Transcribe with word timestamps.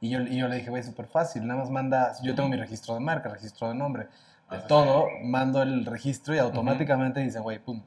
Y 0.00 0.10
yo, 0.10 0.20
y 0.20 0.36
yo 0.36 0.48
le 0.48 0.56
dije, 0.56 0.70
güey, 0.70 0.82
súper 0.82 1.06
fácil, 1.06 1.46
nada 1.46 1.60
más 1.60 1.70
manda, 1.70 2.12
yo 2.22 2.34
tengo 2.34 2.48
mi 2.48 2.56
registro 2.56 2.94
de 2.94 3.00
marca, 3.00 3.28
registro 3.30 3.68
de 3.68 3.74
nombre, 3.74 4.08
de 4.50 4.58
todo, 4.68 5.06
mando 5.22 5.62
el 5.62 5.86
registro 5.86 6.34
y 6.34 6.38
automáticamente 6.38 7.20
dice, 7.20 7.38
güey, 7.40 7.58
pum, 7.58 7.82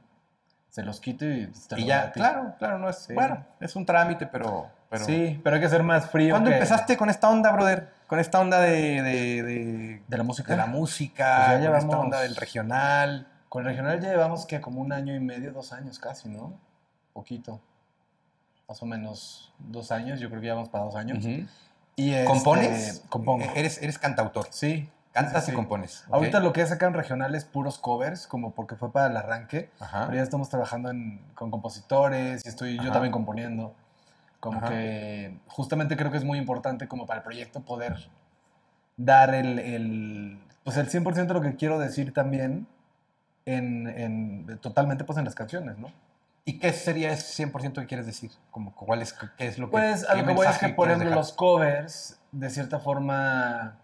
se 0.69 0.81
los 0.83 0.99
quito 0.99 1.25
y 1.25 1.47
te 1.67 1.75
Y 1.77 1.81
lo 1.81 1.87
ya, 1.87 2.11
claro, 2.11 2.55
claro, 2.57 2.79
no 2.79 2.89
es, 2.89 2.97
Sí. 2.97 3.13
bueno, 3.13 3.45
es 3.59 3.75
un 3.75 3.85
trámite, 3.85 4.25
pero... 4.27 4.67
pero 4.89 5.05
Sí, 5.05 5.39
pero 5.43 5.55
hay 5.57 5.61
que 5.61 5.69
ser 5.69 5.83
más 5.83 6.09
frío. 6.09 6.31
¿Cuándo 6.31 6.49
que- 6.49 6.55
empezaste 6.55 6.97
con 6.97 7.09
esta 7.09 7.29
onda, 7.29 7.51
brother? 7.51 7.89
Con 8.07 8.19
esta 8.19 8.39
onda 8.39 8.61
de... 8.61 9.01
De, 9.01 9.43
de- 9.43 10.01
¿De 10.07 10.17
la 10.17 10.23
música? 10.23 10.51
de 10.51 10.57
la 10.57 10.65
música, 10.65 11.45
Pues 11.47 11.61
ya 11.61 11.67
con 11.69 11.75
esta 11.77 11.87
llevamos- 11.87 12.05
onda 12.05 12.21
del 12.21 12.35
regional. 12.35 13.27
Con 13.49 13.61
el 13.63 13.69
regional 13.69 13.99
ya 14.01 14.09
llevamos 14.09 14.45
que 14.45 14.59
como 14.61 14.81
un 14.81 14.91
año 14.91 15.13
y 15.15 15.19
medio, 15.19 15.51
dos 15.53 15.71
años 15.73 15.99
casi, 15.99 16.29
¿no? 16.29 16.53
Poquito. 17.13 17.59
Más 18.67 18.83
o 18.83 18.85
menos 18.85 19.53
dos 19.59 19.91
años, 19.93 20.19
yo 20.19 20.27
creo 20.29 20.41
que 20.41 20.47
ya 20.47 20.53
vamos 20.53 20.67
para 20.67 20.83
dos 20.83 20.95
años. 20.95 21.23
y 21.95 22.11
este, 22.11 22.25
¿Compones? 22.25 23.01
Compongo. 23.07 23.45
Eh, 23.45 23.51
Eres, 23.55 23.81
eres 23.81 23.97
cantautor. 23.97 24.47
Sí. 24.51 24.89
Cantas 25.13 25.45
sí, 25.45 25.51
y 25.51 25.55
compones. 25.55 26.03
Ahorita 26.11 26.41
lo 26.41 26.51
que 26.53 26.61
es 26.61 26.71
acá 26.71 26.85
en 26.85 26.93
regional 26.93 27.33
es 27.33 27.45
puros 27.45 27.79
covers, 27.79 28.27
como 28.27 28.51
porque 28.51 28.75
fue 28.75 28.91
para 28.91 29.07
el 29.07 29.15
arranque. 29.15 29.69
Ajá. 29.79 30.05
Pero 30.05 30.17
ya 30.17 30.21
estamos 30.23 30.49
trabajando 30.49 30.89
en- 30.91 31.21
con 31.33 31.49
compositores 31.49 32.45
y 32.45 32.49
estoy 32.49 32.77
yo 32.83 32.91
también 32.91 33.11
componiendo. 33.13 33.73
Como 34.41 34.57
Ajá. 34.59 34.67
que 34.69 35.35
justamente 35.47 35.95
creo 35.95 36.11
que 36.11 36.17
es 36.17 36.25
muy 36.25 36.37
importante 36.37 36.87
como 36.89 37.07
para 37.07 37.19
el 37.19 37.23
proyecto 37.23 37.61
poder 37.61 38.09
dar 38.97 39.33
el, 39.33 39.57
el, 39.59 40.39
pues 40.65 40.75
el 40.77 40.89
100% 40.89 41.33
de 41.33 41.33
lo 41.33 41.41
que 41.41 41.55
quiero 41.55 41.79
decir 41.79 42.13
también 42.13 42.67
en, 43.45 43.87
en- 43.87 44.59
totalmente 44.59 45.05
pues 45.05 45.17
en 45.17 45.23
las 45.25 45.35
canciones, 45.35 45.77
¿no? 45.79 45.87
¿Y 46.47 46.59
qué 46.59 46.71
sería 46.71 47.11
ese 47.11 47.43
100% 47.45 47.81
que 47.81 47.87
quieres 47.87 48.05
decir? 48.05 48.31
Como, 48.51 48.73
¿cuál 48.73 49.01
es, 49.01 49.11
¿Qué 49.11 49.47
es 49.47 49.59
lo 49.59 49.67
que 49.67 49.71
Pues 49.73 50.05
a 50.05 50.15
lo 50.15 50.25
que 50.25 50.31
voy 50.33 50.47
es 50.47 50.57
que, 50.57 50.69
por 50.69 50.87
ejemplo, 50.87 51.09
dejar? 51.09 51.17
los 51.17 51.33
covers, 51.33 52.21
de 52.31 52.49
cierta 52.49 52.79
forma, 52.79 53.75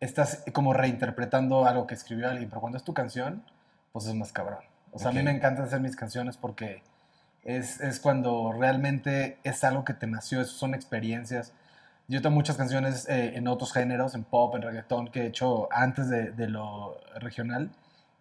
estás 0.00 0.42
como 0.52 0.72
reinterpretando 0.72 1.66
algo 1.66 1.86
que 1.86 1.94
escribió 1.94 2.28
alguien, 2.28 2.48
pero 2.48 2.60
cuando 2.60 2.78
es 2.78 2.82
tu 2.84 2.94
canción, 2.94 3.44
pues 3.92 4.06
es 4.06 4.14
más 4.16 4.32
cabrón. 4.32 4.64
O 4.90 4.98
sea, 4.98 5.08
a 5.08 5.10
Ok. 5.12 5.18
mí 5.18 5.22
me 5.22 5.30
encanta 5.30 5.62
hacer 5.62 5.78
mis 5.78 5.94
canciones 5.94 6.36
porque 6.36 6.82
es, 7.44 7.80
es 7.80 8.00
cuando 8.00 8.52
realmente 8.52 9.38
es 9.44 9.62
algo 9.62 9.84
que 9.84 9.94
te 9.94 10.08
nació, 10.08 10.44
son 10.46 10.74
experiencias. 10.74 11.52
Yo 12.08 12.20
tengo 12.22 12.34
muchas 12.34 12.56
canciones 12.56 13.08
eh, 13.08 13.36
en 13.36 13.46
otros 13.46 13.72
géneros, 13.72 14.16
en 14.16 14.24
pop, 14.24 14.52
en 14.56 14.62
reggaetón, 14.62 15.12
que 15.12 15.22
he 15.22 15.26
hecho 15.26 15.68
antes 15.70 16.08
de, 16.08 16.32
de 16.32 16.48
lo 16.48 16.98
regional, 17.20 17.70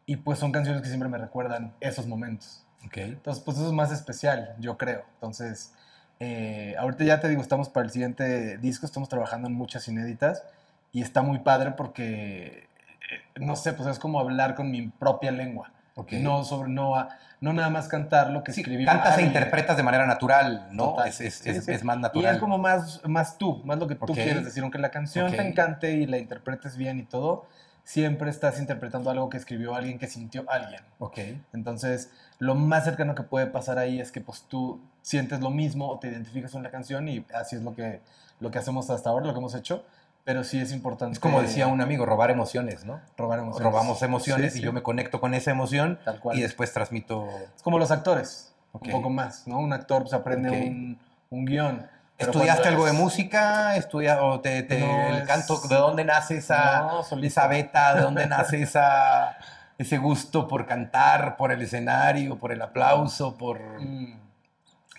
y 0.06 0.18
pues 0.18 0.38
son 0.38 0.52
canciones 0.52 0.84
que 0.84 0.90
siempre 0.90 1.10
me 1.10 1.18
recuerdan 1.18 1.74
esos 1.80 2.06
momentos. 2.06 2.63
Ok. 2.86 2.98
Entonces, 2.98 3.44
pues 3.44 3.58
eso 3.58 3.68
es 3.68 3.74
más 3.74 3.92
especial, 3.92 4.56
yo 4.60 4.78
creo. 4.78 5.04
Entonces, 5.16 5.74
eh, 6.20 6.76
ahorita 6.78 7.04
ya 7.04 7.20
te 7.20 7.28
digo, 7.30 7.42
estamos 7.42 7.70
para 7.70 7.86
el 7.86 7.92
siguiente 7.92 8.58
disco, 8.58 8.86
estamos 8.86 9.10
trabajando 9.10 9.48
en 9.48 9.54
muchas 9.56 9.88
inéditas 9.88 10.44
y 10.92 11.02
está 11.02 11.22
muy 11.22 11.40
padre 11.40 11.72
porque, 11.72 12.68
eh, 12.68 13.40
no 13.40 13.56
sé, 13.56 13.74
pues 13.74 13.88
es 13.90 14.00
como 14.00 14.20
hablar 14.20 14.56
con 14.56 14.70
mi 14.72 14.88
propia 14.90 15.32
lengua. 15.32 15.72
Ok. 15.96 16.14
No, 16.14 16.44
sobre, 16.44 16.70
no, 16.70 17.08
no 17.40 17.54
nada 17.54 17.70
más 17.70 17.88
cantar 17.88 18.32
lo 18.32 18.44
que 18.44 18.52
Sí, 18.52 18.62
escribí. 18.62 18.84
cantas 18.86 19.18
e 19.18 19.22
interpretas 19.24 19.78
de 19.78 19.84
manera 19.84 20.06
natural, 20.08 20.68
¿no? 20.72 21.04
Es, 21.04 21.22
es- 21.22 21.36
Sí, 21.36 21.50
es- 21.52 21.66
sí. 21.66 21.72
es 21.72 21.84
más 21.84 21.98
Y 21.98 22.02
natural. 22.02 22.36
es 22.36 22.40
como 22.40 22.58
más, 22.58 23.02
más 23.08 23.38
tú, 23.38 23.62
más 23.64 23.78
lo 23.78 23.88
que 23.88 23.96
tú 23.96 24.06
Ok. 24.06 24.14
quieres 24.16 24.44
decir. 24.46 24.64
Aunque 24.64 24.80
la 24.80 24.90
canción 24.90 25.28
Ok. 25.28 25.36
te 25.36 25.48
encante 25.48 25.92
y 25.92 26.06
la 26.08 26.18
interpretes 26.18 26.78
bien 26.78 27.00
y 27.00 27.04
todo, 27.04 27.46
siempre 27.84 28.30
estás 28.30 28.60
interpretando 28.60 29.10
algo 29.10 29.30
que 29.30 29.38
escribió 29.38 29.76
alguien, 29.76 30.00
que 30.00 30.08
sintió 30.08 30.46
alguien. 30.50 30.82
Ok. 31.00 31.20
Entonces, 31.54 32.12
lo 32.40 32.56
más 32.56 32.86
cercano 32.86 33.16
que 33.16 33.24
puede 33.24 33.48
pasar 33.48 33.78
ahí 33.78 34.00
es 34.00 34.12
que 34.12 34.22
pues 34.22 34.44
tú 34.48 34.80
sientes 35.02 35.42
lo 35.42 35.50
mismo 35.50 35.90
o 35.90 36.00
te 36.00 36.08
identificas 36.08 36.52
con 36.52 36.64
la 36.64 36.72
canción 36.72 37.08
y 37.08 37.26
así 37.34 37.56
es 37.56 37.62
lo 37.62 37.76
que, 37.76 38.02
lo 38.40 38.52
que 38.52 38.60
hacemos 38.60 38.90
hasta 38.90 39.10
ahora, 39.10 39.26
lo 39.26 39.34
que 39.34 39.40
hemos 39.40 39.56
hecho. 39.56 39.84
Pero 40.24 40.46
sí 40.46 40.58
es 40.58 40.72
importante. 40.72 41.14
Es 41.14 41.20
como 41.20 41.42
decía 41.42 41.68
un 41.68 41.82
amigo, 41.82 42.06
robar 42.06 42.32
emociones, 42.32 42.86
¿no? 42.86 43.02
robar 43.18 43.40
emociones. 43.40 43.66
Robamos 43.66 44.02
emociones 44.04 44.54
Sí, 44.54 44.60
y 44.60 44.62
yo 44.62 44.72
me 44.72 44.82
conecto 44.82 45.20
con 45.20 45.34
esa 45.34 45.52
emoción 45.52 46.00
Tal 46.06 46.22
cual. 46.22 46.38
y 46.38 46.42
después 46.42 46.72
transmito... 46.72 47.28
Es 47.54 47.62
como 47.62 47.78
los 47.78 47.92
actores, 47.92 48.54
un 48.72 48.90
poco 48.90 49.10
más, 49.10 49.46
¿no? 49.48 49.60
Un 49.60 49.74
actor 49.74 50.04
pues, 50.04 50.14
aprende 50.14 50.50
un, 50.50 50.98
un 51.30 51.44
guion. 51.46 51.86
¿Estudiaste 52.18 52.68
algo 52.70 52.86
de 52.86 52.94
música? 52.94 53.76
¿Estudia, 53.76 54.24
o 54.24 54.40
te, 54.40 54.64
te- 54.64 54.80
No, 54.80 55.10
el 55.10 55.22
es- 55.24 55.28
canto? 55.28 55.60
¿De 55.68 55.76
dónde 55.76 56.06
nace 56.06 56.38
esa, 56.38 56.82
No, 56.82 57.02
esa 57.22 57.48
beta? 57.48 57.96
¿De 57.96 58.02
dónde 58.02 58.28
nace 58.28 58.62
esa, 58.62 59.38
ese 59.78 59.98
gusto 59.98 60.48
por 60.48 60.66
cantar, 60.66 61.36
por 61.38 61.52
el 61.52 61.62
escenario, 61.62 62.38
por 62.38 62.52
el 62.52 62.62
aplauso, 62.62 63.36
por... 63.38 63.60
Mm, 63.82 64.20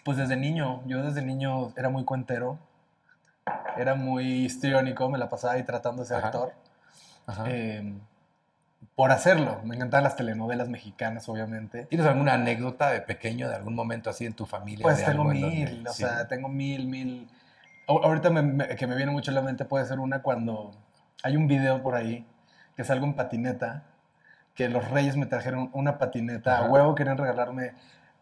Pues 0.04 0.18
desde 0.18 0.36
niño, 0.36 0.82
yo 0.86 1.02
desde 1.02 1.22
niño 1.22 1.72
era 1.76 1.88
muy 1.88 2.04
cuentero, 2.04 2.58
era 3.78 3.94
muy 3.94 4.44
histriónico, 4.44 5.08
me 5.08 5.16
la 5.18 5.28
pasaba 5.30 5.54
ahí 5.54 5.62
tratando 5.62 6.02
de 6.02 6.08
ser 6.08 6.18
Ajá. 6.18 6.26
actor. 6.26 6.52
Ajá. 7.26 7.44
eh, 7.48 7.94
por 8.94 9.10
hacerlo. 9.10 9.60
Me 9.64 9.74
encantaban 9.74 10.04
las 10.04 10.16
telenovelas 10.16 10.68
mexicanas, 10.68 11.28
obviamente. 11.28 11.86
¿Tienes 11.86 12.06
alguna 12.06 12.34
anécdota 12.34 12.90
de 12.90 13.00
pequeño, 13.00 13.48
de 13.48 13.56
algún 13.56 13.74
momento 13.74 14.10
así 14.10 14.24
en 14.26 14.34
tu 14.34 14.46
familia? 14.46 14.82
Pues 14.82 14.98
de 14.98 15.04
tengo 15.06 15.22
algo 15.22 15.32
en 15.32 15.40
donde- 15.40 15.56
mil, 15.56 15.86
o 15.88 15.92
sí? 15.92 16.02
sea, 16.04 16.28
tengo 16.28 16.48
mil, 16.48 16.86
mil. 16.86 17.28
Ahor- 17.88 18.04
Ahorita 18.04 18.30
me- 18.30 18.42
me- 18.42 18.68
que 18.76 18.86
me 18.86 18.94
viene 18.96 19.10
mucho 19.12 19.30
a 19.30 19.34
la 19.34 19.42
mente 19.42 19.64
puede 19.64 19.84
ser 19.86 19.98
una 19.98 20.22
cuando 20.22 20.70
hay 21.22 21.36
un 21.36 21.48
video 21.48 21.82
por 21.82 21.94
ahí 21.96 22.24
que 22.76 22.84
salgo 22.84 23.04
en 23.06 23.14
patineta, 23.14 23.82
que 24.54 24.68
los 24.68 24.88
reyes 24.90 25.16
me 25.16 25.26
trajeron 25.26 25.70
una 25.72 25.98
patineta, 25.98 26.54
Ajá. 26.58 26.66
a 26.66 26.70
huevo 26.70 26.94
querían 26.94 27.18
regalarme 27.18 27.72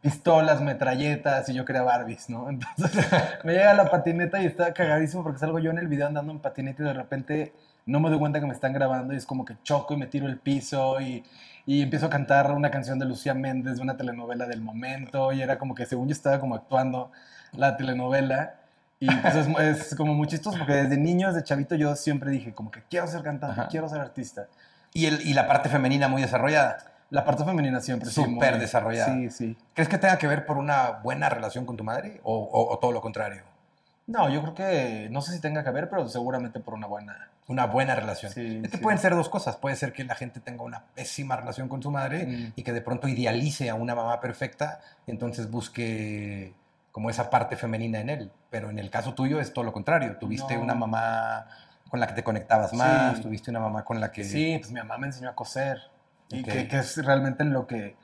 pistolas, 0.00 0.60
metralletas 0.60 1.48
y 1.48 1.54
yo 1.54 1.64
quería 1.64 1.82
Barbies, 1.82 2.28
¿no? 2.30 2.48
Entonces 2.50 3.06
me 3.44 3.52
llega 3.52 3.74
la 3.74 3.90
patineta 3.90 4.42
y 4.42 4.46
está 4.46 4.72
cagadísimo 4.72 5.22
porque 5.22 5.38
salgo 5.38 5.58
yo 5.58 5.70
en 5.70 5.78
el 5.78 5.86
video 5.88 6.06
andando 6.06 6.32
en 6.32 6.40
patineta 6.40 6.82
y 6.82 6.86
de 6.86 6.92
repente 6.94 7.52
no 7.86 8.00
me 8.00 8.10
doy 8.10 8.18
cuenta 8.18 8.40
que 8.40 8.46
me 8.46 8.52
están 8.54 8.72
grabando 8.72 9.12
y 9.14 9.16
es 9.16 9.26
como 9.26 9.44
que 9.44 9.56
choco 9.62 9.94
y 9.94 9.96
me 9.96 10.06
tiro 10.06 10.26
el 10.26 10.38
piso 10.38 11.00
y, 11.00 11.24
y 11.66 11.82
empiezo 11.82 12.06
a 12.06 12.10
cantar 12.10 12.50
una 12.52 12.70
canción 12.70 12.98
de 12.98 13.04
Lucía 13.06 13.34
Méndez 13.34 13.76
de 13.76 13.82
una 13.82 13.96
telenovela 13.96 14.46
del 14.46 14.60
momento 14.60 15.32
y 15.32 15.42
era 15.42 15.58
como 15.58 15.74
que 15.74 15.86
según 15.86 16.08
yo 16.08 16.12
estaba 16.12 16.38
como 16.40 16.54
actuando 16.54 17.10
la 17.52 17.76
telenovela 17.76 18.54
y 19.00 19.06
pues 19.16 19.34
es, 19.34 19.48
es 19.58 19.94
como 19.96 20.14
muy 20.14 20.28
chistoso 20.28 20.56
porque 20.58 20.74
desde 20.74 20.96
niño, 20.96 21.28
desde 21.32 21.44
chavito 21.44 21.74
yo 21.74 21.96
siempre 21.96 22.30
dije 22.30 22.52
como 22.54 22.70
que 22.70 22.82
quiero 22.88 23.06
ser 23.08 23.22
cantante, 23.22 23.60
Ajá. 23.60 23.68
quiero 23.68 23.88
ser 23.88 24.00
artista. 24.00 24.46
¿Y, 24.94 25.06
el, 25.06 25.20
y 25.26 25.32
la 25.34 25.48
parte 25.48 25.68
femenina 25.68 26.06
muy 26.06 26.20
desarrollada. 26.22 26.78
La 27.10 27.24
parte 27.24 27.44
femenina 27.44 27.80
siempre 27.80 28.08
sí, 28.08 28.14
Súper 28.22 28.52
muy- 28.52 28.60
desarrollada. 28.60 29.12
Sí, 29.12 29.30
sí. 29.30 29.56
¿Crees 29.74 29.88
que 29.88 29.98
tenga 29.98 30.18
que 30.18 30.26
ver 30.26 30.46
por 30.46 30.56
una 30.58 30.90
buena 31.02 31.28
relación 31.28 31.64
con 31.66 31.76
tu 31.76 31.82
madre 31.84 32.20
o, 32.22 32.36
o- 32.38 32.72
o 32.74 32.78
todo 32.78 32.92
lo 32.92 33.00
contrario? 33.00 33.42
No, 34.06 34.28
yo 34.28 34.40
creo 34.42 34.54
que 34.54 35.08
no 35.10 35.20
sé 35.20 35.32
si 35.32 35.40
tenga 35.40 35.62
que 35.64 35.70
ver, 35.70 35.88
pero 35.90 36.08
seguramente 36.08 36.60
por 36.60 36.74
una 36.74 36.86
buena. 36.86 37.28
Una 37.48 37.66
buena 37.66 37.94
relación. 37.94 38.30
Sí, 38.32 38.60
es 38.62 38.70
que 38.70 38.76
sí. 38.76 38.82
pueden 38.82 38.98
ser 38.98 39.14
dos 39.16 39.28
cosas. 39.28 39.56
Puede 39.56 39.74
ser 39.76 39.92
que 39.92 40.04
la 40.04 40.14
gente 40.14 40.40
tenga 40.40 40.62
una 40.62 40.84
pésima 40.94 41.36
relación 41.36 41.68
con 41.68 41.82
su 41.82 41.90
madre 41.90 42.24
Mm. 42.26 42.52
y 42.56 42.62
que 42.62 42.72
de 42.72 42.80
pronto 42.80 43.08
idealice 43.08 43.68
a 43.68 43.74
una 43.74 43.94
mamá 43.94 44.20
perfecta, 44.20 44.80
entonces 45.06 45.50
busque 45.50 46.54
como 46.92 47.10
esa 47.10 47.30
parte 47.30 47.56
femenina 47.56 47.98
en 48.00 48.10
él. 48.10 48.30
Pero 48.50 48.70
en 48.70 48.78
el 48.78 48.90
caso 48.90 49.14
tuyo 49.14 49.40
es 49.40 49.52
todo 49.52 49.64
lo 49.64 49.72
contrario. 49.72 50.16
Tuviste 50.18 50.56
No. 50.56 50.62
una 50.62 50.74
mamá 50.74 51.46
con 51.90 52.00
la 52.00 52.06
que 52.06 52.14
te 52.14 52.22
conectabas 52.22 52.72
más, 52.74 53.16
Sí. 53.16 53.22
tuviste 53.22 53.50
una 53.50 53.60
mamá 53.60 53.84
con 53.84 54.00
la 54.00 54.12
que... 54.12 54.24
Sí, 54.24 54.56
pues 54.58 54.70
mi 54.72 54.78
mamá 54.80 54.96
me 54.98 55.08
enseñó 55.08 55.28
a 55.30 55.34
coser. 55.34 55.78
Y 56.30 56.42
que, 56.42 56.68
que 56.68 56.78
es 56.78 56.96
realmente 57.04 57.42
en 57.42 57.52
lo 57.52 57.66
que... 57.66 57.96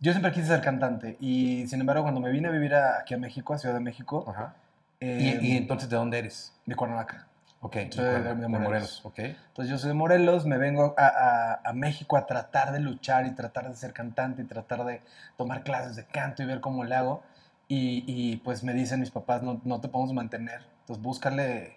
Yo 0.00 0.12
siempre 0.12 0.32
quise 0.32 0.46
ser 0.46 0.60
cantante. 0.62 1.16
Y 1.20 1.66
sin 1.66 1.80
embargo, 1.80 2.02
cuando 2.02 2.20
me 2.20 2.30
vine 2.30 2.48
a 2.48 2.50
vivir 2.50 2.74
a- 2.74 2.98
aquí 3.00 3.12
a 3.14 3.18
México, 3.18 3.52
a 3.54 3.58
Ciudad 3.58 3.74
de 3.74 3.80
México, 3.80 4.24
Ajá. 4.28 4.54
eh, 5.00 5.38
¿Y, 5.42 5.48
y 5.52 5.56
entonces 5.58 5.88
de 5.90 5.96
dónde 5.96 6.18
eres? 6.18 6.54
de 6.64 6.74
Cuernavaca. 6.74 7.26
Ok, 7.64 7.76
Soy 7.90 8.04
de- 8.04 8.22
de 8.22 8.34
Morelos. 8.34 8.50
Morelos. 8.60 9.00
Ok. 9.04 9.18
Entonces 9.20 9.70
yo 9.70 9.78
soy 9.78 9.88
de 9.88 9.94
Morelos, 9.94 10.44
me 10.46 10.58
vengo 10.58 10.94
a, 10.98 11.06
a- 11.06 11.60
a 11.64 11.72
México 11.72 12.16
a 12.16 12.26
tratar 12.26 12.72
de 12.72 12.80
luchar 12.80 13.24
y 13.26 13.30
tratar 13.36 13.68
de 13.68 13.76
ser 13.76 13.92
cantante 13.92 14.42
y 14.42 14.44
tratar 14.46 14.84
de 14.84 15.00
tomar 15.36 15.62
clases 15.62 15.94
de 15.96 16.04
canto 16.04 16.42
y 16.42 16.46
ver 16.46 16.60
cómo 16.60 16.82
le 16.84 16.94
hago. 16.96 17.22
Y, 17.68 18.04
y, 18.06 18.36
pues 18.38 18.64
me 18.64 18.74
dicen 18.74 18.98
mis 19.00 19.10
papás, 19.12 19.42
no, 19.42 19.60
no 19.64 19.80
te 19.80 19.88
podemos 19.88 20.12
mantener. 20.12 20.60
Entonces 20.80 21.02
búscale 21.02 21.76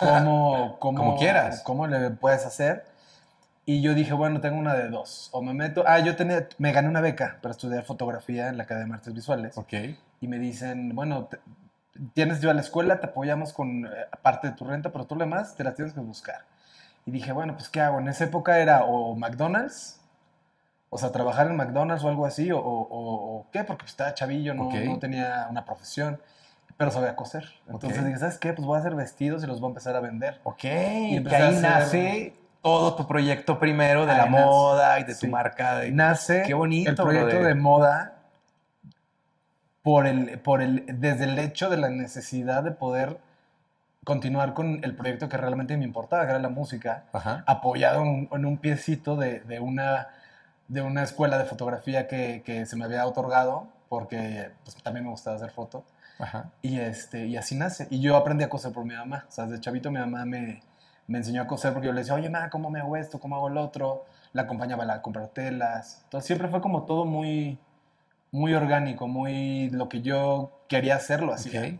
cómo, 0.00 0.76
cómo, 0.80 0.98
Como 0.98 1.16
quieras. 1.18 1.60
cómo 1.62 1.86
le 1.86 2.10
puedes 2.10 2.46
hacer. 2.46 2.86
Y 3.64 3.82
yo 3.82 3.94
dije, 3.94 4.12
bueno, 4.14 4.40
tengo 4.40 4.58
una 4.58 4.74
de 4.74 4.88
dos. 4.88 5.28
O 5.32 5.42
me 5.42 5.52
meto... 5.54 5.84
Ah, 5.86 6.00
yo 6.00 6.16
tenía, 6.16 6.48
me 6.58 6.72
gané 6.72 6.88
una 6.88 7.00
beca 7.00 7.38
para 7.42 7.52
estudiar 7.52 7.84
fotografía 7.84 8.48
en 8.48 8.56
la 8.56 8.64
Academia 8.64 8.94
de 8.94 8.98
Artes 8.98 9.14
Visuales 9.14 9.56
Ok. 9.58 9.72
y 10.20 10.26
me 10.26 10.38
dicen, 10.38 10.94
bueno, 10.96 11.26
te- 11.26 11.38
tienes 12.14 12.40
yo 12.40 12.50
a 12.50 12.54
la 12.54 12.60
escuela, 12.60 13.00
te 13.00 13.06
apoyamos 13.06 13.52
con 13.52 13.86
eh, 13.86 13.90
parte 14.22 14.48
de 14.48 14.54
tu 14.54 14.64
renta, 14.64 14.90
pero 14.92 15.04
tú 15.06 15.14
lo 15.14 15.20
demás 15.24 15.54
te 15.54 15.64
las 15.64 15.74
tienes 15.74 15.94
que 15.94 16.00
buscar. 16.00 16.42
Y 17.06 17.10
dije, 17.10 17.32
bueno, 17.32 17.54
pues 17.54 17.68
¿qué 17.68 17.80
hago? 17.80 17.98
En 17.98 18.08
esa 18.08 18.24
época 18.24 18.58
era 18.58 18.84
o 18.84 19.14
McDonald's, 19.16 20.00
o 20.90 20.98
sea, 20.98 21.10
trabajar 21.10 21.46
en 21.48 21.56
McDonald's 21.56 22.04
o 22.04 22.08
algo 22.08 22.26
así, 22.26 22.52
o, 22.52 22.58
o- 22.58 22.86
o- 23.40 23.46
qué, 23.50 23.64
porque 23.64 23.82
pues, 23.84 23.92
estaba 23.92 24.14
chavillo, 24.14 24.54
no, 24.54 24.68
Ok. 24.68 24.74
no 24.86 24.98
tenía 24.98 25.46
una 25.50 25.64
profesión, 25.64 26.20
pero 26.76 26.90
sabía 26.90 27.16
coser. 27.16 27.44
Entonces 27.68 28.00
Ok. 28.00 28.06
dije, 28.06 28.18
¿sabes 28.18 28.38
qué? 28.38 28.52
Pues 28.52 28.66
voy 28.66 28.76
a 28.76 28.80
hacer 28.80 28.94
vestidos 28.94 29.42
y 29.42 29.46
los 29.46 29.60
voy 29.60 29.68
a 29.68 29.70
empezar 29.70 29.96
a 29.96 30.00
vender. 30.00 30.40
Ok, 30.44 30.64
empecé 30.64 31.36
a 31.36 31.38
ahí 31.38 31.54
hacer- 31.56 31.62
nace 31.62 32.34
todo 32.62 32.94
tu 32.94 33.06
proyecto 33.08 33.58
primero 33.58 34.02
de 34.06 34.14
la 34.14 34.24
Ahí 34.24 34.30
nace, 34.30 34.44
moda 34.44 35.00
y 35.00 35.04
de 35.04 35.14
sí. 35.14 35.26
tu 35.26 35.32
marca. 35.32 35.78
De... 35.78 35.90
Nace 35.90 36.42
Qué 36.46 36.54
bonito, 36.54 36.90
el 36.90 36.96
proyecto 36.96 37.26
brother. 37.26 37.46
de 37.46 37.54
moda 37.54 38.12
por 39.82 40.06
el, 40.06 40.38
por 40.40 40.62
el, 40.62 40.84
desde 41.00 41.24
el 41.24 41.38
hecho 41.38 41.68
de 41.68 41.76
la 41.76 41.90
necesidad 41.90 42.62
de 42.62 42.70
poder 42.70 43.18
continuar 44.04 44.54
con 44.54 44.80
el 44.82 44.96
proyecto 44.96 45.28
que 45.28 45.36
realmente 45.36 45.76
me 45.76 45.84
importaba, 45.84 46.24
que 46.24 46.30
era 46.30 46.38
la 46.38 46.48
música, 46.48 47.04
Ajá. 47.12 47.44
apoyado 47.46 48.02
en, 48.02 48.28
en 48.32 48.44
un 48.46 48.58
piecito 48.58 49.16
de, 49.16 49.40
de 49.40 49.60
una, 49.60 50.08
de 50.68 50.82
una 50.82 51.02
escuela 51.02 51.38
de 51.38 51.44
fotografía 51.44 52.08
que, 52.08 52.42
que 52.44 52.66
se 52.66 52.76
me 52.76 52.84
había 52.84 53.06
otorgado, 53.06 53.68
porque 53.88 54.50
pues, 54.64 54.76
también 54.82 55.04
me 55.04 55.10
gustaba 55.10 55.36
hacer 55.36 55.50
foto. 55.50 55.84
Ajá. 56.18 56.50
Y, 56.62 56.78
este, 56.78 57.26
y 57.26 57.36
así 57.36 57.54
nace. 57.56 57.86
Y 57.90 58.00
yo 58.00 58.16
aprendí 58.16 58.44
a 58.44 58.48
coser 58.48 58.72
por 58.72 58.84
mi 58.84 58.94
mamá. 58.94 59.24
O 59.28 59.30
sea, 59.30 59.46
desde 59.46 59.60
chavito 59.60 59.90
mi 59.90 59.98
mamá 59.98 60.24
me, 60.24 60.62
me 61.06 61.18
enseñó 61.18 61.42
a 61.42 61.46
coser 61.46 61.72
porque 61.72 61.86
yo 61.88 61.92
le 61.92 62.00
decía, 62.00 62.14
oye, 62.14 62.30
mamá, 62.30 62.48
¿cómo 62.50 62.70
me 62.70 62.80
hago 62.80 62.96
esto? 62.96 63.18
¿Cómo 63.20 63.36
hago 63.36 63.48
el 63.48 63.56
otro? 63.56 64.04
La 64.32 64.42
acompañaba 64.42 64.90
a 64.92 65.02
comprar 65.02 65.28
telas. 65.28 66.00
Entonces 66.04 66.26
siempre 66.26 66.48
fue 66.48 66.60
como 66.60 66.84
todo 66.84 67.04
muy, 67.04 67.58
muy 68.32 68.54
orgánico, 68.54 69.06
muy 69.06 69.70
lo 69.70 69.88
que 69.88 70.00
yo 70.02 70.50
quería 70.68 70.96
hacerlo 70.96 71.32
así. 71.32 71.78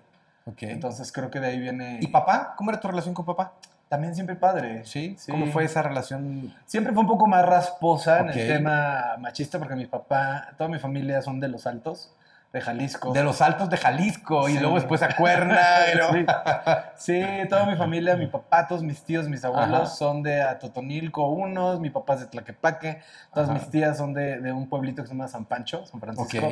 Entonces 0.60 1.10
creo 1.10 1.31
que 1.31 1.40
de 1.40 1.49
ahí 1.49 1.58
viene... 1.58 1.99
¿Y 2.00 2.06
papá? 2.08 2.54
¿Cómo 2.56 2.70
era 2.70 2.78
tu 2.78 2.88
relación 2.88 3.14
con 3.14 3.25
papá? 3.25 3.54
También 3.88 4.14
siempre 4.14 4.37
padre. 4.37 4.84
¿Sí? 4.84 5.16
Sí. 5.19 5.31
¿Cómo 5.31 5.46
fue 5.46 5.64
esa 5.64 5.82
relación? 5.82 6.54
Siempre 6.66 6.93
fue 6.93 7.02
un 7.02 7.08
poco 7.08 7.26
más 7.26 7.44
rasposa 7.44 8.22
Ok. 8.22 8.31
en 8.31 8.38
el 8.38 8.49
tema 8.49 9.16
machista 9.19 9.58
porque 9.58 9.75
mi 9.75 9.87
papá, 9.87 10.50
toda 10.56 10.69
mi 10.69 10.78
familia 10.78 11.20
son 11.22 11.40
de 11.40 11.49
los 11.49 11.66
altos, 11.66 12.14
de 12.52 12.60
Jalisco. 12.60 13.12
De 13.12 13.22
los 13.25 13.40
altos 13.40 13.70
de 13.70 13.76
Jalisco 13.78 14.49
y 14.49 14.58
luego 14.58 14.75
después 14.75 15.02
a 15.02 15.14
Cuerna. 15.16 15.58
luego- 15.94 16.12
Sí. 16.12 17.22
Sí, 17.22 17.49
toda 17.49 17.64
mi 17.66 17.76
familia, 17.76 18.14
mi 18.16 18.26
papá, 18.26 18.66
todos 18.69 18.82
mis 18.82 19.02
tíos, 19.02 19.28
mis 19.28 19.44
abuelos 19.44 19.81
Ajá. 19.81 19.87
son 19.87 20.22
de 20.22 20.43
Atotonilco 20.43 21.26
unos, 21.28 21.81
mi 21.81 21.88
papá 21.90 22.14
es 22.14 22.20
de 22.20 22.26
Tlaquepaque, 22.26 23.00
todas 23.32 23.49
Ajá. 23.49 23.58
mis 23.58 23.70
tías 23.70 23.96
son 23.96 24.12
de, 24.12 24.38
de 24.40 24.52
un 24.52 24.69
pueblito 24.69 25.02
que 25.02 25.08
se 25.08 25.14
llama 25.14 25.28
San 25.28 25.46
Pancho, 25.46 25.87
San 25.87 26.00
Francisco, 26.00 26.49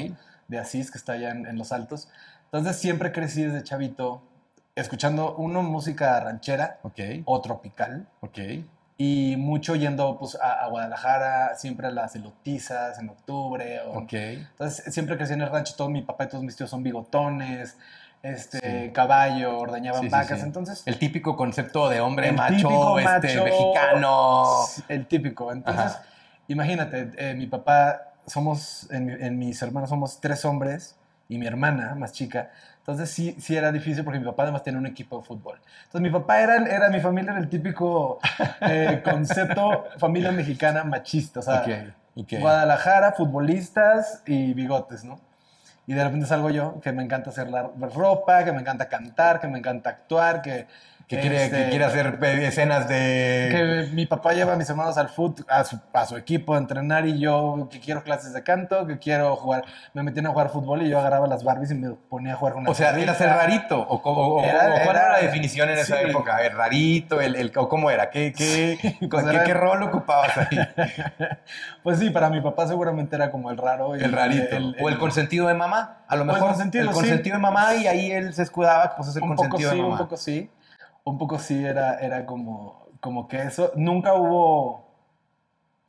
de 0.48 0.58
Asís, 0.58 0.90
que 0.90 0.98
está 0.98 1.12
allá 1.12 1.30
en, 1.30 1.46
en 1.46 1.58
los 1.58 1.70
altos. 1.72 2.08
Entonces 2.46 2.76
siempre 2.76 3.12
crecí 3.12 3.44
desde 3.44 3.62
chavito 3.62 4.22
escuchando 4.74 5.34
uno 5.36 5.62
música 5.62 6.18
ranchera 6.20 6.78
o 7.26 7.40
tropical. 7.42 8.06
Y 9.02 9.34
mucho 9.38 9.76
yendo 9.76 10.18
pues, 10.18 10.36
a, 10.42 10.62
a 10.62 10.68
Guadalajara, 10.68 11.54
siempre 11.56 11.86
a 11.86 11.90
las 11.90 12.14
elotizas 12.16 12.98
en 12.98 13.08
octubre. 13.08 13.80
O, 13.86 14.00
Ok. 14.00 14.12
entonces, 14.12 14.92
siempre 14.92 15.16
crecí 15.16 15.32
en 15.32 15.40
el 15.40 15.48
rancho, 15.48 15.72
todo 15.74 15.88
mi 15.88 16.02
papá 16.02 16.24
y 16.24 16.28
todos 16.28 16.44
mis 16.44 16.54
tíos 16.54 16.68
son 16.68 16.82
bigotones, 16.82 17.78
este, 18.22 18.58
Sí. 18.88 18.92
caballo, 18.92 19.58
ordeñaban 19.58 20.02
Sí, 20.02 20.08
vacas, 20.10 20.40
sí. 20.40 20.44
entonces... 20.44 20.82
El 20.84 20.98
típico 20.98 21.34
concepto 21.34 21.88
de 21.88 22.02
hombre 22.02 22.30
macho, 22.32 22.98
este, 22.98 23.38
macho, 23.38 23.44
mexicano. 23.44 24.66
El 24.88 25.06
típico. 25.06 25.50
Entonces, 25.50 25.92
Ajá. 25.92 26.02
imagínate, 26.48 27.10
eh, 27.16 27.34
mi 27.34 27.46
papá, 27.46 28.12
somos, 28.26 28.86
en 28.90 29.38
mis 29.38 29.62
hermanos 29.62 29.88
somos 29.88 30.20
tres 30.20 30.44
hombres 30.44 30.96
y 31.26 31.38
mi 31.38 31.46
hermana 31.46 31.94
más 31.94 32.12
chica. 32.12 32.50
Entonces 32.90 33.14
sí, 33.14 33.36
sí 33.40 33.56
era 33.56 33.70
difícil 33.72 34.04
porque 34.04 34.18
mi 34.18 34.26
papá 34.26 34.44
además 34.44 34.62
tenía 34.62 34.78
un 34.78 34.86
equipo 34.86 35.18
de 35.18 35.24
fútbol. 35.24 35.60
Entonces 35.84 36.00
mi 36.00 36.10
papá 36.10 36.40
era, 36.40 36.56
era 36.56 36.90
mi 36.90 37.00
familia 37.00 37.32
era 37.32 37.40
el 37.40 37.48
típico 37.48 38.18
eh, 38.60 39.00
concepto 39.04 39.86
familia 39.98 40.32
mexicana 40.32 40.84
machista. 40.84 41.40
O 41.40 41.42
sea, 41.42 41.62
Ok. 41.62 41.68
Ok. 42.16 42.40
Guadalajara, 42.40 43.12
futbolistas 43.12 44.22
y 44.26 44.52
bigotes, 44.52 45.04
¿no? 45.04 45.20
Y 45.86 45.94
de 45.94 46.04
repente 46.04 46.26
salgo 46.26 46.50
yo, 46.50 46.80
que 46.80 46.92
me 46.92 47.02
encanta 47.02 47.30
hacer 47.30 47.48
la 47.48 47.70
ropa, 47.94 48.44
que 48.44 48.52
me 48.52 48.60
encanta 48.60 48.88
cantar, 48.88 49.40
que 49.40 49.48
me 49.48 49.58
encanta 49.58 49.90
actuar, 49.90 50.42
que... 50.42 50.66
Que 51.10 51.18
quiere, 51.20 51.44
este, 51.44 51.64
que 51.64 51.70
quiere 51.70 51.84
hacer 51.84 52.18
eh, 52.22 52.46
escenas 52.46 52.88
de. 52.88 53.48
que 53.88 53.94
mi 53.96 54.06
papá 54.06 54.32
lleva 54.32 54.52
a 54.52 54.56
mis 54.56 54.70
hermanos 54.70 54.96
al 54.96 55.08
fútbol, 55.08 55.44
a 55.48 55.64
su, 55.64 55.80
a 55.92 56.06
su 56.06 56.16
equipo 56.16 56.54
a 56.54 56.58
entrenar 56.58 57.04
y 57.04 57.18
yo 57.18 57.66
que 57.68 57.80
quiero 57.80 58.04
clases 58.04 58.32
de 58.32 58.44
canto, 58.44 58.86
que 58.86 58.98
quiero 59.00 59.34
jugar, 59.34 59.64
me 59.92 60.04
metían 60.04 60.26
a 60.28 60.30
jugar 60.30 60.50
fútbol 60.50 60.82
y 60.82 60.88
yo 60.88 61.00
agarraba 61.00 61.26
las 61.26 61.42
Barbies 61.42 61.72
y 61.72 61.74
me 61.74 61.90
ponía 61.90 62.34
a 62.34 62.36
jugar 62.36 62.54
con 62.54 62.68
O 62.68 62.74
sea, 62.74 62.96
eras 62.96 63.20
el 63.20 63.28
rarito. 63.30 63.80
¿O, 63.80 63.96
o- 63.96 64.44
Era- 64.44 64.68
o 64.68 64.84
cuál 64.84 64.96
era- 64.96 65.00
era 65.06 65.12
la 65.14 65.18
definición 65.18 65.68
en 65.68 65.78
esa 65.78 65.96
sí. 65.96 66.04
época? 66.10 66.46
¿El 66.46 66.52
rarito? 66.56 67.20
El, 67.20 67.34
el- 67.34 67.50
o 67.56 67.68
¿Cómo 67.68 67.90
era? 67.90 68.08
¿Qué, 68.10 68.32
qué, 68.32 68.78
pues 69.10 69.24
qué- 69.24 69.30
era- 69.30 69.42
qué 69.44 69.54
rol 69.54 69.82
ocupabas 69.82 70.30
ahí? 70.38 70.58
Pues 71.82 71.98
sí, 71.98 72.10
para 72.10 72.28
mi 72.30 72.40
papá 72.40 72.68
seguramente 72.68 73.16
era 73.16 73.30
como 73.30 73.50
el 73.50 73.56
raro. 73.56 73.96
y 73.96 74.02
El 74.04 74.12
rarito. 74.12 74.56
o 74.80 74.88
el 74.88 74.98
consentido 74.98 75.48
de 75.48 75.54
mamá. 75.54 76.02
A 76.06 76.14
lo 76.14 76.22
el 76.22 76.28
mejor 76.28 76.48
consentido, 76.50 76.84
el 76.84 76.90
sí. 76.90 76.94
consentido 76.94 77.36
de 77.36 77.42
mamá 77.42 77.74
y 77.74 77.86
ahí 77.86 78.12
él 78.12 78.32
se 78.34 78.42
escudaba, 78.42 78.94
pues 78.96 79.08
es 79.08 79.16
el 79.16 79.22
un 79.22 79.30
poco 79.30 79.48
consentido 79.48 79.70
sí, 79.70 79.76
de 79.76 79.82
un 79.82 79.88
mamá. 79.90 80.02
poco 80.04 80.16
sí. 80.16 80.50
Un 81.04 81.18
poco 81.18 81.38
sí 81.38 81.64
era, 81.64 81.98
era 82.00 82.26
como, 82.26 82.86
como 83.00 83.26
que 83.28 83.42
eso. 83.42 83.72
Nunca 83.76 84.14
hubo 84.14 84.88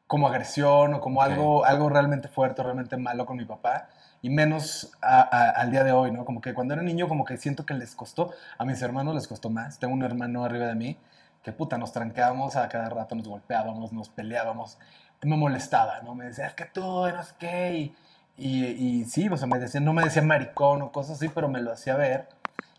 como 0.07 0.27
agresión 0.27 0.93
o 0.93 0.99
como 0.99 1.21
algo, 1.21 1.63
algo 1.65 1.89
realmente 1.89 2.27
fuerte, 2.27 2.61
realmente 2.63 2.97
malo 2.97 3.25
con 3.25 3.37
mi 3.37 3.45
papá. 3.45 3.87
Y 4.21 4.29
menos 4.29 4.91
a- 5.01 5.21
a- 5.21 5.49
al 5.51 5.71
día 5.71 5.83
de 5.83 5.91
hoy, 5.93 6.11
¿no? 6.11 6.25
Como 6.25 6.41
que 6.41 6.53
cuando 6.53 6.73
era 6.73 6.83
niño, 6.83 7.07
como 7.07 7.23
que 7.25 7.37
siento 7.37 7.65
que 7.65 7.73
les 7.73 7.95
costó. 7.95 8.31
A 8.57 8.65
mis 8.65 8.81
hermanos 8.81 9.15
les 9.15 9.27
costó 9.27 9.49
más. 9.49 9.79
Tengo 9.79 9.93
un 9.93 10.03
hermano 10.03 10.43
arriba 10.43 10.67
de 10.67 10.75
mí 10.75 10.97
que 11.43 11.51
puta, 11.53 11.77
nos 11.77 11.91
trancábamos 11.91 12.55
a 12.55 12.67
cada 12.69 12.89
rato, 12.89 13.15
nos 13.15 13.27
golpeábamos, 13.27 13.93
nos 13.93 14.09
peleábamos. 14.09 14.77
Me 15.23 15.37
molestaba, 15.37 16.01
¿no? 16.01 16.13
Me 16.13 16.25
decía, 16.25 16.45
es 16.47 16.53
que 16.55 16.65
tú, 16.65 16.81
no 16.81 17.23
sé 17.23 17.33
qué. 17.39 17.73
Y, 17.73 17.95
y, 18.37 18.65
y 19.01 19.05
sí, 19.05 19.27
o 19.29 19.37
sea, 19.37 19.47
me 19.47 19.57
decía, 19.59 19.79
no 19.81 19.93
me 19.93 20.03
decía 20.03 20.21
maricón 20.21 20.81
o 20.83 20.91
cosas 20.91 21.17
así, 21.17 21.29
pero 21.29 21.47
me 21.47 21.61
lo 21.61 21.71
hacía 21.71 21.95
ver. 21.95 22.27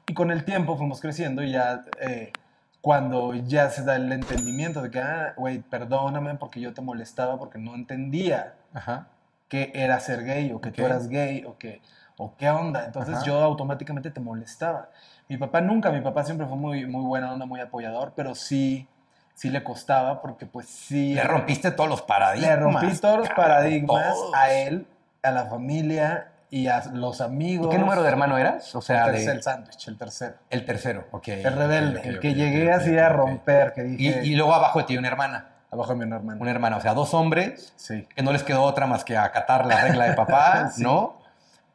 Y 0.07 0.15
con 0.15 0.31
el 0.31 0.45
tiempo 0.45 0.77
fuimos 0.77 1.01
creciendo 1.01 1.43
y 1.43 1.53
ya 1.53 1.85
eh, 2.01 2.33
cuando 2.81 3.35
ya 3.35 3.71
se 3.71 3.85
da 3.85 3.97
el 3.97 4.11
entendimiento 4.13 4.83
de 4.83 4.91
que, 4.91 5.01
ah, 5.01 5.35
güey, 5.37 5.59
perdóname 5.61 6.35
porque 6.35 6.61
yo 6.61 6.75
te 6.75 6.81
molestaba 6.83 7.39
porque 7.39 7.59
no 7.59 7.75
entendía 7.75 8.55
Ajá. 8.75 9.07
que 9.49 9.71
era 9.75 10.01
ser 10.01 10.25
gay 10.25 10.51
o 10.53 10.61
que 10.61 10.71
Ok. 10.71 10.75
tú 10.77 10.85
eras 10.87 11.09
gay 11.09 11.45
o 11.47 11.57
que 11.57 11.81
o 12.19 12.37
qué 12.37 12.51
onda. 12.51 12.85
Entonces 12.85 13.17
Ajá. 13.17 13.25
yo 13.25 13.41
automáticamente 13.43 14.11
te 14.11 14.21
molestaba. 14.21 14.91
Mi 15.29 15.37
papá 15.39 15.61
nunca, 15.61 15.91
mi 15.91 16.01
papá 16.01 16.25
siempre 16.25 16.47
fue 16.47 16.57
muy, 16.57 16.87
muy 16.87 17.05
buena 17.05 17.33
onda, 17.33 17.47
muy 17.47 17.61
apoyador, 17.61 18.13
pero 18.15 18.35
sí, 18.35 18.87
sí 19.35 19.49
le 19.51 19.63
costaba 19.65 20.21
porque 20.21 20.45
pues 20.47 20.67
sí... 20.67 21.15
Le 21.15 21.25
rompiste 21.25 21.71
todos 21.71 21.89
los 21.89 22.03
paradigmas. 22.03 22.51
Le 22.51 22.57
rompí 22.57 22.99
todos 22.99 23.19
los 23.19 23.29
paradigmas 23.31 24.15
todos. 24.15 24.35
a 24.35 24.53
él, 24.53 24.87
a 25.23 25.31
la 25.31 25.47
familia 25.47 26.32
y 26.53 26.69
a 26.69 26.85
los 26.93 27.19
¿Y 27.21 27.23
amigos. 27.23 27.69
qué 27.71 27.79
número 27.79 28.03
de 28.03 28.09
hermano 28.11 28.37
eras? 28.37 28.75
O 28.75 28.83
sea, 28.83 29.07
el 29.07 29.13
tercer, 29.13 29.43
sándwich, 29.43 29.89
el 29.89 29.97
tercero. 29.97 30.35
el 30.51 30.65
tercero. 30.67 31.07
ok. 31.11 31.29
El 31.29 31.53
rebelde, 31.55 32.01
el 32.09 32.21
que 32.21 32.29
ok, 32.31 32.35
llegué 32.37 32.71
así 32.71 32.97
a 32.99 33.09
romper, 33.09 33.73
que 33.73 33.83
dije, 33.85 34.21
y 34.23 34.35
luego 34.37 34.55
abajo 34.55 34.81
de 34.81 34.85
ti 34.85 34.99
una 34.99 35.09
hermana. 35.09 35.49
abajo 35.71 35.95
de 35.95 36.05
mi 36.05 36.15
hermano. 36.15 36.39
Una 36.41 36.51
hermana, 36.51 36.77
o 36.77 36.81
sea, 36.83 36.93
dos 36.93 37.15
hombres 37.15 37.73
Sí. 37.77 38.07
que 38.15 38.23
no 38.23 38.33
les 38.33 38.43
quedó 38.43 38.63
otra 38.65 38.87
más 38.87 39.03
que 39.03 39.17
acatar 39.17 39.65
la 39.65 39.81
regla 39.81 40.05
de 40.05 40.13
papá, 40.13 40.69
Sí. 40.75 40.83
¿no? 40.83 41.19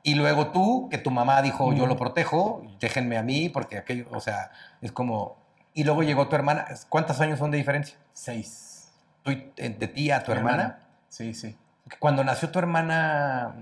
Y 0.03 0.13
luego 0.13 0.51
tú, 0.51 0.87
que 0.91 0.99
tu 0.99 1.09
mamá 1.09 1.41
dijo, 1.41 1.73
yo 1.73 1.87
lo 1.87 1.97
protejo, 1.97 2.61
déjenme 2.79 3.17
a 3.17 3.23
mí, 3.23 3.49
porque 3.49 3.79
aquello, 3.79 4.05
o 4.11 4.19
sea, 4.21 4.51
es 4.81 4.91
como... 4.91 5.37
Y 5.73 5.83
luego 5.85 6.03
llegó 6.03 6.27
tu 6.27 6.35
hermana. 6.35 6.65
¿Cuántos 6.87 7.19
años 7.19 7.39
son 7.39 7.49
de 7.51 7.57
diferencia? 7.57 7.97
Seis. 8.13 8.91
Tú 9.23 9.31
eh, 9.31 9.75
de 9.77 9.87
ti 9.87 10.11
a 10.11 10.23
tu 10.23 10.31
hermana. 10.31 10.79
Sí, 11.09 11.33
sí. 11.33 11.57
Cuando 11.99 12.23
nació 12.23 12.49
tu 12.51 12.59
hermana, 12.59 13.53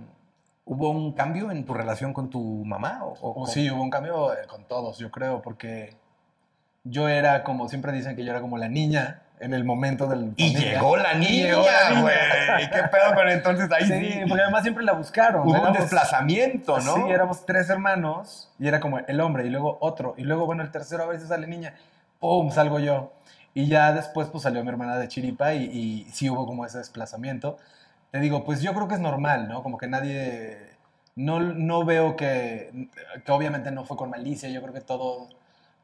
¿hubo 0.66 0.90
un 0.90 1.14
cambio 1.14 1.52
en 1.52 1.64
tu 1.66 1.74
relación 1.74 2.14
con 2.14 2.30
tu 2.30 2.42
mamá? 2.66 3.00
¿O, 3.04 3.14
o- 3.22 3.44
O 3.44 3.48
sí, 3.48 3.70
hubo 3.70 3.82
un 3.82 3.90
cambio 3.90 4.34
eh, 4.34 4.46
con 4.48 4.66
todos, 4.66 4.98
yo 4.98 5.12
creo, 5.12 5.42
porque 5.42 5.94
yo 6.84 7.08
era 7.10 7.44
como, 7.44 7.68
siempre 7.70 7.92
dicen 7.92 8.16
que 8.16 8.24
yo 8.26 8.32
era 8.32 8.42
como 8.42 8.58
la 8.58 8.68
niña 8.68 9.22
en 9.40 9.54
el 9.54 9.64
momento 9.66 10.08
del... 10.08 10.34
Y 10.38 10.50
familia. 10.54 10.72
llegó 10.74 10.96
la 10.98 11.14
niña, 11.16 11.56
güey. 12.02 12.16
¿Qué 12.72 12.84
pedo 12.90 13.14
con 13.16 13.28
entonces 13.28 13.70
ahí 13.72 13.86
Sí, 13.86 14.14
sí? 14.14 14.20
porque 14.30 14.44
además 14.44 14.62
siempre 14.64 14.84
la 14.86 14.94
buscaron. 14.94 15.48
Hubo 15.48 15.62
un 15.62 15.74
desplazamiento, 15.74 16.80
¿no? 16.80 16.96
Sí, 16.96 17.02
éramos 17.10 17.46
tres 17.46 17.70
hermanos 17.70 18.50
y 18.60 18.68
era 18.68 18.80
como 18.80 19.00
el 19.00 19.20
hombre 19.20 19.46
y 19.46 19.50
luego 19.50 19.78
otro 19.82 20.14
y 20.18 20.24
luego, 20.24 20.46
bueno, 20.46 20.64
el 20.64 20.72
tercero 20.72 21.04
a 21.04 21.08
veces 21.08 21.28
sale 21.28 21.48
niña, 21.48 21.74
¡pum! 22.20 22.50
salgo 22.52 22.80
yo. 22.80 23.12
Y 23.54 23.68
ya 23.68 23.92
después 23.94 24.28
pues 24.30 24.44
salió 24.44 24.64
mi 24.64 24.70
hermana 24.70 24.98
de 24.98 25.08
Chiripa 25.10 25.54
y, 25.54 25.64
y 25.66 26.08
sí 26.12 26.30
hubo 26.30 26.46
como 26.46 26.66
ese 26.66 26.78
desplazamiento. 26.78 27.58
Te 28.12 28.20
digo, 28.20 28.44
pues 28.46 28.62
yo 28.62 28.74
creo 28.74 28.88
que 28.88 28.96
es 28.96 29.00
normal, 29.02 29.48
¿no? 29.48 29.62
Como 29.64 29.78
que 29.78 29.88
nadie, 29.88 30.58
no, 31.16 31.40
no 31.40 31.84
veo 31.86 32.16
que, 32.16 32.90
que 33.26 33.32
obviamente 33.32 33.72
no 33.72 33.84
fue 33.86 33.98
con 33.98 34.10
malicia, 34.10 34.50
yo 34.50 34.62
creo 34.62 34.74
que 34.74 34.82
todos, 34.82 35.36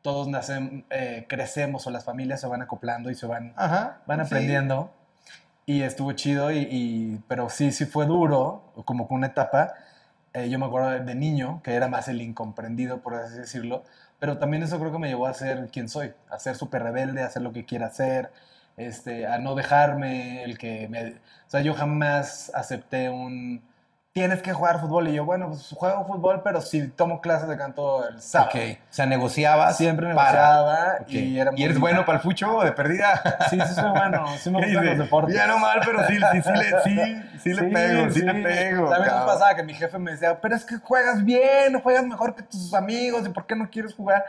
todos 0.02 0.28
nacen, 0.28 0.86
eh, 0.90 1.26
crecemos 1.28 1.86
o 1.88 1.92
las 1.92 2.06
familias 2.06 2.40
se 2.42 2.48
van 2.48 2.62
acoplando 2.62 3.10
y 3.12 3.16
se 3.16 3.26
van 3.28 3.54
Ajá. 3.58 4.00
van 4.06 4.20
sí. 4.20 4.26
aprendiendo 4.26 4.92
y 5.66 5.82
estuvo 5.84 6.12
chido, 6.14 6.52
y, 6.52 6.68
y- 6.70 7.24
pero 7.28 7.50
sí, 7.50 7.72
sí 7.72 7.86
fue 7.86 8.06
duro, 8.06 8.64
como 8.86 9.08
que 9.08 9.14
una 9.14 9.28
etapa. 9.28 9.74
Eh, 10.34 10.50
yo 10.50 10.58
me 10.60 10.66
acuerdo 10.66 10.90
de, 10.92 11.02
de 11.02 11.16
niño, 11.16 11.62
que 11.64 11.74
era 11.74 11.88
más 11.90 12.08
el 12.08 12.22
incomprendido, 12.22 13.02
por 13.02 13.16
así 13.16 13.38
decirlo, 13.38 13.84
pero 14.20 14.38
también 14.38 14.64
eso 14.64 14.80
creo 14.80 14.92
que 14.92 14.98
me 15.00 15.10
llevó 15.10 15.28
a 15.28 15.34
ser 15.34 15.68
quien 15.72 15.90
soy, 15.90 16.14
a 16.30 16.40
ser 16.40 16.56
súper 16.56 16.84
rebelde, 16.84 17.22
a 17.22 17.26
hacer 17.28 17.42
lo 17.42 17.52
que 17.52 17.66
quiera 17.66 17.88
hacer, 17.88 18.32
este, 18.78 19.28
a 19.28 19.38
no 19.40 19.56
dejarme, 19.56 20.44
el 20.44 20.58
que 20.58 20.88
me... 20.90 21.10
O 21.10 21.50
sea, 21.52 21.62
yo 21.62 21.74
jamás 21.74 22.52
acepté 22.56 23.10
un, 23.10 23.62
tienes 24.14 24.42
que 24.42 24.54
jugar 24.54 24.80
fútbol. 24.80 25.08
Y 25.10 25.14
yo, 25.14 25.26
bueno, 25.26 25.50
pues 25.50 25.70
juego 25.76 26.06
fútbol, 26.06 26.42
pero 26.44 26.62
sí 26.62 26.88
tomo 26.88 27.22
clases 27.22 27.48
de 27.50 27.58
canto 27.58 28.08
el 28.08 28.22
sábado. 28.22 28.52
Ok. 28.54 28.78
O 28.90 28.94
sea, 28.94 29.06
negociabas. 29.06 29.78
Siempre 29.78 30.14
para- 30.14 30.32
negociaba 30.32 30.98
Ok. 31.02 31.10
y 31.10 31.40
era 31.40 31.52
muy 31.52 31.64
eres 31.64 31.80
bueno 31.80 32.06
para 32.06 32.18
el 32.18 32.22
fucho 32.24 32.58
o 32.58 32.64
de 32.64 32.72
perdida? 32.72 33.22
Sí, 33.50 33.60
sí 33.60 33.74
soy 33.74 33.90
bueno. 33.92 34.26
Sí 34.38 34.50
me 34.50 34.60
¿Qué 34.62 34.68
gustan 34.68 34.86
los 34.86 34.98
deportes. 34.98 35.36
Ya 35.36 35.48
no 35.48 35.60
mal, 35.60 35.82
pero 35.86 36.08
sí, 36.08 36.16
sí, 36.32 36.42
sí, 36.42 36.52
le, 36.52 36.82
sí, 36.84 37.24
sí 37.44 37.54
le 37.54 37.64
pego, 37.64 38.10
sí, 38.12 38.22
le 38.22 38.34
pego. 38.36 38.90
También 38.90 39.14
me 39.20 39.26
pasaba 39.26 39.56
que 39.56 39.64
mi 39.64 39.74
jefe 39.74 39.98
me 40.00 40.12
decía, 40.12 40.40
pero 40.40 40.56
es 40.56 40.64
que 40.66 40.78
juegas 40.78 41.24
bien, 41.26 41.80
juegas 41.82 42.06
mejor 42.06 42.36
que 42.36 42.44
tus 42.44 42.74
amigos, 42.74 43.26
¿y 43.28 43.30
por 43.30 43.46
qué 43.46 43.56
no 43.56 43.70
quieres 43.70 43.94
jugar? 43.94 44.24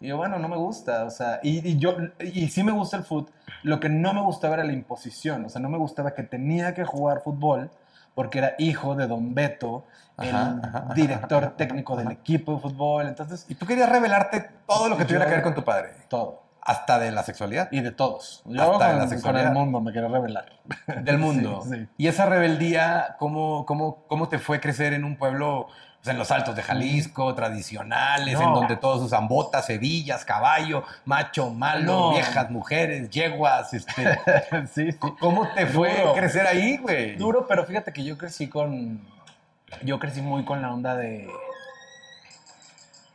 Y 0.00 0.08
yo, 0.08 0.16
bueno, 0.16 0.38
no 0.38 0.48
me 0.48 0.56
gusta, 0.56 1.04
o 1.04 1.10
sea, 1.10 1.40
y, 1.42 1.66
y 1.68 1.78
yo, 1.78 1.96
y 2.20 2.48
sí 2.48 2.62
me 2.62 2.72
gusta 2.72 2.96
el 2.96 3.02
fútbol, 3.04 3.32
lo 3.64 3.80
que 3.80 3.88
no 3.88 4.12
me 4.14 4.20
gustaba 4.22 4.54
era 4.54 4.64
la 4.64 4.72
imposición, 4.72 5.44
o 5.44 5.48
sea, 5.48 5.60
no 5.60 5.68
me 5.68 5.78
gustaba 5.78 6.14
que 6.14 6.22
tenía 6.22 6.72
que 6.74 6.84
jugar 6.84 7.20
fútbol 7.22 7.70
porque 8.14 8.38
era 8.38 8.54
hijo 8.58 8.94
de 8.94 9.06
Don 9.08 9.34
Beto, 9.34 9.84
el 10.18 10.28
Ajá, 10.34 10.60
ajá, 10.62 10.78
ajá, 10.84 10.94
director 10.94 11.44
ajá, 11.44 11.56
técnico 11.56 11.96
del 11.96 12.10
equipo 12.12 12.54
de 12.54 12.60
fútbol, 12.60 13.06
entonces, 13.08 13.44
Y 13.48 13.54
tú 13.56 13.66
querías 13.66 13.88
revelarte 13.88 14.48
todo 14.66 14.88
lo 14.88 14.96
que 14.96 15.02
Yo- 15.02 15.08
tuviera 15.08 15.26
que 15.26 15.32
ver 15.32 15.42
con 15.42 15.54
tu 15.54 15.64
padre. 15.64 15.90
todo. 16.08 16.42
Hasta 16.60 16.98
de 16.98 17.10
la 17.12 17.22
sexualidad. 17.22 17.68
Y 17.70 17.80
de 17.80 17.92
todos. 17.92 18.42
Yo 18.44 18.60
Hasta 18.60 18.88
de 18.88 18.90
con, 18.90 18.98
la 18.98 18.98
con 19.04 19.08
sexualidad. 19.08 19.46
el 19.46 19.52
mundo 19.54 19.80
me 19.80 19.90
quería 19.90 20.08
revelar. 20.10 20.52
del 21.02 21.16
mundo. 21.16 21.62
Sí, 21.64 21.70
sí. 21.76 21.88
Y 21.96 22.08
esa 22.08 22.26
rebeldía, 22.26 23.16
¿cómo, 23.18 23.64
cómo, 23.64 24.04
¿cómo 24.06 24.28
te 24.28 24.38
fue 24.38 24.60
crecer 24.60 24.92
en 24.92 25.04
un 25.04 25.16
pueblo, 25.16 25.68
en 26.04 26.16
los 26.16 26.30
altos 26.30 26.54
de 26.56 26.62
Jalisco, 26.62 27.34
tradicionales, 27.34 28.34
No. 28.38 28.48
en 28.48 28.54
donde 28.54 28.76
todos 28.76 29.02
usan 29.02 29.28
botas, 29.28 29.68
hebillas, 29.68 30.24
caballo, 30.24 30.84
macho, 31.04 31.50
malo, 31.50 31.84
No. 31.92 32.10
viejas, 32.12 32.50
mujeres, 32.50 33.10
yeguas? 33.10 33.74
Este, 33.74 33.92
sí, 34.72 34.92
sí. 34.92 34.98
¿Cómo 35.20 35.46
te 35.54 35.66
fue 35.66 35.98
Duro. 36.00 36.14
crecer 36.14 36.46
ahí, 36.46 36.76
güey? 36.78 37.16
Duro, 37.16 37.46
pero 37.46 37.64
fíjate 37.66 37.92
que 37.92 38.04
yo 38.04 38.16
crecí 38.16 38.48
con. 38.48 39.00
Yo 39.82 39.98
crecí 39.98 40.22
muy 40.22 40.44
con 40.44 40.62
la 40.62 40.72
onda 40.72 40.96
de. 40.96 41.28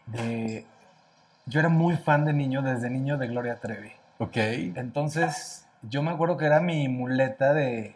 de. 0.07 0.65
Yo 1.45 1.59
era 1.59 1.69
muy 1.69 1.95
fan 1.97 2.25
de 2.25 2.33
niño, 2.33 2.61
desde 2.61 2.89
niño, 2.89 3.17
de 3.17 3.27
Gloria 3.27 3.59
Trevi. 3.59 3.91
Ok. 4.19 4.37
Entonces, 4.75 5.65
yo 5.81 6.01
me 6.03 6.11
acuerdo 6.11 6.37
que 6.37 6.45
era 6.45 6.59
mi 6.59 6.87
muleta 6.89 7.53
de. 7.53 7.95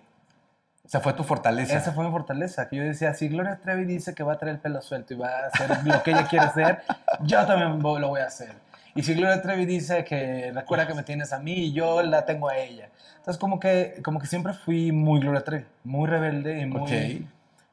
O 0.88 0.90
sea, 0.90 1.02
fue 1.02 1.12
tu 1.12 1.26
fortaleza. 1.26 1.78
Esa 1.78 1.92
fue 1.92 2.06
mi 2.06 2.12
fortaleza, 2.12 2.70
que 2.70 2.78
yo 2.78 2.84
decía, 2.84 3.14
si 3.14 3.28
Gloria 3.28 3.60
Trevi 3.62 3.84
dice 3.84 4.16
que 4.16 4.24
va 4.24 4.34
a 4.34 4.38
traer 4.38 4.56
el 4.56 4.62
pelo 4.62 4.82
suelto 4.82 5.14
y 5.14 5.18
va 5.18 5.28
a 5.28 5.48
hacer 5.48 5.86
lo 5.86 6.02
que 6.02 6.12
ella 6.12 6.26
quiere 6.30 6.46
hacer, 6.46 6.82
yo 7.24 7.46
también 7.46 7.82
lo 7.82 8.08
voy 8.08 8.22
a 8.22 8.26
hacer. 8.26 8.54
Y 8.96 9.04
si 9.04 9.14
Gloria 9.14 9.42
Trevi 9.42 9.66
dice 9.66 10.06
que 10.06 10.50
recuerda 10.56 10.88
que 10.88 10.94
me 10.94 11.04
tienes 11.04 11.34
a 11.34 11.40
mí 11.40 11.54
y 11.54 11.74
yo 11.74 12.02
la 12.04 12.26
tengo 12.26 12.48
a 12.48 12.58
ella. 12.58 12.90
Entonces, 13.18 13.38
como 13.38 13.60
que, 13.60 14.00
como 14.02 14.20
que 14.22 14.28
siempre 14.28 14.54
fui 14.54 14.94
muy 14.94 15.20
Gloria 15.20 15.44
Trevi, 15.44 15.66
muy 15.84 16.08
rebelde 16.08 16.62
y 16.62 16.66
muy... 16.66 17.28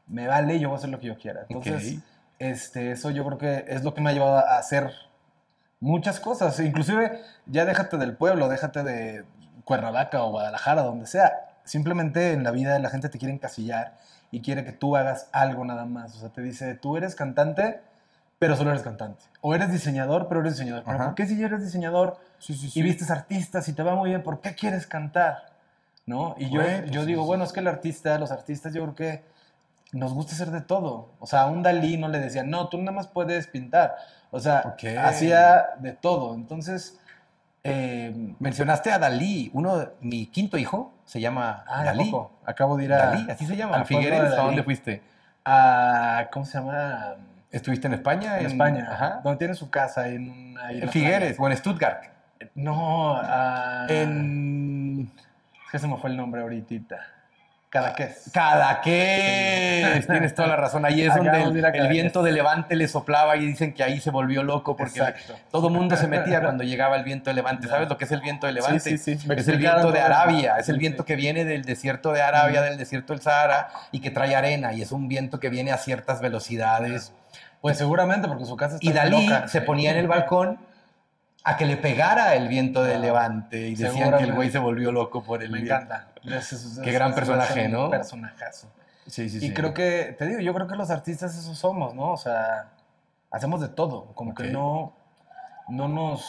Me 0.09 0.27
vale, 0.27 0.59
yo 0.59 0.69
voy 0.69 0.75
a 0.75 0.79
hacer 0.79 0.91
lo 0.91 0.99
que 0.99 1.07
yo 1.07 1.17
quiera. 1.17 1.47
Entonces, 1.49 1.99
Ok. 1.99 2.03
este, 2.41 2.91
eso 2.91 3.11
yo 3.11 3.25
creo 3.25 3.39
que 3.39 3.65
es 3.69 3.85
lo 3.85 3.95
que 3.95 4.01
me 4.01 4.11
ha 4.11 4.13
llevado 4.13 4.39
a 4.39 4.59
hacer 4.59 4.91
muchas 5.79 6.19
cosas. 6.19 6.59
Inclusive, 6.59 7.21
ya 7.47 7.65
déjate 7.65 7.97
del 7.97 8.17
pueblo, 8.17 8.49
déjate 8.49 8.83
de 8.83 9.25
Cuernavaca 9.65 10.25
o 10.25 10.31
Guadalajara, 10.33 10.83
donde 10.83 11.07
sea. 11.07 11.44
Simplemente 11.65 12.33
en 12.33 12.43
la 12.45 12.51
vida 12.51 12.79
la 12.79 12.91
gente 12.91 13.09
te 13.09 13.19
quiere 13.19 13.35
encasillar 13.35 13.97
y 14.31 14.41
quiere 14.41 14.65
que 14.65 14.73
tú 14.73 14.97
hagas 14.97 15.29
algo 15.33 15.65
nada 15.65 15.85
más. 15.85 16.15
O 16.17 16.21
sea, 16.21 16.29
te 16.29 16.43
dice, 16.43 16.75
tú 16.75 16.97
eres 16.97 17.15
cantante, 17.15 17.81
pero 18.39 18.57
solo 18.57 18.71
eres 18.71 18.83
cantante. 18.83 19.25
O 19.41 19.55
eres 19.55 19.71
diseñador, 19.71 20.29
pero 20.29 20.41
eres 20.41 20.55
diseñador. 20.55 20.85
¿Pero. 20.85 20.99
¿Por 20.99 21.15
qué 21.15 21.27
si 21.27 21.43
eres 21.43 21.63
diseñador 21.63 22.19
Sí, 22.39 22.55
sí, 22.55 22.71
y 22.79 22.83
vistes 22.83 23.11
artistas 23.11 23.69
y 23.69 23.73
te 23.73 23.83
va 23.83 23.95
muy 23.95 24.11
bien, 24.11 24.23
¿por 24.23 24.41
qué 24.41 24.55
quieres 24.55 24.87
cantar? 24.87 25.55
¿No? 26.07 26.35
Y 26.39 26.51
yo, 26.51 26.61
yo 26.91 27.01
sí, 27.03 27.07
digo, 27.07 27.23
sí. 27.23 27.27
bueno, 27.27 27.45
es 27.45 27.53
que 27.53 27.61
el 27.61 27.69
artista, 27.69 28.19
los 28.19 28.31
artistas, 28.31 28.75
yo 28.75 28.83
creo 28.83 28.95
que 28.95 29.25
nos 29.93 30.13
gusta 30.13 30.35
hacer 30.35 30.51
de 30.51 30.61
todo. 30.61 31.13
O 31.21 31.27
sea, 31.27 31.43
a 31.43 31.47
un 31.47 31.63
Dalí 31.63 31.97
no 31.97 32.09
le 32.09 32.19
decían, 32.19 32.51
no, 32.51 32.69
tú 32.69 32.77
nada 32.79 32.93
más 32.93 33.07
puedes 33.07 33.47
pintar. 33.47 33.95
O 34.31 34.41
sea, 34.41 34.63
Ok. 34.67 34.85
hacía 35.03 35.71
de 35.79 35.93
todo. 35.93 36.35
Entonces, 36.35 36.99
eh, 37.65 38.35
Mencionaste 38.39 38.91
a 38.93 38.99
Dalí. 38.99 39.51
Uno, 39.55 39.89
mi 40.01 40.27
quinto 40.27 40.57
hijo 40.59 40.93
se 41.05 41.21
llama 41.21 41.65
ah, 41.67 41.81
¿a 41.81 41.85
Dalí. 41.85 42.11
poco? 42.11 42.39
Acabo 42.45 42.77
de 42.77 42.85
ir 42.85 42.93
a, 42.93 43.07
Dalí, 43.07 43.31
así 43.31 43.47
se 43.47 43.57
llama. 43.57 43.77
¿A 43.79 43.85
Figueres? 43.85 44.33
¿A 44.33 44.43
dónde 44.43 44.63
fuiste? 44.63 45.03
a- 45.45 46.29
¿cómo 46.33 46.45
se 46.47 46.59
llama? 46.59 47.17
¿Estuviste 47.51 47.87
en 47.87 47.95
España? 47.95 48.39
En 48.41 48.47
España, 48.47 48.89
Ajá. 48.91 49.21
donde 49.23 49.39
tiene 49.39 49.55
su 49.55 49.71
casa 49.71 50.09
en 50.09 50.31
una 50.31 50.73
En 50.73 50.89
Figueres 50.89 51.37
o 51.39 51.49
en 51.49 51.57
Stuttgart. 51.57 52.05
No, 52.55 53.17
a... 53.17 53.87
En 53.89 55.11
Es 55.67 55.71
que 55.71 55.79
se 55.79 55.87
me 55.87 55.97
fue 55.97 56.11
el 56.11 56.17
nombre 56.17 56.43
ahorita. 56.43 56.97
Cadaqués. 57.75 58.31
Cadaqués. 58.33 60.07
Tienes 60.07 60.33
toda 60.33 60.47
la 60.47 60.55
razón. 60.55 60.85
Ahí 60.85 61.03
es 61.03 61.13
donde 61.13 61.33
de 61.33 61.79
el, 61.79 61.89
viento 61.89 62.23
de 62.23 62.31
levante 62.31 62.77
le 62.77 62.87
soplaba 62.87 63.37
y 63.37 63.45
dicen 63.45 63.75
que 63.75 63.83
ahí 63.83 64.01
se 64.01 64.13
volvió 64.13 64.45
loco 64.45 64.77
porque 64.77 65.01
Exacto. 65.01 65.35
todo 65.51 65.71
mundo 65.71 65.97
se 65.97 66.07
metía 66.07 66.41
cuando 66.43 66.63
llegaba 66.63 66.95
el 66.95 67.03
viento 67.03 67.31
de 67.31 67.35
levante. 67.35 67.67
¿Sabes 67.67 67.89
lo 67.89 67.99
que 67.99 68.05
es 68.05 68.13
el 68.13 68.21
viento 68.21 68.47
de 68.47 68.53
levante? 68.53 68.79
Sí, 68.79 68.97
sí, 68.97 69.19
sí. 69.19 69.29
Es 69.29 69.49
el 69.49 69.59
viento 69.59 69.91
de. 69.91 70.01
Arabia, 70.01 70.55
es 70.61 70.69
el 70.69 70.79
viento 70.79 71.05
que 71.05 71.17
viene 71.17 71.45
del 71.45 71.65
desierto 71.65 72.13
de 72.13 72.23
Arabia, 72.23 72.63
del 72.63 72.79
desierto 72.79 73.13
del 73.13 73.23
Sahara 73.23 73.71
y 73.91 73.99
que 73.99 74.13
trae 74.13 74.37
arena 74.37 74.73
y 74.73 74.81
es 74.81 74.93
un 74.93 75.09
viento 75.09 75.41
que 75.41 75.49
viene 75.49 75.73
a 75.73 75.79
ciertas 75.79 76.21
velocidades. 76.21 77.13
Pues 77.61 77.77
seguramente, 77.77 78.29
porque 78.29 78.45
su 78.45 78.57
casa 78.57 78.77
está 78.77 78.87
Y 78.87 78.93
Dalí 78.93 79.27
loca. 79.27 79.49
se 79.49 79.63
ponía 79.63 79.91
en 79.91 79.97
el 79.97 80.07
balcón 80.07 80.61
a 81.45 81.57
que 81.59 81.67
le 81.67 81.77
pegara 81.77 82.35
el 82.35 82.49
viento 82.49 82.83
de 82.83 82.99
levante 82.99 83.59
y 83.69 83.75
decían 83.75 84.17
que 84.17 84.25
el 84.25 84.33
güey 84.33 84.51
se 84.51 84.59
volvió 84.59 84.91
loco 84.93 85.23
por 85.23 85.43
el 85.43 85.51
Me 85.51 85.59
viento. 85.59 85.75
encanta. 85.75 86.09
Es- 86.25 86.53
es- 86.53 86.81
Qué 86.83 86.89
es- 86.91 86.95
gran 86.97 87.15
personaje, 87.15 87.69
¿no? 87.69 87.91
personajazo. 87.91 88.69
Sí, 89.07 89.29
sí, 89.29 89.37
Y 89.37 89.41
sí. 89.49 89.53
creo 89.55 89.75
que, 89.75 90.17
te 90.19 90.27
digo, 90.27 90.41
yo 90.41 90.55
creo 90.55 90.67
que 90.67 90.77
los 90.77 90.91
artistas 90.91 91.37
eso 91.37 91.55
somos, 91.55 91.95
¿no? 91.95 92.13
O 92.13 92.17
sea, 92.17 92.69
hacemos 93.31 93.61
de 93.61 93.69
todo. 93.69 94.07
Como 94.15 94.35
que 94.35 94.45
no, 94.45 94.95
no, 95.69 95.89
nos, 95.89 96.25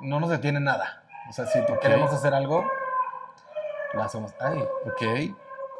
no 0.00 0.18
nos 0.20 0.30
detiene 0.30 0.58
nada. 0.60 1.02
O 1.28 1.32
sea, 1.34 1.44
si 1.46 1.58
queremos 1.82 2.10
hacer 2.14 2.32
algo, 2.32 2.64
lo 3.92 4.02
hacemos. 4.02 4.32
Ay, 4.40 4.58
Ok. 4.86 5.34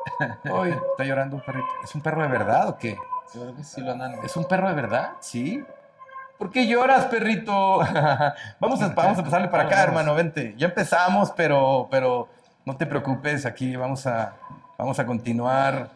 Está 0.44 1.04
llorando 1.04 1.36
un 1.36 1.42
perrito. 1.42 1.66
¿Es 1.82 1.94
un 1.94 2.00
perro 2.02 2.22
de 2.22 2.28
verdad 2.28 2.68
o 2.68 2.76
qué? 2.78 2.96
yo 3.34 3.40
creo 3.42 3.56
que 3.56 3.64
sí 3.64 3.80
lo 3.80 3.92
andan. 3.92 4.14
¿Es 4.24 4.36
un 4.36 4.44
perro 4.44 4.68
de 4.68 4.74
verdad? 4.74 5.12
Sí. 5.20 5.64
¿Por 6.38 6.50
qué 6.50 6.66
lloras, 6.66 7.06
perrito? 7.06 7.78
vamos, 8.60 8.82
a, 8.82 8.88
vamos 8.88 9.18
a 9.18 9.24
pasarle 9.24 9.48
para 9.48 9.64
acá, 9.64 9.82
hermano, 9.82 10.14
vente. 10.14 10.54
Ya 10.58 10.66
empezamos, 10.66 11.32
pero, 11.32 11.88
pero 11.90 12.28
no 12.64 12.76
te 12.76 12.84
preocupes, 12.86 13.46
aquí 13.46 13.74
vamos 13.76 14.06
a, 14.06 14.34
vamos 14.76 14.98
a 14.98 15.06
continuar. 15.06 15.90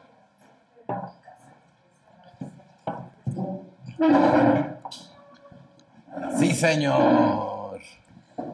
Sí, 6.38 6.54
señor. 6.54 7.80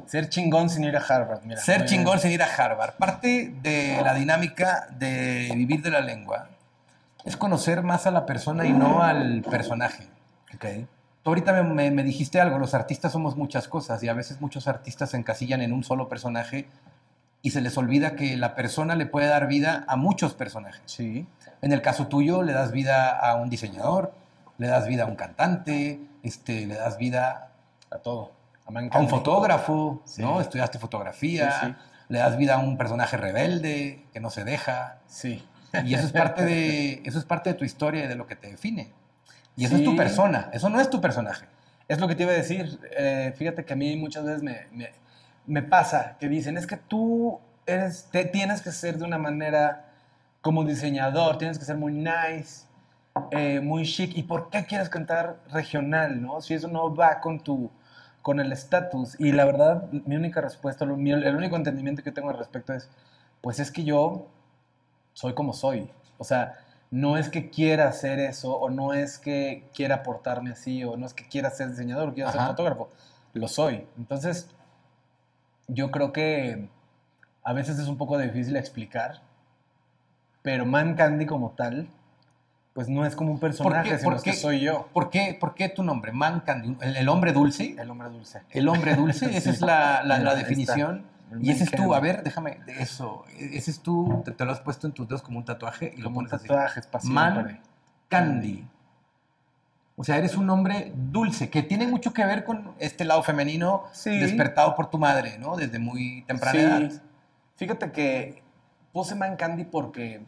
Ser 0.07 0.28
chingón 0.28 0.71
sin 0.71 0.85
ir 0.85 0.97
a 0.97 1.00
Harvard. 1.00 1.43
Mira, 1.45 1.61
Ser 1.61 1.85
chingón 1.85 2.14
bien. 2.14 2.21
sin 2.21 2.31
ir 2.33 2.43
a 2.43 2.47
Harvard. 2.47 2.95
Parte 2.95 3.52
de 3.62 4.00
la 4.02 4.14
dinámica 4.14 4.88
de 4.90 5.50
vivir 5.55 5.83
de 5.83 5.90
la 5.90 6.00
lengua 6.00 6.49
es 7.25 7.37
conocer 7.37 7.83
más 7.83 8.07
a 8.07 8.11
la 8.11 8.25
persona 8.26 8.64
y 8.66 8.73
no 8.73 9.02
al 9.02 9.43
personaje. 9.43 10.09
Ok. 10.55 10.87
Tú 11.26 11.30
ahorita 11.30 11.52
me, 11.52 11.64
me- 11.64 11.90
me 11.90 12.04
dijiste 12.04 12.40
algo, 12.40 12.56
los 12.61 12.73
artistas 12.73 13.11
somos 13.11 13.37
muchas 13.37 13.66
cosas 13.66 14.00
y 14.04 14.09
a 14.09 14.12
veces 14.12 14.40
muchos 14.40 14.68
artistas 14.68 15.11
se 15.11 15.16
encasillan 15.16 15.61
en 15.61 15.73
un 15.73 15.83
solo 15.83 16.09
personaje 16.09 16.68
y 17.42 17.50
se 17.50 17.61
les 17.61 17.76
olvida 17.76 18.14
que 18.14 18.37
la 18.37 18.54
persona 18.54 18.95
le 18.95 19.06
puede 19.06 19.26
dar 19.26 19.49
vida 19.49 19.85
a 19.88 19.97
muchos 19.97 20.35
personajes. 20.35 20.83
Sí. 20.87 21.26
En 21.62 21.73
el 21.73 21.83
caso 21.83 22.06
tuyo, 22.06 22.45
le 22.45 22.52
das 22.52 22.71
vida 22.71 23.11
a 23.18 23.35
un 23.35 23.50
diseñador, 23.50 24.14
le 24.59 24.68
das 24.68 24.87
vida 24.87 25.02
a 25.02 25.06
un 25.06 25.16
cantante, 25.16 25.99
este, 26.23 26.64
le 26.64 26.76
das 26.76 26.97
vida 26.97 27.49
A 27.90 27.99
todo. 27.99 28.30
A, 28.64 28.97
a 28.97 29.00
un 29.00 29.09
fotógrafo, 29.09 30.02
Sí. 30.04 30.23
¿no? 30.23 30.40
Estudiaste 30.40 30.78
fotografía, 30.78 31.50
Sí, 31.61 31.66
sí. 31.66 31.75
le 32.09 32.21
das 32.21 32.37
vida 32.37 32.54
a 32.54 32.59
un 32.59 32.76
personaje 32.78 33.16
rebelde 33.16 34.04
que 34.12 34.21
no 34.21 34.30
se 34.30 34.45
deja. 34.45 34.99
Sí. 35.09 35.45
Y 35.85 35.95
eso 35.95 36.06
es 36.06 36.12
parte 36.12 36.45
de, 36.45 37.02
eso 37.04 37.18
es 37.18 37.25
parte 37.25 37.50
de 37.50 37.54
tu 37.56 37.64
historia 37.64 38.04
y 38.04 38.06
de 38.06 38.14
lo 38.14 38.28
que 38.28 38.37
te 38.37 38.47
define. 38.49 38.92
Y 39.57 39.65
eso 39.65 39.77
es 39.77 39.85
tu 39.85 39.97
persona, 39.97 40.51
eso 40.53 40.69
no 40.69 40.81
es 40.81 40.91
tu 40.91 41.01
personaje. 41.01 41.47
Es 41.89 41.99
lo 42.01 42.09
que 42.09 42.15
te 42.15 42.25
iba 42.25 42.33
a 42.33 42.37
decir. 42.37 42.79
Eh, 42.97 43.33
fíjate 43.37 43.65
que 43.65 43.73
a 43.73 43.77
mí 43.77 43.97
muchas 43.97 44.25
veces 44.25 44.43
me, 44.43 44.67
me- 44.73 44.93
me 45.47 45.63
pasa 45.63 46.17
que 46.19 46.29
dicen, 46.29 46.57
es 46.57 46.67
que 46.67 46.77
tú 46.77 47.41
eres, 47.65 48.09
te, 48.11 48.25
tienes 48.25 48.61
que 48.63 48.73
ser 48.73 48.99
de 48.99 49.05
una 49.05 49.19
manera 49.19 49.87
como 50.43 50.65
diseñador, 50.65 51.39
tienes 51.39 51.59
que 51.59 51.65
ser 51.65 51.77
muy 51.77 51.93
nice, 51.93 52.67
eh, 53.31 53.61
muy 53.61 53.85
chic. 53.85 54.17
¿Y 54.17 54.25
por 54.25 54.51
qué 54.51 54.65
quieres 54.67 54.89
cantar 54.89 55.37
regional, 55.51 56.21
no? 56.21 56.41
Si 56.41 56.55
eso 56.55 56.69
no 56.69 56.95
va 56.95 57.21
con 57.21 57.41
tu 57.41 57.71
con 58.23 58.41
el 58.41 58.51
estatus. 58.51 59.15
Y 59.21 59.31
la 59.31 59.45
verdad, 59.45 59.89
mi 59.93 60.17
única 60.17 60.41
respuesta, 60.41 60.85
lo- 60.85 60.97
mi- 60.97 61.13
el 61.13 61.37
único 61.37 61.55
entendimiento 61.55 62.03
que 62.03 62.11
tengo 62.11 62.29
al 62.31 62.37
respecto 62.37 62.73
es, 62.75 62.91
pues 63.41 63.61
es 63.61 63.71
que 63.71 63.85
yo 63.85 64.27
soy 65.13 65.33
como 65.35 65.53
soy. 65.53 65.89
O 66.19 66.25
sea, 66.25 66.57
no 66.90 67.16
es 67.16 67.28
que 67.28 67.50
quiera 67.50 67.88
hacer 67.88 68.19
eso, 68.21 68.57
o 68.57 68.71
no 68.71 68.93
es 68.95 69.19
que 69.19 69.64
quiera 69.75 70.02
portarme 70.02 70.50
así, 70.50 70.85
o 70.85 70.97
no 70.97 71.07
es 71.07 71.14
que 71.14 71.26
quiera 71.26 71.50
ser 71.50 71.71
diseñador, 71.71 72.09
o 72.11 72.14
quiera 72.14 72.31
ser 72.33 72.40
fotógrafo. 72.43 72.90
Lo 73.33 73.49
soy. 73.49 73.87
Entonces, 73.99 74.49
yo 75.69 75.90
creo 75.90 76.12
que 76.12 76.69
a 77.43 77.52
veces 77.52 77.78
es 77.78 77.88
un 77.88 77.97
poco 77.99 78.19
difícil 78.19 78.57
explicar, 78.57 79.21
pero 80.43 80.64
Man 80.64 80.95
Candy 80.95 81.26
como 81.26 81.50
tal 81.50 81.88
pues 82.73 82.90
no 82.90 83.07
es 83.07 83.16
como 83.16 83.33
un 83.33 83.40
personaje, 83.40 83.88
qué? 83.88 83.97
sino 83.97 84.05
¿Por 84.11 84.16
es 84.19 84.23
que 84.23 84.31
qué? 84.33 84.37
soy 84.37 84.61
yo, 84.61 84.87
¿Por 84.93 85.09
qué, 85.09 85.35
por 85.40 85.55
qué 85.55 85.71
tu 85.71 85.83
nombre? 85.83 86.12
Man 86.12 86.40
Candy. 86.40 86.76
¿El, 86.83 86.97
el 86.99 87.09
hombre 87.09 87.33
dulce? 87.33 87.75
el 87.78 87.90
hombre 87.90 88.11
dulce. 88.11 88.43
El 88.50 88.69
hombre 88.69 88.95
dulce, 88.95 89.25
esa 89.31 89.40
Sí. 89.40 89.49
es 89.49 89.61
la, 89.62 90.02
la- 90.05 90.35
definición. 90.35 91.07
Y 91.40 91.50
ese 91.50 91.64
es 91.64 91.71
tú, 91.73 91.92
a 91.95 92.00
ver, 92.00 92.23
déjame, 92.23 92.61
eso, 92.78 93.25
ese 93.38 93.71
es 93.71 93.80
tú, 93.80 94.23
te, 94.25 94.30
te 94.33 94.45
lo 94.45 94.52
has 94.52 94.61
puesto 94.61 94.87
en 94.87 94.92
tus 94.92 95.09
dedos 95.09 95.23
como 95.23 95.38
un 95.38 95.45
tatuaje 95.45 95.92
y 95.97 96.00
lo 96.00 96.09
un 96.09 96.14
pones 96.14 96.33
así. 96.33 96.47
tatuaje 96.47 96.80
espacial. 96.80 97.12
Man 97.12 97.61
Candy. 98.09 98.64
O 99.97 100.04
sea, 100.04 100.18
eres 100.18 100.37
un 100.37 100.49
hombre 100.50 100.92
dulce, 100.95 101.49
que 101.50 101.62
tiene 101.62 101.87
mucho 101.87 102.12
que 102.12 102.25
ver 102.25 102.45
con 102.45 102.75
este 102.78 103.04
lado 103.04 103.23
femenino 103.23 103.85
Sí. 103.92 104.16
despertado 104.18 104.75
por 104.76 104.90
tu 104.90 104.99
madre, 104.99 105.38
¿no? 105.38 105.56
Desde 105.56 105.78
muy 105.78 106.23
temprana 106.26 106.52
Sí. 106.52 106.64
edad. 106.64 107.02
Fíjate 107.56 107.90
que 107.92 108.42
puse 108.92 109.14
Man 109.14 109.37
Candy 109.37 109.64
porque 109.64 110.23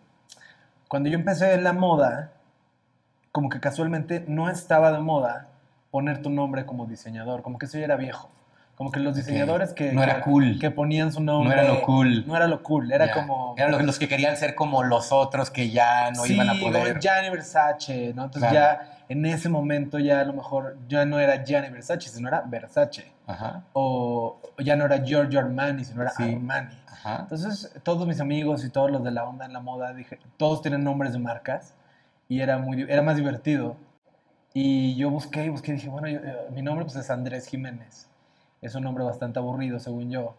cuando 0.89 1.11
yo 1.11 1.19
empecé 1.19 1.53
en 1.55 1.65
la 1.65 1.75
moda, 1.75 2.33
como 3.31 3.51
que 3.51 3.61
casualmente 3.61 4.25
no 4.27 4.49
estaba 4.51 4.91
de 4.91 5.01
moda 5.01 5.49
poner 5.91 6.23
tu 6.23 6.31
nombre 6.31 6.65
como 6.67 6.87
diseñador, 6.87 7.43
como 7.43 7.59
que 7.59 7.67
eso 7.67 7.79
ya 7.79 7.85
era 7.85 7.97
viejo. 7.97 8.31
Como 8.79 8.93
que 8.93 9.01
los 9.01 9.17
diseñadores 9.17 9.73
que, 9.75 9.93
No 9.93 10.03
era 10.05 10.17
que- 10.17 10.21
cool. 10.23 10.59
que 10.61 10.71
ponían 10.71 11.13
su 11.13 11.21
nombre. 11.21 11.55
No 11.57 11.61
era 11.63 11.69
lo 11.71 11.83
cool. 11.83 12.25
No 12.29 12.37
era 12.37 12.47
lo 12.47 12.63
cool, 12.63 12.93
era 12.93 13.13
como. 13.13 13.55
Eran 13.59 13.85
los, 13.85 13.99
que 13.99 14.07
querían 14.09 14.37
ser 14.37 14.55
como 14.55 14.85
los 14.85 15.11
otros 15.13 15.51
que 15.51 15.69
ya 15.71 16.13
no 16.13 16.23
sí, 16.23 16.35
iban 16.35 16.49
a 16.49 16.55
poder. 16.55 17.01
Gianni 17.01 17.29
Versace, 17.29 18.13
¿no? 18.15 18.25
Entonces 18.27 18.49
Claro. 18.51 18.81
ya 18.81 18.99
en 19.09 19.27
ese 19.27 19.49
momento 19.49 19.99
ya 19.99 20.21
a 20.21 20.25
lo 20.25 20.33
mejor 20.33 20.79
ya 20.89 21.05
no 21.05 21.19
era 21.19 21.43
Gianni 21.45 21.71
Versace, 21.71 22.09
sino 22.09 22.29
era 22.29 22.43
Versace. 22.47 23.11
Ajá, 23.27 23.65
O, 23.73 24.39
o 24.59 24.63
ya 24.63 24.77
no 24.77 24.85
era 24.87 25.05
Giorgio 25.05 25.41
Armani, 25.41 25.85
sino 25.85 26.01
era 26.03 26.13
Sí. 26.13 26.23
Armani. 26.23 26.75
ajá. 26.87 27.19
Entonces, 27.23 27.73
todos 27.83 28.07
mis 28.07 28.21
amigos 28.21 28.65
y 28.65 28.71
todos 28.71 28.91
los 28.93 29.03
de 29.03 29.11
la 29.11 29.25
onda 29.25 29.45
en 29.45 29.53
la 29.53 29.61
moda, 29.61 29.93
dije, 29.93 30.19
todos 30.37 30.63
tienen 30.63 30.85
nombres 30.85 31.13
de 31.13 31.19
marcas 31.19 31.75
y 32.29 32.41
era, 32.43 32.59
muy, 32.59 32.83
era 32.89 33.03
más 33.03 33.17
divertido. 33.17 33.77
Y 34.55 34.95
yo 34.97 35.11
busqué 35.11 35.45
y 35.45 35.49
busqué 35.51 35.73
y 35.73 35.75
dije, 35.75 35.89
bueno, 35.89 36.09
yo- 36.09 36.21
eh, 36.21 36.37
mi 36.53 36.63
nombre 36.63 36.85
pues 36.85 36.97
es 36.97 37.11
Andrés 37.11 37.49
Jiménez. 37.49 38.08
Es 38.63 38.75
un 38.75 38.83
nombre 38.85 39.05
bastante 39.05 39.39
aburrido, 39.39 39.79
según 39.79 40.11
yo. 40.11 40.35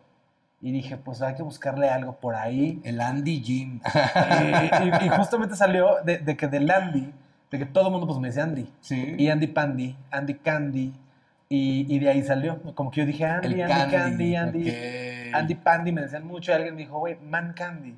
Y 0.62 0.72
dije, 0.74 0.98
pues 0.98 1.22
hay 1.22 1.36
que 1.36 1.44
buscarle 1.44 1.90
algo 1.90 2.18
por 2.20 2.36
ahí. 2.36 2.82
El 2.84 3.00
Andy 3.00 3.42
Jim. 3.42 3.80
y, 3.84 5.04
y- 5.04 5.06
y 5.06 5.10
justamente 5.10 5.56
salió 5.56 5.98
de, 6.04 6.18
de 6.18 6.36
que 6.36 6.48
del 6.48 6.70
Andy, 6.70 7.14
de 7.50 7.58
que 7.60 7.66
todo 7.66 7.86
el 7.88 7.92
mundo 7.92 8.08
pues 8.08 8.20
me 8.20 8.28
dice 8.28 8.42
Andy. 8.42 8.70
Sí. 8.82 9.16
Y 9.18 9.30
Andy 9.30 9.48
Pandy, 9.48 9.96
Andy 10.12 10.34
Candy. 10.36 10.94
Y, 11.48 11.86
y 11.96 12.00
de 12.00 12.10
ahí 12.10 12.24
salió. 12.24 12.62
Como 12.76 12.92
que 12.92 13.00
yo 13.02 13.06
dije, 13.08 13.26
Andy, 13.26 13.62
Andy, 13.62 13.92
Candy, 13.96 14.36
Andy. 14.36 14.70
ok. 14.70 15.36
Andy 15.36 15.56
Pandy 15.56 15.92
me 15.94 16.02
decían 16.02 16.28
mucho 16.28 16.52
y 16.52 16.56
alguien 16.56 16.76
me 16.76 16.82
dijo, 16.82 17.00
güey, 17.00 17.18
Man 17.22 17.54
Candy. 17.56 17.96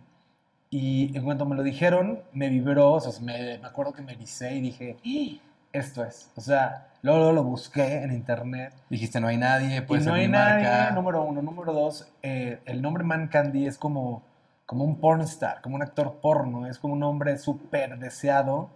Y 0.70 1.18
en 1.18 1.24
cuanto 1.25 1.46
me 1.46 1.56
lo 1.56 1.63
dijeron, 1.63 2.20
me 2.32 2.48
vibró, 2.48 2.94
o 2.94 3.01
sea, 3.01 3.12
me, 3.22 3.58
me 3.58 3.68
acuerdo 3.68 3.92
que 3.92 4.01
me 4.04 4.13
ericé 4.13 4.54
y 4.56 4.62
dije, 4.62 4.98
"¡Ah! 5.06 5.42
esto 5.74 6.06
es. 6.06 6.32
O 6.36 6.42
sea, 6.42 6.88
luego, 7.01 7.20
luego 7.20 7.34
lo 7.34 7.43
busqué 7.43 8.03
en 8.03 8.12
internet 8.12 8.74
Dijiste, 8.89 9.20
no 9.20 9.27
hay 9.27 9.38
nadie, 9.38 9.81
puede 9.81 10.03
y 10.03 10.05
no 10.05 10.13
hay 10.13 10.27
nadie, 10.27 10.67
marca. 10.67 10.91
número 10.91 11.24
uno. 11.24 11.41
Número 11.41 11.74
dos, 11.74 12.12
eh, 12.22 12.60
el 12.65 12.81
nombre 12.81 13.03
Man 13.03 13.27
Candy 13.27 13.67
es 13.67 13.77
como, 13.77 14.24
como 14.65 14.84
un 14.84 15.00
pornstar, 15.00 15.62
como 15.62 15.75
un 15.75 15.81
actor 15.81 16.20
porno, 16.22 16.67
es 16.67 16.77
como 16.77 16.93
un 16.93 17.03
hombre 17.03 17.38
súper 17.38 17.98
deseado 18.00 18.70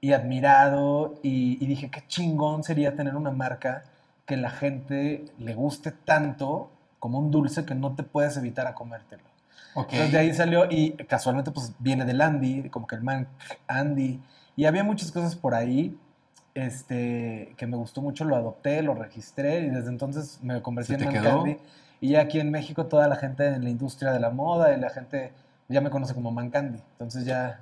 y 0.00 0.12
admirado 0.12 1.14
y, 1.22 1.62
y 1.62 1.66
dije, 1.66 1.90
qué 1.90 2.02
chingón 2.06 2.64
sería 2.64 2.96
tener 2.96 3.14
una 3.14 3.30
marca 3.30 3.84
que 4.26 4.36
la 4.36 4.50
gente 4.50 5.24
le 5.38 5.54
guste 5.54 5.92
tanto 5.92 6.70
como 6.98 7.18
un 7.18 7.30
dulce 7.30 7.64
que 7.64 7.74
no 7.74 7.94
te 7.94 8.02
puedes 8.02 8.36
evitar 8.36 8.66
a 8.66 8.74
comértelo. 8.74 9.24
Ok. 9.74 9.92
Entonces 9.92 10.12
de 10.12 10.18
ahí 10.18 10.34
salió 10.34 10.66
y 10.70 10.92
casualmente 11.08 11.50
pues 11.50 11.72
viene 11.78 12.04
del 12.04 12.20
Andy, 12.20 12.68
como 12.70 12.86
que 12.86 12.94
el 12.94 13.02
man 13.02 13.26
Andy. 13.66 14.20
Y 14.54 14.66
había 14.66 14.84
muchas 14.84 15.10
cosas 15.10 15.34
por 15.34 15.54
ahí 15.54 15.98
este, 16.54 17.54
que 17.56 17.66
me 17.66 17.76
gustó 17.76 18.02
mucho, 18.02 18.24
lo 18.24 18.36
adopté, 18.36 18.82
lo 18.82 18.94
registré 18.94 19.60
y 19.60 19.70
desde 19.70 19.88
entonces 19.88 20.38
me 20.42 20.60
convertí 20.62 20.94
¿Se 20.94 21.02
en 21.02 21.12
Man? 21.12 21.22
Candy. 21.22 21.56
Y 22.00 22.10
ya 22.10 22.22
aquí 22.22 22.40
en 22.40 22.50
México 22.50 22.86
toda 22.86 23.08
la 23.08 23.16
gente 23.16 23.46
en 23.46 23.64
la 23.64 23.70
industria 23.70 24.12
de 24.12 24.20
la 24.20 24.30
moda 24.30 24.76
y 24.76 24.80
la 24.80 24.90
gente 24.90 25.32
ya 25.68 25.80
me 25.80 25.90
conoce 25.90 26.14
como 26.14 26.30
Man 26.30 26.50
Candy. 26.50 26.80
Entonces 26.92 27.24
ya... 27.24 27.60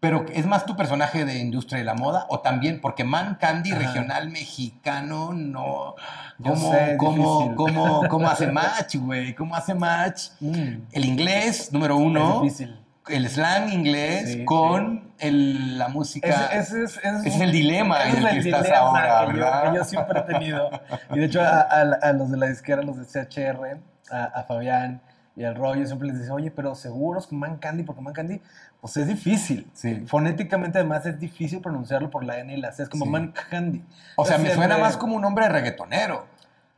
Pero 0.00 0.24
es 0.32 0.46
más 0.46 0.66
tu 0.66 0.74
personaje 0.74 1.24
de 1.24 1.38
industria 1.38 1.78
de 1.78 1.84
la 1.84 1.94
moda 1.94 2.26
o 2.28 2.40
también 2.40 2.80
porque 2.80 3.04
Man 3.04 3.36
Candy 3.40 3.70
Ajá. 3.70 3.80
regional 3.80 4.30
mexicano 4.30 5.32
no 5.32 5.94
cómo 6.42 6.72
sé, 6.72 6.96
cómo, 6.98 7.54
cómo 7.54 8.08
cómo 8.08 8.28
hace 8.28 8.50
match, 8.50 8.96
güey, 8.96 9.32
cómo 9.32 9.54
hace 9.54 9.74
match 9.76 10.30
mm, 10.40 10.88
el 10.90 11.04
inglés 11.04 11.72
número 11.72 11.94
es 11.94 12.00
uno, 12.00 12.40
difícil. 12.42 12.76
El 13.08 13.28
slang 13.28 13.68
inglés 13.72 14.32
Sí, 14.32 14.44
con 14.44 15.12
el- 15.18 15.78
la 15.78 15.88
música. 15.88 16.46
Ese, 16.52 16.84
ese 16.84 16.84
es, 16.84 17.00
ese 17.26 17.44
el 17.44 17.52
dilema 17.52 18.04
en 18.04 18.10
es 18.10 18.16
el 18.18 18.28
que 18.30 18.38
estás 18.38 18.62
dilema 18.64 18.78
ahora, 18.80 19.32
que 19.32 19.38
yo- 19.38 19.70
que 19.72 19.76
yo 19.78 19.84
siempre 19.84 20.20
he 20.20 20.22
tenido. 20.22 20.70
Y 21.12 21.18
de 21.18 21.24
hecho, 21.26 21.40
a, 21.42 21.60
a- 21.60 21.98
a 22.02 22.12
los 22.12 22.30
de 22.30 22.36
la 22.36 22.46
disquera, 22.46 22.82
los 22.82 22.96
de 22.98 23.04
CHR, 23.04 23.78
a, 24.10 24.24
a 24.24 24.42
Fabián 24.44 25.00
y 25.34 25.44
al 25.44 25.54
Roy, 25.54 25.80
yo 25.80 25.86
siempre 25.86 26.08
les 26.08 26.18
dice, 26.18 26.30
oye, 26.30 26.50
pero 26.50 26.74
seguros 26.74 27.26
con 27.26 27.38
Man 27.38 27.56
Candy, 27.56 27.82
porque 27.84 28.02
Man 28.02 28.12
Candy, 28.12 28.40
pues 28.80 28.96
es 28.98 29.06
difícil. 29.06 29.66
Sí. 29.72 30.04
Fonéticamente, 30.06 30.78
además, 30.78 31.06
es 31.06 31.18
difícil 31.18 31.60
pronunciarlo 31.60 32.10
por 32.10 32.22
la 32.24 32.38
N 32.38 32.52
y 32.52 32.60
la 32.60 32.72
C. 32.72 32.82
Es 32.82 32.88
como. 32.88 33.06
Man 33.06 33.32
Candy. 33.50 33.82
O 34.16 34.24
sea, 34.26 34.36
me 34.38 34.50
suena 34.52 34.76
más 34.78 34.96
como 34.96 35.16
un 35.16 35.22
nombre 35.22 35.46
de 35.46 35.52
reggaetonero. 35.52 36.26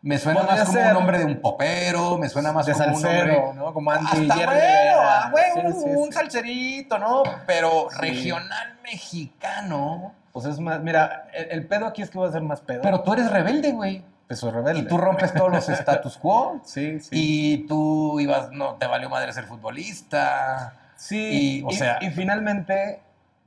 Me 0.07 0.19
suena 0.19 0.43
más 0.43 0.61
como 0.61 0.73
ser. 0.73 0.87
un 0.89 0.93
nombre 0.95 1.19
de 1.19 1.25
un 1.25 1.41
popero, 1.41 2.19
me 2.19 2.29
suena 2.29 2.53
más 2.53 2.67
de 2.67 2.73
como 2.73 2.85
un 2.85 2.93
salsero, 3.01 3.27
nombre 3.37 3.55
¿no? 3.55 3.73
Como 3.73 3.91
Andy 3.91 4.07
Hasta 4.31 4.35
bueno, 4.37 4.53
ah, 5.01 5.29
güey, 5.33 5.45
Sí, 5.55 5.61
sí, 5.81 5.89
un 5.97 6.07
sí. 6.07 6.13
salserito, 6.13 6.99
¿no? 6.99 7.23
Pero 7.47 7.89
regional 7.99 8.79
mexicano. 8.83 10.13
Pues 10.33 10.47
es 10.47 10.59
más, 10.61 10.81
mira, 10.81 11.29
el, 11.33 11.51
el 11.53 11.67
pedo 11.67 11.87
aquí 11.87 12.03
es 12.03 12.11
que 12.11 12.19
va 12.19 12.29
a 12.29 12.33
ser 12.33 12.43
más 12.43 12.61
pedo. 12.61 12.83
Pero 12.83 13.01
tú 13.03 13.13
eres 13.15 13.31
rebelde, 13.31 13.73
güey. 13.73 14.05
pues 14.27 14.41
soy 14.41 14.51
rebelde. 14.51 14.81
Y 14.81 14.87
tú 14.87 14.99
rompes 14.99 15.33
todos 15.33 15.51
los 15.51 15.69
status 15.69 16.19
quo. 16.19 16.61
Sí, 16.65 17.01
sí. 17.01 17.09
Y 17.13 17.67
tú 17.67 18.21
ibas, 18.21 18.51
no, 18.51 18.75
te 18.75 18.87
valió 18.87 19.09
madre 19.09 19.33
ser 19.33 19.45
futbolista. 19.45 20.75
Sí, 20.97 21.61
Y, 21.61 21.63
o 21.65 21.71
y, 21.71 21.75
sea- 21.75 21.99
y 22.03 22.11
finalmente 22.11 23.01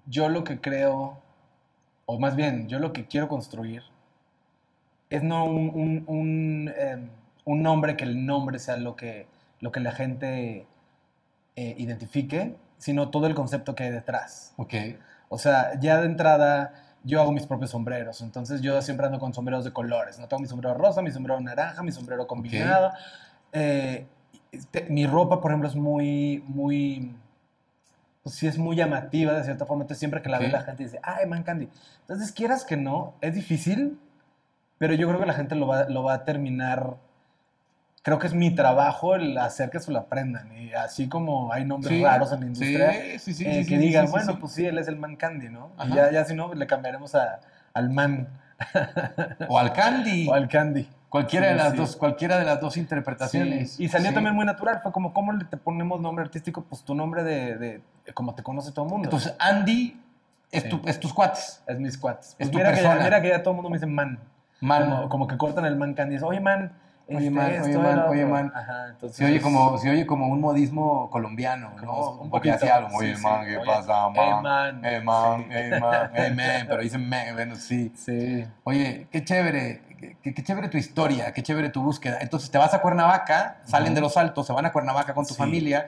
yo 0.05 0.27
lo 0.29 0.43
que 0.43 0.59
creo, 0.59 1.17
o 2.05 2.19
más 2.19 2.35
bien, 2.35 2.67
yo 2.67 2.79
lo 2.79 2.93
que 2.93 3.05
quiero 3.05 3.27
construir 3.27 3.83
es 5.09 5.23
no 5.23 5.45
un, 5.45 5.69
un, 5.73 6.03
un, 6.07 6.73
em, 6.77 7.09
un 7.45 7.63
nombre 7.63 7.95
que 7.95 8.03
el 8.03 8.25
nombre 8.25 8.59
sea 8.59 8.77
lo 8.77 8.95
que, 8.95 9.27
lo 9.59 9.71
que 9.71 9.79
la 9.79 9.91
gente 9.91 10.65
eh, 11.55 11.75
identifique, 11.77 12.55
sino 12.77 13.09
todo 13.09 13.27
el 13.27 13.35
concepto 13.35 13.75
que 13.75 13.83
hay 13.83 13.91
detrás. 13.91 14.53
Ok. 14.57 14.73
O 15.29 15.37
sea, 15.37 15.79
ya 15.79 15.99
de 15.99 16.05
entrada 16.05 16.73
yo 17.03 17.21
hago 17.21 17.31
mis 17.31 17.45
propios 17.45 17.71
sombreros, 17.71 18.21
entonces 18.21 18.61
yo 18.61 18.81
siempre 18.81 19.05
ando 19.05 19.19
con 19.19 19.33
sombreros 19.33 19.63
de 19.63 19.71
colores, 19.71 20.19
no 20.19 20.27
tengo 20.27 20.41
mi 20.41 20.47
sombrero 20.47 20.75
rosa, 20.75 21.01
mi 21.01 21.11
sombrero 21.11 21.39
naranja, 21.39 21.81
mi 21.83 21.91
sombrero 21.91 22.27
combinado. 22.27 22.91
Eh, 23.53 24.05
mi 24.89 25.07
ropa, 25.07 25.39
por 25.39 25.51
ejemplo, 25.51 25.69
es 25.69 25.75
muy, 25.75 26.43
muy, 26.47 27.15
pues 28.23 28.35
sí 28.35 28.47
es 28.47 28.57
muy 28.57 28.75
llamativa 28.75 29.33
de 29.33 29.43
cierta 29.43 29.65
forma, 29.65 29.83
entonces 29.83 29.99
siempre 29.99 30.21
que 30.21 30.29
la 30.29 30.39
ve 30.39 30.49
la 30.49 30.61
gente 30.61 30.83
dice, 30.83 30.99
ay, 31.03 31.25
Man 31.27 31.43
Candy. 31.43 31.69
Entonces, 32.01 32.31
quieras 32.31 32.65
que 32.65 32.75
no, 32.75 33.13
es 33.21 33.33
difícil, 33.33 33.99
pero 34.77 34.93
yo 34.93 35.07
creo 35.07 35.19
que 35.19 35.25
la 35.25 35.33
gente 35.33 35.55
lo 35.55 35.67
va, 35.67 35.85
lo 35.89 36.03
va 36.03 36.13
a 36.13 36.23
terminar, 36.25 36.95
creo 38.03 38.19
que 38.19 38.27
es 38.27 38.33
mi 38.33 38.53
trabajo 38.55 39.15
el 39.15 39.37
hacer 39.37 39.69
que 39.69 39.79
se 39.79 39.91
lo 39.91 39.99
aprendan, 39.99 40.55
y 40.57 40.73
así 40.73 41.09
como 41.09 41.51
hay 41.51 41.65
nombres 41.65 41.93
Sí, 41.97 42.03
raros 42.03 42.31
en 42.31 42.39
la 42.41 42.45
industria, 42.45 42.91
Sí, 42.91 43.19
sí, 43.19 43.33
sí. 43.33 43.45
eh, 43.47 43.65
que 43.67 43.77
digan, 43.77 44.09
bueno, 44.11 44.39
pues 44.39 44.53
sí, 44.53 44.65
él 44.65 44.77
es 44.77 44.87
el 44.87 44.95
Man 44.97 45.15
Candy, 45.15 45.49
¿no? 45.49 45.71
Ajá. 45.77 45.89
Y 45.89 45.95
ya, 45.95 46.11
ya 46.11 46.25
si 46.25 46.33
no, 46.35 46.53
le 46.53 46.67
cambiaremos 46.67 47.15
a, 47.15 47.39
al 47.73 47.89
Man 47.89 48.27
O 49.49 49.59
al 49.59 49.73
Candy. 49.73 50.27
o 50.29 50.33
al 50.33 50.47
Candy. 50.47 50.87
Cualquiera, 51.09 51.47
Sí, 51.47 51.51
de 51.53 51.57
las 51.57 51.71
sí. 51.71 51.77
dos, 51.77 51.95
cualquiera 51.95 52.37
de 52.37 52.43
las 52.43 52.59
dos 52.59 52.75
interpretaciones. 52.75 53.73
Sí, 53.73 53.85
Y 53.85 53.87
salió 53.87 54.13
también 54.13 54.35
muy 54.35 54.45
natural, 54.45 54.81
fue 54.83 54.91
como, 54.91 55.13
¿cómo 55.13 55.31
le 55.31 55.45
te 55.45 55.55
ponemos 55.55 56.01
nombre 56.01 56.25
artístico? 56.25 56.63
Pues 56.65 56.83
tu 56.83 56.95
nombre 56.95 57.23
de, 57.23 57.55
de, 57.57 57.81
de 58.05 58.13
como 58.13 58.35
te 58.35 58.43
conoce 58.43 58.71
todo 58.73 58.85
el 58.85 58.91
mundo. 58.91 59.05
Entonces, 59.05 59.33
Andy 59.39 60.01
es, 60.51 60.67
tu- 60.67 60.81
es 60.85 60.99
tus 60.99 61.13
cuates. 61.13 61.63
es 61.65 61.79
mis 61.79 61.97
cuates. 61.97 62.35
Pues 62.37 62.47
es 62.47 62.51
tu 62.51 62.57
mira, 62.57 62.73
que 62.73 62.81
ya, 62.83 62.95
mira 62.95 63.21
que 63.21 63.29
ya 63.29 63.41
todo 63.41 63.51
el 63.51 63.55
mundo 63.55 63.69
me 63.69 63.77
dice 63.77 63.85
man. 63.85 64.19
Man. 64.59 65.07
Como, 65.09 65.27
que 65.27 65.37
cortan 65.37 65.65
el 65.65 65.75
man 65.75 65.93
candy 65.93 66.15
dicen, 66.15 66.27
oye 66.27 66.39
man, 66.39 66.71
Oye, 67.09 67.19
este, 67.19 67.31
man, 67.31 67.61
oye, 67.61 67.77
man, 67.77 67.99
otro". 67.99 68.11
oye, 68.11 68.25
man. 68.25 68.51
Ajá, 68.53 68.87
entonces. 68.89 69.17
Se 69.17 69.25
oye, 69.25 69.39
como, 69.39 69.77
se 69.77 69.89
oye 69.89 70.05
como 70.05 70.27
un 70.27 70.41
modismo 70.41 71.09
colombiano, 71.09 71.71
¿no? 71.81 72.11
Un 72.11 72.19
un 72.23 72.29
poquito 72.29 72.57
algo. 72.73 72.89
Oye, 72.97 73.15
sí. 73.15 73.23
man, 73.23 73.45
¿qué 73.45 73.57
Oye, 73.57 73.65
pasa, 73.65 74.09
man? 74.09 74.81
hey, 74.83 75.01
man. 75.01 75.39
Sí. 75.43 75.49
hey, 75.51 75.79
man, 75.79 76.09
hey, 76.13 76.33
man. 76.35 76.65
Pero 76.67 76.81
dicen 76.81 77.07
man, 77.07 77.33
bueno, 77.33 77.55
sí. 77.55 77.93
Sí. 77.95 78.45
Oye, 78.65 79.07
qué 79.09 79.23
chévere, 79.23 80.17
qué, 80.21 80.33
qué 80.33 80.43
chévere 80.43 80.67
tu 80.67 80.77
historia, 80.77 81.31
qué 81.31 81.41
chévere 81.43 81.69
tu 81.69 81.81
búsqueda. 81.81 82.17
Entonces 82.19 82.51
te 82.51 82.57
vas 82.57 82.73
a 82.73 82.81
Cuernavaca, 82.81 83.61
salen 83.63 83.89
Ujú. 83.89 83.95
de 83.95 84.01
los 84.01 84.17
altos, 84.17 84.45
se 84.45 84.51
van 84.51 84.65
a 84.65 84.73
Cuernavaca 84.73 85.13
con 85.13 85.25
tu 85.25 85.33
familia 85.33 85.87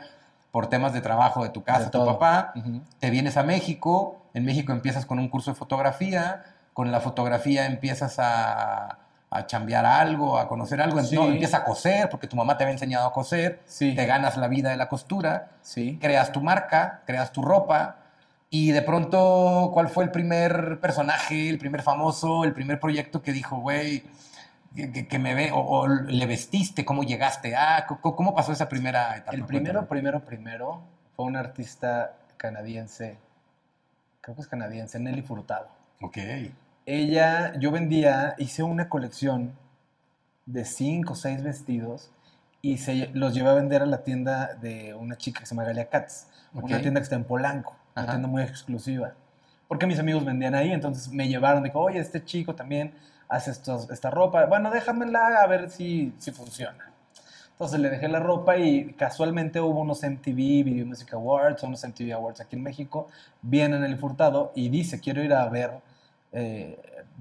por 0.51 0.67
temas 0.67 0.93
de 0.93 1.01
trabajo 1.01 1.43
de 1.43 1.49
tu 1.49 1.63
casa, 1.63 1.79
De 1.79 1.85
tu 1.87 1.97
todo. 1.97 2.17
papá. 2.17 2.53
Ujú. 2.55 2.81
Te 2.99 3.09
vienes 3.09 3.35
a 3.35 3.43
México, 3.43 4.21
en 4.33 4.45
México 4.45 4.71
empiezas 4.71 5.05
con 5.05 5.19
un 5.19 5.27
curso 5.27 5.51
de 5.51 5.55
fotografía, 5.55 6.45
con 6.79 6.93
la 6.93 7.01
fotografía 7.01 7.65
empiezas 7.65 8.19
a, 8.19 8.99
a 9.29 9.45
chambear 9.47 9.85
algo, 9.85 10.39
a 10.39 10.47
conocer 10.47 10.79
algo, 10.81 11.03
Sí. 11.03 11.13
no, 11.13 11.25
empiezas 11.27 11.59
a 11.59 11.63
coser 11.65 12.07
porque 12.09 12.25
tu 12.25 12.37
mamá 12.37 12.55
te 12.55 12.63
había 12.63 12.71
enseñado 12.71 13.05
a 13.05 13.11
coser, 13.11 13.59
Sí. 13.65 13.95
te 13.95 14.05
ganas 14.05 14.37
la 14.37 14.47
vida 14.47 14.69
de 14.69 14.77
la 14.77 14.87
costura, 14.87 15.49
Sí. 15.61 15.97
creas 15.99 16.31
tu 16.31 16.39
marca, 16.39 17.01
creas 17.05 17.33
tu 17.33 17.41
ropa, 17.41 17.97
Y 18.49 18.71
de 18.71 18.81
pronto, 18.81 19.71
¿cuál 19.73 19.89
fue 19.89 20.05
el 20.05 20.09
primer 20.11 20.79
personaje, 20.79 21.49
el 21.49 21.57
primer 21.59 21.81
famoso, 21.83 22.45
el 22.45 22.53
primer 22.53 22.79
proyecto 22.79 23.21
que 23.21 23.33
dijo, 23.33 23.57
güey, 23.59 24.03
que, 24.73 25.19
me 25.19 25.35
ve, 25.35 25.51
o, 25.51 25.59
o 25.59 25.87
le 25.87 26.25
vestiste, 26.25 26.85
cómo 26.85 27.03
llegaste? 27.03 27.55
Ah, 27.57 27.85
¿cómo 28.01 28.33
pasó 28.33 28.53
esa 28.53 28.69
primera 28.69 29.17
etapa? 29.17 29.35
El 29.35 29.43
primero, 29.45 29.85
primero, 29.85 30.21
primero 30.25 30.81
fue 31.15 31.25
un 31.25 31.35
artista 31.35 32.13
canadiense, 32.37 33.17
creo 34.21 34.33
que 34.35 34.41
es 34.41 34.47
canadiense, 34.47 34.97
Nelly 34.97 35.21
Furtado. 35.23 35.67
Ok. 36.01 36.17
Ella, 36.91 37.53
yo 37.59 37.69
vendía, 37.69 38.33
hice 38.39 38.63
una 38.63 38.89
colección 38.89 39.53
de 40.47 40.65
cinco 40.65 41.13
o 41.13 41.15
seis 41.15 41.43
vestidos 41.43 42.09
y 42.63 42.79
se 42.79 43.11
los 43.13 43.35
llevé 43.35 43.49
a 43.49 43.53
vender 43.53 43.83
a 43.83 43.85
la 43.85 44.03
tienda 44.03 44.55
de 44.55 44.95
una 44.95 45.15
chica 45.15 45.39
que 45.39 45.45
se 45.45 45.53
llama 45.53 45.65
Galia 45.65 45.87
Katz, 45.87 46.25
Ok. 46.55 46.63
una 46.63 46.81
tienda 46.81 46.99
que 46.99 47.03
está 47.03 47.15
en 47.15 47.25
Polanco, 47.25 47.75
una 47.95 48.07
tienda 48.07 48.27
muy 48.27 48.41
exclusiva. 48.41 49.13
Porque 49.67 49.85
mis 49.85 49.99
amigos 49.99 50.25
vendían 50.25 50.55
ahí, 50.55 50.71
entonces 50.71 51.09
me 51.09 51.27
llevaron, 51.27 51.61
dijo, 51.61 51.79
oye, 51.79 51.99
este 51.99 52.25
chico 52.25 52.55
también 52.55 52.91
hace 53.27 53.51
estos, 53.51 53.91
esta 53.91 54.09
ropa, 54.09 54.47
bueno, 54.47 54.71
déjamela 54.71 55.43
a 55.43 55.45
ver 55.45 55.69
si, 55.69 56.15
si 56.17 56.31
funciona. 56.31 56.91
Entonces 57.51 57.79
le 57.81 57.91
dejé 57.91 58.07
la 58.07 58.19
ropa 58.19 58.57
y 58.57 58.93
casualmente 58.93 59.61
hubo 59.61 59.81
unos 59.81 60.01
MTV 60.01 60.63
Video 60.63 60.87
Music 60.87 61.13
Awards, 61.13 61.61
unos 61.61 61.83
MTV 61.87 62.13
Awards 62.13 62.41
aquí 62.41 62.55
en 62.55 62.63
México, 62.63 63.09
viene 63.43 63.75
en 63.75 63.83
el 63.83 63.95
Furtado 63.99 64.51
y 64.55 64.69
dice, 64.69 64.99
quiero 64.99 65.21
ir 65.23 65.33
a 65.33 65.47
ver 65.49 65.87
eh, 66.31 66.79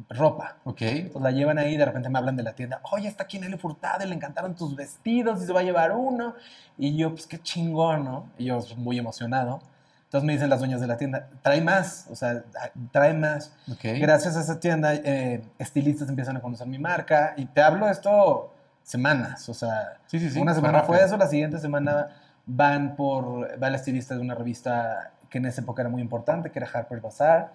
ropa. 0.08 0.56
Ok. 0.64 0.82
Entonces 0.82 1.22
la 1.22 1.30
llevan 1.30 1.58
ahí 1.58 1.74
y 1.74 1.76
de 1.76 1.84
repente 1.84 2.08
me 2.08 2.18
hablan 2.18 2.36
de 2.36 2.42
la 2.42 2.52
tienda, 2.52 2.80
oye, 2.92 3.08
está 3.08 3.24
aquí 3.24 3.38
Nelly 3.38 3.56
Furtado 3.56 4.04
y 4.04 4.08
le 4.08 4.14
encantaron 4.14 4.54
tus 4.54 4.74
vestidos 4.76 5.42
y 5.42 5.46
se 5.46 5.52
va 5.52 5.60
a 5.60 5.62
llevar 5.64 5.92
uno. 5.92 6.34
Y 6.76 6.96
yo, 6.96 7.10
pues 7.10 7.26
qué 7.26 7.38
chingón, 7.38 8.04
¿no? 8.04 8.26
Y 8.38 8.46
yo 8.46 8.58
pues, 8.58 8.76
muy 8.76 8.98
emocionado. 8.98 9.60
Entonces 10.04 10.26
me 10.26 10.32
dicen 10.32 10.48
las 10.48 10.60
dueñas 10.60 10.80
de 10.80 10.86
la 10.86 10.96
tienda, 10.96 11.28
trae 11.42 11.60
más, 11.60 12.06
o 12.10 12.16
sea, 12.16 12.42
trae 12.92 13.12
más. 13.12 13.52
Ok. 13.70 13.80
Gracias 14.00 14.36
a 14.36 14.40
esa 14.40 14.58
tienda, 14.58 14.94
eh, 14.94 15.42
estilistas 15.58 16.08
empiezan 16.08 16.36
a 16.38 16.40
conocer 16.40 16.66
mi 16.66 16.78
marca 16.78 17.34
y 17.36 17.44
te 17.44 17.60
hablo 17.60 17.88
esto 17.90 18.54
semanas, 18.82 19.46
o 19.50 19.54
sea, 19.54 19.98
Sí, 20.06 20.18
sí, 20.18 20.30
sí. 20.30 20.40
una 20.40 20.52
fue 20.54 20.62
semana 20.62 20.82
fue 20.84 21.04
eso, 21.04 21.18
la 21.18 21.26
siguiente 21.26 21.58
semana 21.58 22.08
van 22.46 22.96
por, 22.96 23.62
va 23.62 23.68
el 23.68 23.74
estilista 23.74 24.14
de 24.14 24.22
una 24.22 24.34
revista 24.34 25.10
que 25.28 25.36
en 25.36 25.44
esa 25.44 25.60
época 25.60 25.82
era 25.82 25.90
muy 25.90 26.00
importante, 26.00 26.50
que 26.50 26.58
era 26.58 26.70
Harper's 26.72 27.02
Bazaar, 27.02 27.52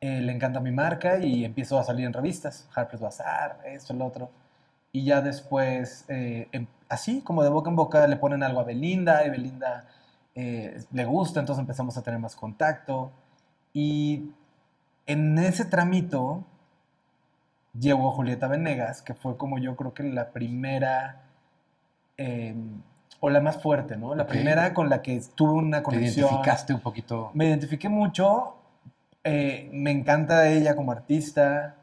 eh, 0.00 0.20
le 0.20 0.32
encanta 0.32 0.60
mi 0.60 0.70
marca 0.70 1.18
y 1.18 1.44
empiezo 1.44 1.78
a 1.78 1.84
salir 1.84 2.06
en 2.06 2.12
revistas, 2.12 2.68
Harper's 2.74 3.02
Bazaar, 3.02 3.60
esto, 3.66 3.92
el 3.92 4.02
otro, 4.02 4.30
y 4.92 5.04
ya 5.04 5.20
después, 5.20 6.04
eh, 6.08 6.48
em- 6.52 6.66
así 6.88 7.20
como 7.22 7.42
de 7.42 7.50
boca 7.50 7.70
en 7.70 7.76
boca, 7.76 8.06
le 8.06 8.16
ponen 8.16 8.42
algo 8.42 8.60
a 8.60 8.64
Belinda 8.64 9.24
y 9.26 9.30
Belinda 9.30 9.86
eh, 10.34 10.82
le 10.92 11.04
gusta, 11.04 11.40
entonces 11.40 11.60
empezamos 11.60 11.96
a 11.98 12.02
tener 12.02 12.18
más 12.20 12.34
contacto 12.36 13.10
y 13.72 14.30
en 15.06 15.38
ese 15.38 15.64
tramito 15.64 16.44
llegó 17.78 18.10
Julieta 18.12 18.48
Venegas, 18.48 19.02
que 19.02 19.14
fue 19.14 19.36
como 19.36 19.58
yo 19.58 19.76
creo 19.76 19.92
que 19.94 20.02
la 20.04 20.30
primera, 20.30 21.22
eh, 22.16 22.54
o 23.20 23.28
la 23.30 23.40
más 23.40 23.62
fuerte, 23.62 23.96
¿no? 23.96 24.14
La 24.14 24.26
primera 24.26 24.72
con 24.72 24.88
la 24.88 25.02
que 25.02 25.20
tuve 25.34 25.52
una 25.52 25.78
Te 25.78 25.82
conexión. 25.84 26.26
identificaste 26.28 26.74
un 26.74 26.80
poquito. 26.80 27.30
Me 27.34 27.46
identifiqué 27.46 27.88
mucho, 27.88 28.54
eh, 29.24 29.68
me 29.72 29.90
encanta 29.90 30.48
ella 30.48 30.76
como 30.76 30.92
artista. 30.92 31.76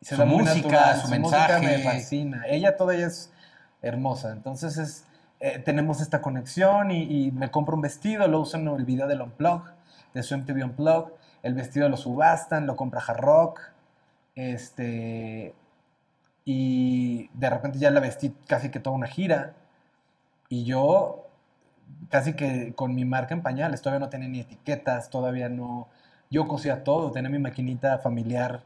se 0.00 0.16
Su 0.16 0.24
música, 0.26 0.54
natural, 0.54 1.00
su 1.00 1.08
música 1.20 1.58
me 1.60 1.66
mensaje. 1.68 1.82
fascina. 1.82 2.44
Ella 2.46 2.76
toda 2.76 2.94
ella 2.94 3.06
es 3.06 3.32
hermosa, 3.82 4.32
entonces 4.32 4.76
es, 4.78 5.04
eh, 5.40 5.58
tenemos 5.58 6.00
esta 6.00 6.20
conexión 6.20 6.90
y, 6.90 7.26
y 7.26 7.30
me 7.32 7.50
compro 7.50 7.74
un 7.74 7.82
vestido, 7.82 8.28
lo 8.28 8.40
uso 8.40 8.56
en 8.58 8.68
el 8.68 8.84
video 8.84 9.06
del 9.06 9.22
Unplug, 9.22 9.62
de 10.14 10.22
su 10.22 10.36
MTV 10.36 10.64
Unplug, 10.64 11.12
el 11.42 11.54
vestido 11.54 11.88
lo 11.88 11.96
subastan, 11.96 12.66
lo 12.66 12.76
compra 12.76 13.00
Hard 13.06 13.20
Rock, 13.20 13.60
este, 14.34 15.54
y 16.44 17.30
de 17.34 17.50
repente 17.50 17.78
ya 17.78 17.90
la 17.90 18.00
vestí 18.00 18.34
casi 18.46 18.70
que 18.70 18.80
toda 18.80 18.96
una 18.96 19.06
gira, 19.06 19.54
y 20.48 20.64
yo 20.64 21.26
casi 22.10 22.34
que 22.34 22.74
con 22.74 22.94
mi 22.94 23.04
marca 23.04 23.34
en 23.34 23.42
pañales, 23.42 23.80
todavía 23.82 24.00
no 24.00 24.10
tenía 24.10 24.28
ni 24.28 24.40
etiquetas, 24.40 25.10
todavía 25.10 25.48
no, 25.48 25.88
yo 26.30 26.46
cosía 26.46 26.84
todo, 26.84 27.10
tenía 27.10 27.28
mi 27.28 27.38
maquinita 27.38 27.98
familiar 27.98 28.62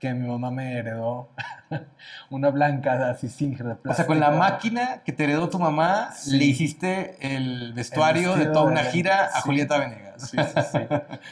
que 0.00 0.12
mi 0.12 0.28
mamá 0.28 0.50
me 0.50 0.76
heredó, 0.76 1.28
una 2.30 2.50
blanca 2.50 3.08
así 3.08 3.28
de 3.46 3.76
O 3.88 3.94
sea, 3.94 4.06
con 4.06 4.20
la 4.20 4.30
máquina 4.32 5.00
que 5.04 5.12
te 5.12 5.24
heredó 5.24 5.48
tu 5.48 5.58
mamá, 5.58 6.10
Sí. 6.12 6.36
le 6.36 6.44
hiciste 6.44 7.16
el 7.34 7.72
vestuario 7.72 8.34
de 8.36 8.46
toda 8.46 8.64
una 8.64 8.82
gira 8.84 9.26
a 9.26 9.36
sí. 9.36 9.42
Julieta 9.44 9.78
Venegas. 9.78 10.28
Sí, 10.30 10.36
sí, 10.36 10.60
sí. 10.72 10.78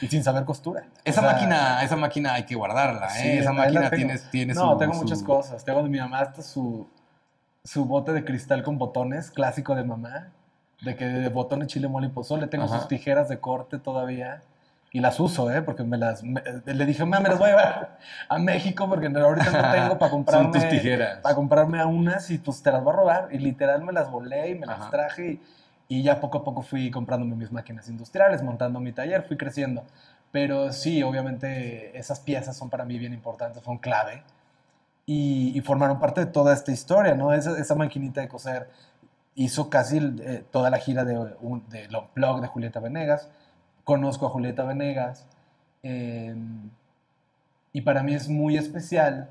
Y 0.01 0.07
sin 0.07 0.23
saber 0.23 0.45
costura. 0.45 0.85
Esa 1.03 1.19
O 1.19 1.23
sea, 1.23 1.33
máquina, 1.33 1.83
esa 1.83 1.95
máquina 1.97 2.33
hay 2.33 2.43
que 2.43 2.55
guardarla, 2.55 3.07
¿eh? 3.07 3.21
sí, 3.21 3.29
esa 3.39 3.51
máquina 3.53 3.89
tienes, 3.91 4.29
tiene 4.31 4.53
No, 4.53 4.71
su- 4.71 4.77
tengo 4.77 4.93
su- 4.93 5.01
muchas 5.01 5.21
cosas. 5.21 5.63
Tengo 5.63 5.83
de 5.83 5.89
mi 5.89 5.99
mamá 5.99 6.19
hasta 6.21 6.41
su, 6.41 6.87
su 7.63 7.85
bote 7.85 8.11
de 8.13 8.23
cristal 8.25 8.63
con 8.63 8.77
botones, 8.77 9.29
clásico 9.29 9.75
de 9.75 9.83
mamá. 9.83 10.29
De 10.81 10.95
que 10.95 11.05
de 11.05 11.29
botones 11.29 11.67
chile, 11.67 11.87
mole 11.87 12.07
y 12.07 12.09
pozole. 12.09 12.47
Tengo 12.47 12.65
Ajá. 12.65 12.79
sus 12.79 12.87
tijeras 12.87 13.29
de 13.29 13.39
corte 13.39 13.77
todavía. 13.77 14.41
Y 14.95 14.99
las 14.99 15.19
uso, 15.19 15.51
¿eh? 15.51 15.63
Porque 15.63 15.83
me 15.83 15.97
las... 15.97 16.23
me- 16.23 16.43
le 16.65 16.85
dije, 16.85 17.03
me 17.03 17.19
las 17.19 17.39
voy 17.39 17.47
a 17.47 17.49
llevar 17.49 17.97
a 18.29 18.37
México 18.37 18.87
porque 18.87 19.07
ahorita 19.07 19.49
no 19.49 19.71
tengo 19.71 19.97
para 19.97 20.11
comprarme... 20.11 20.43
Son 20.43 20.51
tus 20.61 20.69
tijeras. 20.69 21.17
Para 21.21 21.33
comprarme 21.33 21.79
a 21.81 21.87
unas 21.87 22.29
y 22.29 22.37
pues 22.37 22.61
te 22.61 22.71
las 22.71 22.83
voy 22.83 22.93
a 22.93 22.97
robar. 22.97 23.27
Y 23.31 23.39
literal 23.39 23.83
me 23.83 23.91
las 23.91 24.11
volé 24.11 24.51
y 24.51 24.55
me 24.55 24.67
las 24.67 24.79
Ajá. 24.79 24.91
traje. 24.91 25.39
Y, 25.89 25.97
y 25.97 26.03
ya 26.03 26.19
poco 26.21 26.37
a 26.37 26.43
poco 26.43 26.61
fui 26.61 26.91
comprándome 26.91 27.35
mis 27.35 27.51
máquinas 27.51 27.89
industriales, 27.89 28.43
montando 28.43 28.79
mi 28.79 28.91
taller, 28.91 29.23
fui 29.23 29.35
creciendo. 29.35 29.83
Pero 30.31 30.71
sí, 30.71 31.01
obviamente 31.01 31.97
esas 31.97 32.19
piezas 32.19 32.55
son 32.55 32.69
para 32.69 32.85
mí 32.85 32.99
bien 32.99 33.13
importantes, 33.13 33.63
son 33.63 33.79
clave. 33.79 34.23
Y, 35.07 35.51
y 35.57 35.61
formaron 35.61 35.99
parte 35.99 36.21
de 36.21 36.27
toda 36.27 36.53
esta 36.53 36.71
historia, 36.71 37.15
¿no? 37.15 37.33
Esa, 37.33 37.57
esa 37.59 37.73
maquinita 37.73 38.21
de 38.21 38.27
coser 38.27 38.69
hizo 39.35 39.71
casi 39.71 39.97
eh, 39.97 40.45
toda 40.51 40.69
la 40.69 40.77
gira 40.77 41.03
de, 41.03 41.17
un, 41.41 41.67
de 41.69 41.87
blog 42.13 42.41
de 42.41 42.47
Julieta 42.47 42.79
Venegas. 42.79 43.27
Conozco 43.83 44.27
a 44.27 44.29
Julieta 44.29 44.63
Venegas. 44.63 45.25
eh, 45.83 46.35
y 47.75 47.81
para 47.81 48.03
mí 48.03 48.13
es 48.13 48.29
muy 48.29 48.55
especial 48.55 49.29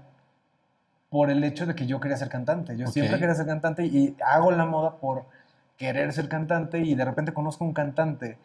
por 1.08 1.30
el 1.30 1.44
hecho 1.44 1.64
de 1.64 1.76
que 1.76 1.86
yo 1.86 2.00
quería 2.00 2.16
ser 2.16 2.28
cantante. 2.28 2.76
Yo 2.76 2.88
siempre 2.88 3.18
quería 3.20 3.34
ser 3.36 3.46
cantante 3.46 3.86
y 3.86 4.16
hago 4.26 4.50
la 4.50 4.64
moda 4.66 4.96
por 4.96 5.26
querer 5.76 6.12
ser 6.12 6.28
cantante 6.28 6.78
y 6.78 6.94
de 6.96 7.04
repente 7.04 7.32
conozco 7.32 7.64
un 7.64 7.72
cantante 7.72 8.38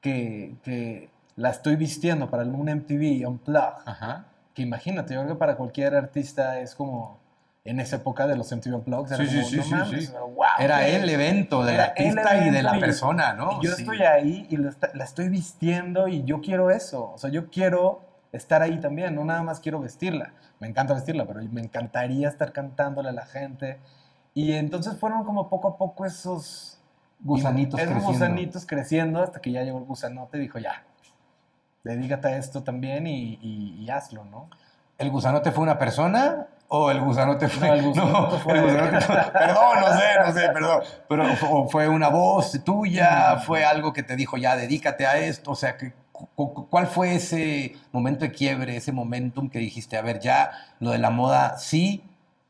que, 0.00 0.54
que 0.62 1.10
la 1.36 1.50
estoy 1.50 1.76
vistiendo 1.76 2.30
para 2.30 2.44
un 2.44 2.68
MTV, 2.68 3.26
un 3.28 3.38
plug, 3.38 3.74
Ajá. 3.84 4.24
que 4.54 4.62
imagínate, 4.62 5.14
yo 5.14 5.20
creo 5.20 5.34
que 5.34 5.38
para 5.38 5.56
cualquier 5.56 5.94
artista 5.94 6.60
es 6.60 6.74
como 6.74 7.18
en 7.64 7.78
esa 7.78 7.96
época 7.96 8.26
de 8.26 8.36
los 8.36 8.50
MTV 8.50 8.74
Unplugged, 8.76 9.12
era 9.12 9.24
Sí, 9.24 9.30
sí, 9.30 9.36
como, 9.36 9.48
sí, 9.48 9.56
no 9.56 9.62
sí, 9.62 9.70
mames, 9.70 10.06
sí. 10.06 10.12
wow, 10.34 10.46
Era 10.58 10.86
el 10.88 11.08
evento 11.08 11.64
del 11.64 11.78
artista 11.80 12.44
y 12.46 12.50
de 12.50 12.62
la 12.62 12.76
y- 12.76 12.80
persona, 12.80 13.34
¿no? 13.34 13.58
y 13.60 13.66
yo 13.66 13.72
estoy 13.72 14.02
ahí 14.02 14.46
y 14.50 14.66
está- 14.66 14.90
la 14.94 15.04
estoy 15.04 15.28
vistiendo 15.28 16.08
y 16.08 16.24
yo 16.24 16.40
quiero 16.40 16.70
eso. 16.70 17.12
O 17.12 17.18
sea, 17.18 17.30
yo 17.30 17.50
quiero 17.50 18.02
estar 18.32 18.62
ahí 18.62 18.80
también, 18.80 19.14
no 19.14 19.24
nada 19.24 19.42
más 19.42 19.60
quiero 19.60 19.78
vestirla. 19.80 20.32
Me 20.58 20.66
encanta 20.66 20.94
vestirla, 20.94 21.24
pero 21.26 21.40
me 21.52 21.60
encantaría 21.60 22.28
estar 22.28 22.52
cantándole 22.52 23.10
a 23.10 23.12
la 23.12 23.26
gente. 23.26 23.78
Y 24.34 24.52
entonces 24.52 24.96
fueron 24.96 25.22
como 25.24 25.48
poco 25.48 25.68
a 25.68 25.76
poco 25.78 26.04
esos 26.04 26.80
Gusanitos 27.20 27.78
esos 27.78 27.92
creciendo. 27.92 28.12
gusanitos 28.18 28.66
creciendo 28.66 29.22
hasta 29.22 29.40
que 29.40 29.52
ya 29.52 29.62
llegó 29.62 29.78
el 29.78 29.84
gusanote 29.84 30.38
y 30.38 30.40
dijo, 30.40 30.58
ya, 30.58 30.82
dedícate 31.84 32.28
a 32.28 32.36
esto 32.38 32.62
también 32.62 33.06
y, 33.06 33.38
y- 33.40 33.76
y 33.84 33.90
hazlo, 33.90 34.24
¿no? 34.24 34.48
¿El 34.98 35.10
gusanote 35.10 35.52
fue 35.52 35.62
una 35.62 35.78
persona 35.78 36.46
o 36.74 36.90
el 36.90 37.00
gusanote 37.00 37.48
fue.? 37.48 37.68
No, 37.68 37.74
el 37.74 37.82
gusanote 37.82 38.38
fue- 38.38 38.58
el 38.58 38.62
gusanote 38.64 39.00
fue- 39.02 39.16
Perdón, 39.32 39.80
no 39.80 39.86
sé, 39.98 40.04
no 40.26 40.32
sé, 40.32 40.48
perdón. 40.54 40.80
Pero 41.08 41.24
o 41.50 41.68
fue 41.68 41.86
una 41.88 42.08
voz 42.08 42.64
tuya, 42.64 43.36
fue 43.44 43.64
algo 43.64 43.92
que 43.92 44.02
te 44.02 44.16
dijo 44.16 44.36
ya, 44.38 44.56
dedícate 44.56 45.06
a 45.06 45.18
esto. 45.18 45.50
O 45.50 45.54
sea, 45.54 45.76
que, 45.76 45.92
¿cuál 46.70 46.86
fue 46.86 47.14
ese 47.14 47.76
momento 47.92 48.24
de 48.24 48.32
quiebre, 48.32 48.76
ese 48.76 48.90
momentum 48.92 49.50
que 49.50 49.58
dijiste, 49.58 49.98
a 49.98 50.02
ver, 50.02 50.18
ya 50.20 50.50
lo 50.80 50.90
de 50.92 50.98
la 50.98 51.10
moda 51.10 51.58
sí, 51.58 52.02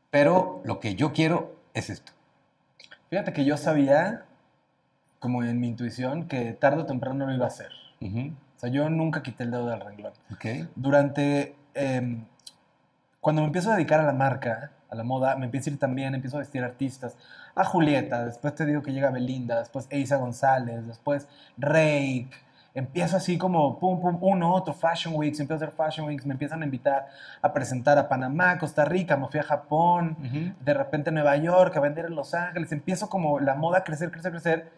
pero 0.09 0.61
lo 0.63 0.79
que 0.79 0.95
yo 0.95 1.11
quiero 1.11 1.55
es 1.73 1.89
esto? 1.89 2.13
Fíjate 3.09 3.33
que 3.33 3.43
yo 3.45 3.57
sabía, 3.57 4.23
como 5.19 5.43
en 5.43 5.59
mi 5.59 5.67
intuición, 5.67 6.27
que 6.27 6.53
tarde 6.53 6.81
o 6.83 6.85
temprano 6.85 7.25
lo 7.25 7.33
iba 7.33 7.45
a 7.45 7.49
hacer. 7.49 7.69
O 8.01 8.59
sea, 8.59 8.69
yo 8.69 8.89
nunca 8.89 9.21
quité 9.21 9.43
el 9.43 9.51
dedo 9.51 9.67
del 9.67 9.81
renglón. 9.81 10.13
Ok. 10.33 10.45
Durante, 10.75 11.55
em, 11.73 12.23
cuando 13.23 13.41
me 13.41 13.47
empiezo 13.47 13.71
a 13.71 13.75
dedicar 13.75 14.01
a 14.01 14.03
la 14.03 14.11
marca, 14.11 14.71
a 14.89 14.95
la 14.95 15.03
moda, 15.03 15.37
me 15.37 15.45
empiezo 15.45 15.69
a 15.69 15.73
ir 15.73 15.79
también, 15.79 16.13
empiezo 16.13 16.35
a 16.35 16.41
vestir 16.41 16.61
artistas. 16.61 17.15
A 17.55 17.63
Julieta, 17.63 18.25
después 18.25 18.53
te 18.53 18.65
digo 18.65 18.83
que 18.83 18.91
llega 18.91 19.11
Belinda, 19.11 19.59
después 19.59 19.87
Eiza 19.91 20.17
González, 20.17 20.85
después 20.85 21.29
Rake. 21.57 22.27
Empiezo 22.73 23.15
así 23.15 23.37
como 23.37 23.79
pum, 23.79 24.01
pum, 24.01 24.17
uno, 24.19 24.53
otro, 24.53 24.73
Fashion 24.73 25.15
Weeks, 25.15 25.39
empiezo 25.39 25.63
a 25.63 25.67
hacer 25.67 25.77
Fashion 25.77 26.05
Weeks, 26.05 26.25
me 26.25 26.33
empiezan 26.33 26.63
a 26.63 26.65
invitar 26.65 27.07
a 27.41 27.53
presentar 27.53 27.97
a 27.97 28.09
Panamá, 28.09 28.57
Costa 28.57 28.83
Rica, 28.83 29.15
me 29.15 29.29
fui 29.29 29.39
a 29.39 29.43
Japón, 29.43 30.17
de 30.59 30.73
repente 30.73 31.09
Nueva 31.09 31.37
York, 31.37 31.77
a 31.77 31.79
vender 31.79 32.07
en 32.07 32.15
Los 32.15 32.33
Ángeles, 32.33 32.73
empiezo 32.73 33.07
como 33.07 33.39
la 33.39 33.55
moda 33.55 33.77
a 33.77 33.83
crecer, 33.85 34.11
crecer, 34.11 34.31
crecer. 34.33 34.69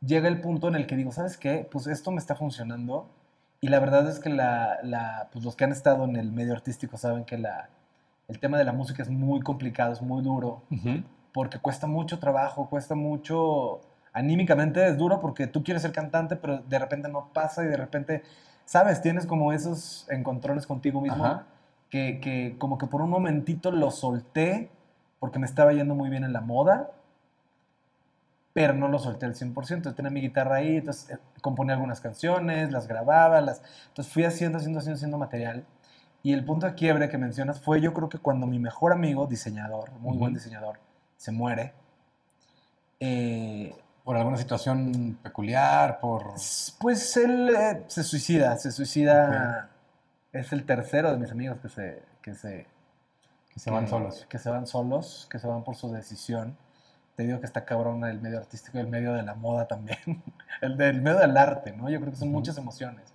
Llega 0.00 0.26
el 0.26 0.40
punto 0.40 0.66
en 0.66 0.74
el 0.74 0.88
que 0.88 0.96
digo, 0.96 1.12
¿sabes 1.12 1.36
qué? 1.36 1.68
Pues 1.70 1.86
esto 1.86 2.10
me 2.10 2.18
está 2.18 2.34
funcionando 2.34 3.08
Y 3.60 3.68
la 3.68 3.80
verdad 3.80 4.08
es 4.08 4.20
que 4.20 4.28
la, 4.28 4.78
la- 4.82 5.28
pues 5.32 5.44
los 5.44 5.56
que 5.56 5.64
han 5.64 5.72
estado 5.72 6.04
en 6.04 6.16
el 6.16 6.30
medio 6.32 6.52
artístico 6.52 6.96
saben 6.96 7.24
que 7.24 7.38
la, 7.38 7.68
el 8.28 8.38
tema 8.38 8.56
de 8.58 8.64
la 8.64 8.72
música 8.72 9.02
es 9.02 9.10
muy 9.10 9.40
complicado, 9.40 9.92
es 9.92 10.02
muy 10.02 10.22
duro, 10.22 10.62
porque 11.32 11.58
cuesta 11.58 11.86
mucho 11.86 12.18
trabajo, 12.18 12.68
cuesta 12.68 12.94
mucho... 12.94 13.80
Anímicamente 14.12 14.86
es 14.88 14.96
duro 14.96 15.20
porque 15.20 15.46
tú 15.46 15.62
quieres 15.62 15.82
ser 15.82 15.92
cantante, 15.92 16.34
pero 16.36 16.58
de 16.58 16.78
repente 16.78 17.08
no 17.08 17.28
pasa 17.32 17.62
y 17.64 17.68
de 17.68 17.76
repente, 17.76 18.22
¿sabes? 18.64 19.00
Tienes 19.02 19.26
como 19.26 19.52
esos 19.52 20.06
encontrones 20.10 20.66
contigo 20.66 21.00
mismo 21.00 21.24
Ajá. 21.24 21.44
que, 21.90 22.18
que 22.20 22.56
como 22.58 22.78
que 22.78 22.86
por 22.86 23.02
un 23.02 23.10
momentito 23.10 23.70
lo 23.70 23.90
solté 23.90 24.70
porque 25.20 25.38
me 25.38 25.46
estaba 25.46 25.72
yendo 25.72 25.94
muy 25.94 26.10
bien 26.10 26.24
en 26.24 26.32
la 26.32 26.40
moda, 26.40 26.90
pero 28.58 28.74
no 28.74 28.88
lo 28.88 28.98
solté 28.98 29.24
al 29.24 29.36
100%. 29.36 29.84
Yo 29.84 29.94
tenía 29.94 30.10
mi 30.10 30.20
guitarra 30.20 30.56
ahí, 30.56 30.78
entonces 30.78 31.10
eh, 31.10 31.18
componía 31.40 31.74
algunas 31.74 32.00
canciones, 32.00 32.72
las 32.72 32.88
grababa, 32.88 33.40
las... 33.40 33.62
entonces 33.86 34.12
fui 34.12 34.24
haciendo, 34.24 34.58
haciendo, 34.58 34.80
haciendo, 34.80 34.96
haciendo 34.96 35.16
material. 35.16 35.64
Y 36.24 36.32
el 36.32 36.44
punto 36.44 36.66
de 36.66 36.74
quiebre 36.74 37.08
que 37.08 37.18
mencionas 37.18 37.60
fue 37.60 37.80
yo 37.80 37.94
creo 37.94 38.08
que 38.08 38.18
cuando 38.18 38.48
mi 38.48 38.58
mejor 38.58 38.92
amigo, 38.92 39.28
diseñador, 39.28 39.92
muy 40.00 40.18
buen 40.18 40.32
Ujú. 40.32 40.40
diseñador, 40.40 40.80
se 41.16 41.30
muere. 41.30 41.72
eh, 42.98 43.72
Por 44.02 44.16
alguna 44.16 44.36
situación 44.38 45.18
peculiar, 45.22 46.00
por... 46.00 46.32
pues 46.80 47.16
él 47.16 47.50
eh, 47.50 47.84
se 47.86 48.02
suicida, 48.02 48.56
se 48.56 48.72
suicida. 48.72 49.70
Es 50.32 50.52
el 50.52 50.64
tercero 50.66 51.12
de 51.12 51.18
mis 51.18 51.30
amigos 51.30 51.58
que 51.60 51.68
se, 51.68 52.02
que 52.22 52.34
se, 52.34 52.66
que 53.54 53.60
se 53.60 53.70
van 53.70 53.84
que- 53.84 53.90
solos. 53.90 54.26
Que 54.28 54.38
se 54.38 54.50
van 54.50 54.66
solos, 54.66 55.28
que 55.30 55.38
se 55.38 55.46
van 55.46 55.62
por 55.62 55.76
su 55.76 55.92
decisión. 55.92 56.56
Te 57.18 57.24
digo 57.24 57.40
que 57.40 57.46
está 57.46 57.64
cabrón 57.64 58.04
el 58.04 58.20
medio 58.20 58.38
artístico 58.38 58.78
y 58.78 58.80
el 58.80 58.86
medio 58.86 59.12
de 59.12 59.24
la 59.24 59.34
moda 59.34 59.66
también. 59.66 59.98
el 60.60 60.76
del 60.76 61.02
medio 61.02 61.18
del 61.18 61.36
arte, 61.36 61.72
¿no? 61.72 61.90
Yo 61.90 61.98
creo 61.98 62.12
que 62.12 62.16
son 62.16 62.30
muchas 62.30 62.56
emociones. 62.58 63.12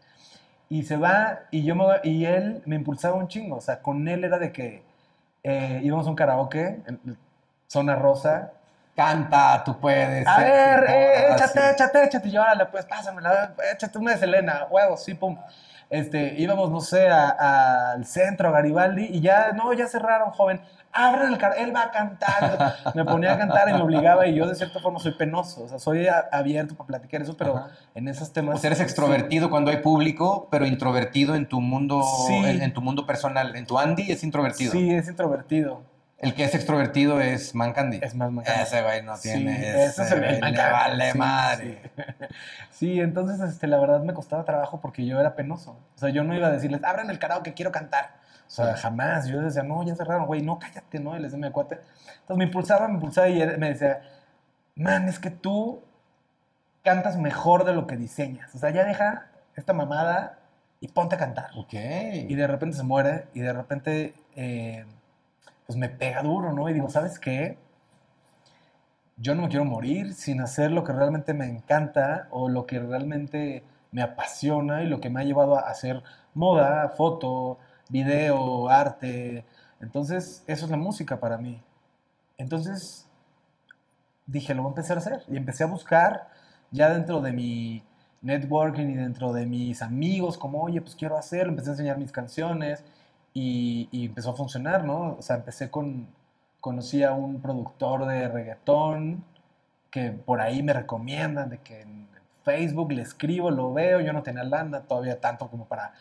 Y 0.68 0.84
se 0.84 0.98
va, 0.98 1.44
y 1.52 1.64
yo 1.64 1.74
me, 1.74 1.86
y 2.04 2.26
él 2.26 2.62
me 2.66 2.76
impulsaba 2.76 3.16
un 3.16 3.30
chingo. 3.30 3.56
O 3.56 3.62
sea, 3.62 3.82
con 3.82 4.06
él 4.10 4.26
era 4.26 4.40
de 4.40 4.52
que 4.52 4.84
eh, 5.42 5.80
íbamos 5.84 6.06
a 6.06 6.10
un 6.10 6.18
karaoke, 6.18 6.82
en 6.86 7.18
zona 7.68 7.96
rosa. 7.96 8.52
Canta, 8.94 9.64
tú 9.64 9.80
puedes. 9.80 10.28
A 10.28 10.36
ser 10.36 10.82
ver, 10.82 10.90
eh, 10.90 11.26
así. 11.30 11.36
échate, 11.36 11.72
échate, 11.72 12.04
échate. 12.04 12.28
Y 12.28 12.32
yo, 12.32 12.42
órale, 12.42 12.66
pues 12.66 12.86
pásamela, 12.86 13.56
échate 13.74 13.98
una 14.00 14.12
de 14.12 14.18
Selena, 14.18 14.68
huevos, 14.70 15.02
sí, 15.02 15.14
pum. 15.14 15.38
Este, 15.94 16.34
íbamos, 16.40 16.72
no 16.72 16.82
sé, 16.82 17.08
al 17.08 18.04
centro, 18.06 18.50
a 18.50 18.52
Garibaldi, 18.52 19.06
y 19.12 19.22
ya, 19.22 19.52
no, 19.52 19.72
ya 19.74 19.86
cerraron, 19.86 20.32
joven. 20.32 20.60
Abran 20.92 21.32
el 21.34 21.38
car 21.38 21.54
él 21.58 21.76
va 21.76 21.84
a 21.84 21.92
cantar. 21.92 22.76
Me 22.96 23.06
ponía 23.06 23.34
a 23.34 23.38
cantar 23.38 23.70
y 23.70 23.74
me 23.74 23.82
obligaba, 23.82 24.26
y 24.26 24.34
yo 24.34 24.48
de 24.48 24.56
cierta 24.56 24.80
forma 24.80 24.98
soy 24.98 25.14
penoso, 25.14 25.64
o 25.66 25.68
sea, 25.68 25.78
soy 25.78 26.08
abierto 26.32 26.74
para 26.74 26.88
platicar 26.88 27.22
eso, 27.22 27.38
pero 27.38 27.58
Ajá. 27.58 27.68
en 27.94 28.08
esos 28.08 28.34
temas. 28.34 28.60
Sea, 28.60 28.70
eres 28.70 28.82
extrovertido 28.82 29.52
cuando 29.52 29.70
hay 29.70 29.78
público, 29.78 30.48
pero 30.50 30.66
introvertido 30.66 31.36
en 31.36 31.48
tu 31.48 31.62
mundo, 31.62 32.02
Sí. 32.26 32.34
en, 32.34 32.64
en 32.64 32.74
tu 32.74 32.82
mundo 32.82 33.06
personal. 33.06 33.56
En 33.56 33.68
tu 33.68 33.78
Andy 33.78 34.12
es 34.12 34.24
introvertido. 34.24 34.72
Sí, 34.72 34.92
es 34.96 35.08
introvertido. 35.08 35.82
El 36.24 36.34
que 36.36 36.44
es 36.46 36.56
extrovertido 36.56 37.22
es 37.22 37.54
Man 37.54 37.74
Candy. 37.74 38.00
Es 38.02 38.16
más 38.16 38.32
macabro. 38.32 38.62
Ese 38.64 38.82
güey 38.82 39.04
no 39.04 39.18
Sí, 39.18 39.30
tiene. 39.30 39.84
ese 39.86 40.04
es 40.04 40.12
el 40.12 40.20
güey 40.20 40.40
le 40.52 40.58
vale 40.72 41.12
sí, 41.12 41.18
madre. 41.18 41.82
Sí. 41.96 42.26
Sí, 42.72 43.00
entonces 43.02 43.40
este, 43.42 43.68
la 43.68 43.80
verdad 43.80 44.02
me 44.02 44.14
costaba 44.14 44.44
trabajo 44.46 44.82
porque 44.82 45.06
yo 45.06 45.20
era 45.20 45.36
penoso. 45.36 45.72
O 45.96 45.98
sea, 45.98 46.10
yo 46.10 46.24
no 46.24 46.36
iba 46.36 46.48
a 46.48 46.52
decirles, 46.52 46.84
abran 46.84 47.10
el 47.10 47.20
karaoke, 47.20 47.54
quiero 47.54 47.72
cantar. 47.72 48.16
O 48.48 48.50
sea, 48.50 48.76
jamás. 48.76 49.28
Yo 49.28 49.42
decía, 49.42 49.64
no, 49.64 49.84
ya 49.84 49.96
cerraron, 49.96 50.26
güey, 50.26 50.42
no, 50.42 50.60
cállate, 50.60 51.00
¿no? 51.00 51.16
Y 51.18 51.20
les 51.20 51.32
decía 51.32 51.52
cuate. 51.52 51.76
Entonces 52.22 52.38
me 52.38 52.44
impulsaba, 52.46 52.88
me 52.88 52.96
impulsaba 52.96 53.30
y 53.30 53.40
me 53.58 53.70
decía, 53.70 54.02
man, 54.76 55.08
es 55.08 55.20
que 55.20 55.30
tú 55.30 55.84
cantas 56.84 57.18
mejor 57.18 57.64
de 57.64 57.74
lo 57.74 57.88
que 57.88 57.96
diseñas. 57.98 58.54
O 58.56 58.60
sea, 58.60 58.70
ya 58.72 58.84
deja 58.84 59.28
esta 59.56 59.74
mamada 59.74 60.40
y 60.80 60.90
ponte 60.90 61.16
a 61.16 61.18
cantar. 61.18 61.52
Ok. 61.58 61.74
Y 61.74 62.36
de 62.36 62.48
repente 62.48 62.76
se 62.76 62.84
muere 62.84 63.28
y 63.34 63.40
de 63.40 63.54
repente 63.54 64.14
eh, 64.36 64.86
pues 65.66 65.78
me 65.78 65.90
pega 65.90 66.22
duro, 66.24 66.54
¿no? 66.54 66.70
Y 66.70 66.74
digo, 66.74 66.90
¿sabes 66.90 67.20
qué? 67.20 67.58
Yo 69.18 69.36
no 69.36 69.44
me 69.44 69.50
quiero 69.50 69.66
morir 69.66 70.14
sin 70.14 70.42
hacer 70.42 70.72
lo 70.72 70.84
que 70.84 70.92
realmente 70.92 71.34
me 71.34 71.46
encanta 71.46 72.28
o 72.32 72.50
lo 72.50 72.66
que 72.66 72.80
realmente 72.80 73.64
me 73.92 74.02
apasiona 74.02 74.84
y 74.84 74.88
lo 74.88 75.00
que 75.00 75.10
me 75.10 75.22
ha 75.22 75.24
llevado 75.24 75.56
a 75.56 75.70
hacer 75.70 76.04
moda, 76.34 76.90
foto, 76.90 77.60
video, 77.90 78.70
arte. 78.70 79.46
Entonces, 79.80 80.44
eso 80.48 80.66
es 80.66 80.72
la 80.72 80.78
música 80.78 81.20
para 81.20 81.38
mí. 81.38 81.62
Entonces, 82.38 83.08
dije, 84.26 84.54
lo 84.54 84.64
voy 84.64 84.70
a 84.70 84.74
empezar 84.74 84.98
a 84.98 85.02
hacer. 85.02 85.24
Y 85.30 85.38
empecé 85.38 85.64
a 85.64 85.68
buscar 85.68 86.30
ya 86.72 86.90
dentro 86.90 87.22
de 87.22 87.32
mi 87.32 87.84
networking 88.22 88.88
y 88.88 88.96
dentro 88.96 89.32
de 89.32 89.46
mis 89.46 89.82
amigos, 89.82 90.38
como, 90.38 90.64
oye, 90.64 90.82
pues 90.82 90.96
quiero 90.96 91.18
hacerlo. 91.18 91.52
Empecé 91.52 91.70
a 91.70 91.74
enseñar 91.74 91.98
mis 91.98 92.12
canciones 92.12 92.84
y, 93.34 93.90
y 93.92 94.06
empezó 94.06 94.32
a 94.32 94.36
funcionar, 94.36 94.84
¿no? 94.84 95.16
O 95.18 95.22
sea, 95.22 95.38
empecé 95.38 95.70
con, 95.72 96.08
conocí 96.64 97.04
a 97.04 97.12
un 97.12 97.42
productor 97.42 98.06
de 98.06 98.28
reggaetón 98.30 99.24
que 99.92 100.12
por 100.12 100.42
ahí 100.42 100.64
me 100.64 100.74
recomiendan 100.74 101.50
de 101.50 101.60
que 101.60 101.82
en 101.82 102.08
Facebook 102.44 102.92
le 102.92 103.02
escribo, 103.02 103.52
lo 103.52 103.74
veo, 103.74 104.02
yo 104.02 104.14
no 104.14 104.24
tenía 104.24 104.44
lana 104.44 104.82
todavía 104.82 105.20
tanto 105.20 105.50
como 105.50 105.66
para, 105.66 105.94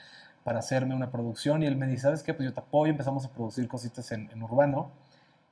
para 0.45 0.61
hacerme 0.61 0.95
una 0.95 1.11
producción 1.11 1.63
y 1.63 1.67
él 1.67 1.77
me 1.77 1.87
dice, 1.87 2.03
¿sabes 2.03 2.23
qué? 2.23 2.33
Pues 2.35 2.49
yo 2.49 2.55
te 2.55 2.61
apoyo, 2.61 2.91
empezamos 2.91 3.25
a 3.25 3.31
producir 3.31 3.69
cositas 3.69 4.13
en, 4.13 4.31
en 4.31 4.43
Urbano 4.43 4.91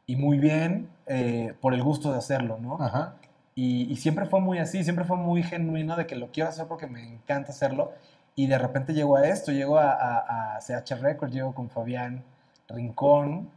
y 0.07 0.17
muy 0.17 0.39
bien 0.39 0.89
eh, 1.07 1.55
por 1.61 1.75
el 1.75 1.83
gusto 1.83 2.13
de 2.13 2.19
hacerlo, 2.19 2.59
¿no? 2.61 2.81
Ajá. 2.81 3.15
Y, 3.55 3.93
y 3.93 3.97
siempre 3.97 4.27
fue 4.27 4.41
muy 4.41 4.59
así, 4.59 4.85
siempre 4.85 5.05
fue 5.05 5.17
muy 5.17 5.43
genuino 5.43 5.97
de 5.97 6.07
que 6.07 6.17
lo 6.17 6.31
quiero 6.31 6.49
hacer 6.49 6.67
porque 6.67 6.87
me 6.87 7.03
encanta 7.03 7.51
hacerlo. 7.51 7.93
Y 8.35 8.47
de 8.47 8.59
repente 8.59 8.95
llegó 8.95 9.17
a 9.17 9.27
esto, 9.27 9.53
llegó 9.53 9.79
a, 9.79 9.93
a, 9.93 10.57
a 10.57 10.61
CH 10.61 11.01
Records, 11.01 11.35
llego 11.35 11.55
con 11.55 11.69
Fabián 11.69 12.25
Rincón, 12.69 13.51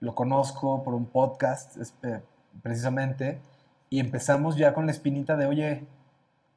lo 0.00 0.14
conozco 0.14 0.82
por 0.82 0.94
un 0.94 1.06
podcast 1.06 1.76
eh, 2.02 2.20
precisamente, 2.62 3.40
y 3.88 4.00
empezamos 4.00 4.56
ya 4.56 4.74
con 4.74 4.86
la 4.86 4.92
espinita 4.92 5.36
de, 5.36 5.46
oye, 5.46 5.86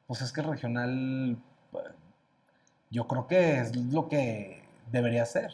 pues 0.06 0.22
es 0.22 0.32
que 0.32 0.42
regional, 0.42 1.38
eh, 1.72 1.78
yo 2.90 3.06
creo 3.06 3.26
que 3.26 3.60
es 3.60 3.76
lo 3.76 4.08
que 4.08 4.62
debería 4.90 5.24
ser. 5.24 5.52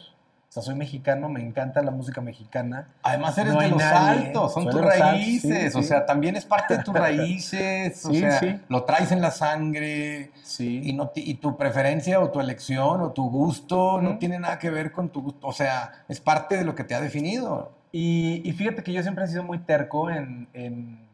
O 0.49 0.51
sea, 0.59 0.63
soy 0.63 0.75
mexicano, 0.75 1.27
me 1.29 1.41
encanta 1.41 1.81
la 1.81 1.91
música 1.91 2.21
mexicana. 2.21 2.87
Además 3.03 3.37
eres 3.37 3.53
No 3.53 3.59
de 3.59 3.67
los 3.69 3.77
nadie. 3.79 4.27
altos, 4.27 4.53
son 4.53 4.63
Soy 4.63 4.71
tus 4.71 4.81
altos, 4.81 4.99
raíces, 4.99 5.73
sí, 5.73 5.77
o 5.79 5.81
sí. 5.81 5.87
sea, 5.87 6.05
también 6.05 6.35
es 6.37 6.45
parte 6.45 6.77
de 6.77 6.83
tus 6.83 6.93
raíces, 6.95 8.05
o 8.05 8.09
Sí, 8.11 8.19
sea, 8.21 8.61
lo 8.69 8.83
traes 8.85 9.11
en 9.11 9.21
la 9.21 9.31
sangre 9.31 10.31
Sí. 10.43 10.81
y, 10.83 10.93
no 10.93 11.11
y 11.15 11.33
tu 11.35 11.57
preferencia 11.57 12.19
o 12.21 12.31
tu 12.31 12.39
elección 12.39 13.01
o 13.01 13.11
tu 13.11 13.29
gusto 13.29 14.01
no 14.01 14.17
tiene 14.17 14.39
nada 14.39 14.57
que 14.57 14.69
ver 14.69 14.91
con 14.93 15.09
tu 15.09 15.21
gusto, 15.21 15.45
o 15.47 15.51
sea, 15.53 16.05
es 16.07 16.21
parte 16.21 16.57
de 16.57 16.63
lo 16.63 16.75
que 16.75 16.83
te 16.85 16.95
ha 16.95 17.01
definido. 17.01 17.73
Y, 17.91 18.41
y 18.47 18.51
fíjate 18.53 18.83
que 18.83 18.93
yo 18.93 19.01
siempre 19.03 19.25
he 19.25 19.27
sido 19.27 19.43
muy 19.43 19.59
terco 19.59 20.09
en, 20.09 20.47
en 20.53 21.07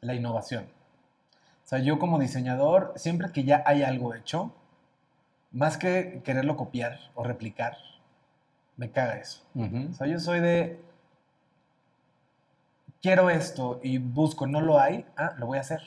la 0.00 0.14
innovación. 0.14 0.64
O 1.64 1.68
sea, 1.68 1.80
yo 1.80 1.98
como 1.98 2.18
diseñador, 2.18 2.92
siempre 2.96 3.30
que 3.32 3.44
ya 3.44 3.62
hay 3.66 3.82
algo 3.82 4.14
hecho, 4.14 4.54
más 5.50 5.76
que 5.76 6.22
quererlo 6.24 6.56
copiar 6.56 6.98
o 7.14 7.24
replicar, 7.24 7.76
me 8.78 8.90
caga 8.90 9.18
eso. 9.18 9.42
O 9.54 9.92
sea, 9.92 10.06
yo 10.06 10.18
soy 10.18 10.40
de, 10.40 10.80
quiero 13.02 13.28
esto 13.28 13.80
y 13.82 13.98
busco, 13.98 14.46
no 14.46 14.60
lo 14.60 14.80
hay, 14.80 15.04
ah, 15.16 15.34
lo 15.36 15.46
voy 15.46 15.58
a 15.58 15.62
hacer. 15.62 15.82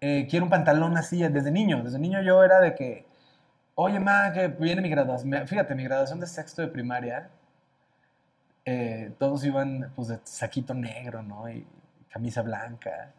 Eh, 0.00 0.26
quiero 0.30 0.46
un 0.46 0.50
pantalón 0.50 0.96
así 0.96 1.22
desde 1.22 1.50
niño. 1.50 1.82
Desde 1.82 1.98
niño 1.98 2.22
yo 2.22 2.42
era 2.42 2.60
de 2.60 2.74
que, 2.74 3.06
oye, 3.74 4.00
ma, 4.00 4.32
que 4.32 4.48
viene 4.48 4.80
mi 4.80 4.88
graduación. 4.88 5.46
Fíjate, 5.46 5.74
mi 5.74 5.84
graduación 5.84 6.20
de 6.20 6.26
sexto 6.26 6.62
de 6.62 6.68
primaria, 6.68 7.30
eh, 8.64 9.12
todos 9.18 9.44
iban 9.44 9.92
pues 9.96 10.08
de 10.08 10.20
saquito 10.24 10.72
negro, 10.72 11.22
¿no? 11.22 11.50
Y 11.50 11.66
camisa 12.08 12.42
blanca. 12.42 13.12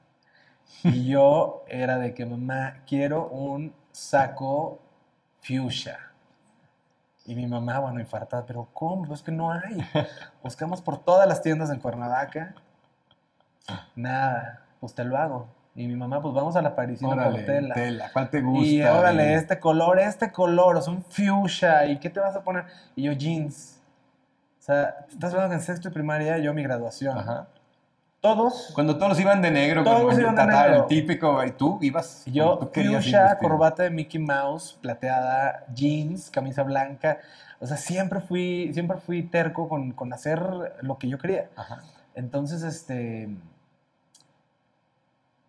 Y 0.84 1.08
yo 1.08 1.66
era 1.68 1.98
de 1.98 2.14
que, 2.14 2.26
mamá, 2.26 2.84
quiero 2.88 3.28
un 3.28 3.74
saco 3.92 4.80
fuchsia. 5.42 6.11
Y 7.26 7.36
mi 7.36 7.46
mamá, 7.48 7.80
bueno, 7.80 8.00
infartada, 8.00 8.46
pero 8.46 8.68
¿cómo? 8.74 9.04
Pues 9.06 9.22
que 9.22 9.32
no 9.32 9.52
hay. 9.52 9.62
Buscamos 10.44 10.82
por 10.82 10.98
todas 11.04 11.28
las 11.28 11.42
tiendas 11.42 11.70
en 11.70 11.80
Cuernavaca. 11.80 12.56
Nada, 13.96 14.62
pues 14.80 14.94
te 14.94 15.04
lo 15.04 15.18
hago. 15.18 15.48
Y 15.76 15.88
mi 15.88 15.96
mamá, 15.96 16.22
pues 16.22 16.34
vamos 16.34 16.56
a 16.58 16.62
la 16.62 16.76
Parisina 16.76 17.12
Órale, 17.12 17.38
Portela. 17.38 17.74
tela, 17.76 18.10
¿cuál 18.12 18.30
te 18.30 18.42
gusta? 18.42 18.66
Y 18.68 18.84
órale, 18.84 19.32
Y- 19.32 19.34
este 19.36 19.60
color, 19.60 20.00
este 20.00 20.32
color, 20.32 20.76
o 20.76 20.82
sea, 20.82 20.92
un 20.94 21.04
fuchsia, 21.06 21.86
¿y 21.86 21.98
qué 22.00 22.10
te 22.10 22.20
vas 22.20 22.36
a 22.36 22.44
poner? 22.44 22.66
Y 22.96 23.04
yo, 23.04 23.14
jeans. 23.14 23.80
O 24.60 24.64
sea, 24.64 25.06
estás 25.10 25.32
hablando 25.32 25.50
que 25.52 25.56
en 25.56 25.62
sexto 25.62 25.88
de 25.90 25.94
primaria, 25.94 26.38
yo 26.40 26.54
mi 26.54 26.64
graduación. 26.64 27.18
Ajá. 27.18 27.48
Todos, 28.22 28.70
Cuando 28.76 28.98
todos 29.00 29.20
iban 29.20 29.42
de 29.42 29.50
negro, 29.50 29.84
Todos 29.84 30.02
con 30.04 30.14
el 30.14 30.20
iban 30.22 30.36
de 30.36 30.42
tata- 30.44 30.62
negro. 30.68 30.82
el 30.84 30.88
típico, 30.88 31.44
y 31.44 31.52
tú 31.52 31.80
ibas. 31.82 32.22
y 32.28 32.32
yo, 32.34 32.60
tú 32.60 32.70
fuchsia, 32.72 33.38
corbata 33.40 33.82
de 33.82 33.90
Mickey 33.90 34.22
Mouse, 34.22 34.78
plateada, 34.80 35.66
jeans, 35.74 36.30
camisa 36.30 36.62
blanca. 36.62 37.18
O 37.60 37.66
sea, 37.66 37.78
siempre 37.78 38.20
fui, 38.22 38.70
siempre 38.74 38.98
fui 39.00 39.24
terco 39.24 39.68
con, 39.68 39.92
con 39.94 40.14
hacer 40.14 40.40
lo 40.82 41.00
que 41.00 41.08
yo 41.10 41.18
quería. 41.18 41.50
Ajá. 41.56 41.82
Entonces, 42.14 42.62
este. 42.62 43.30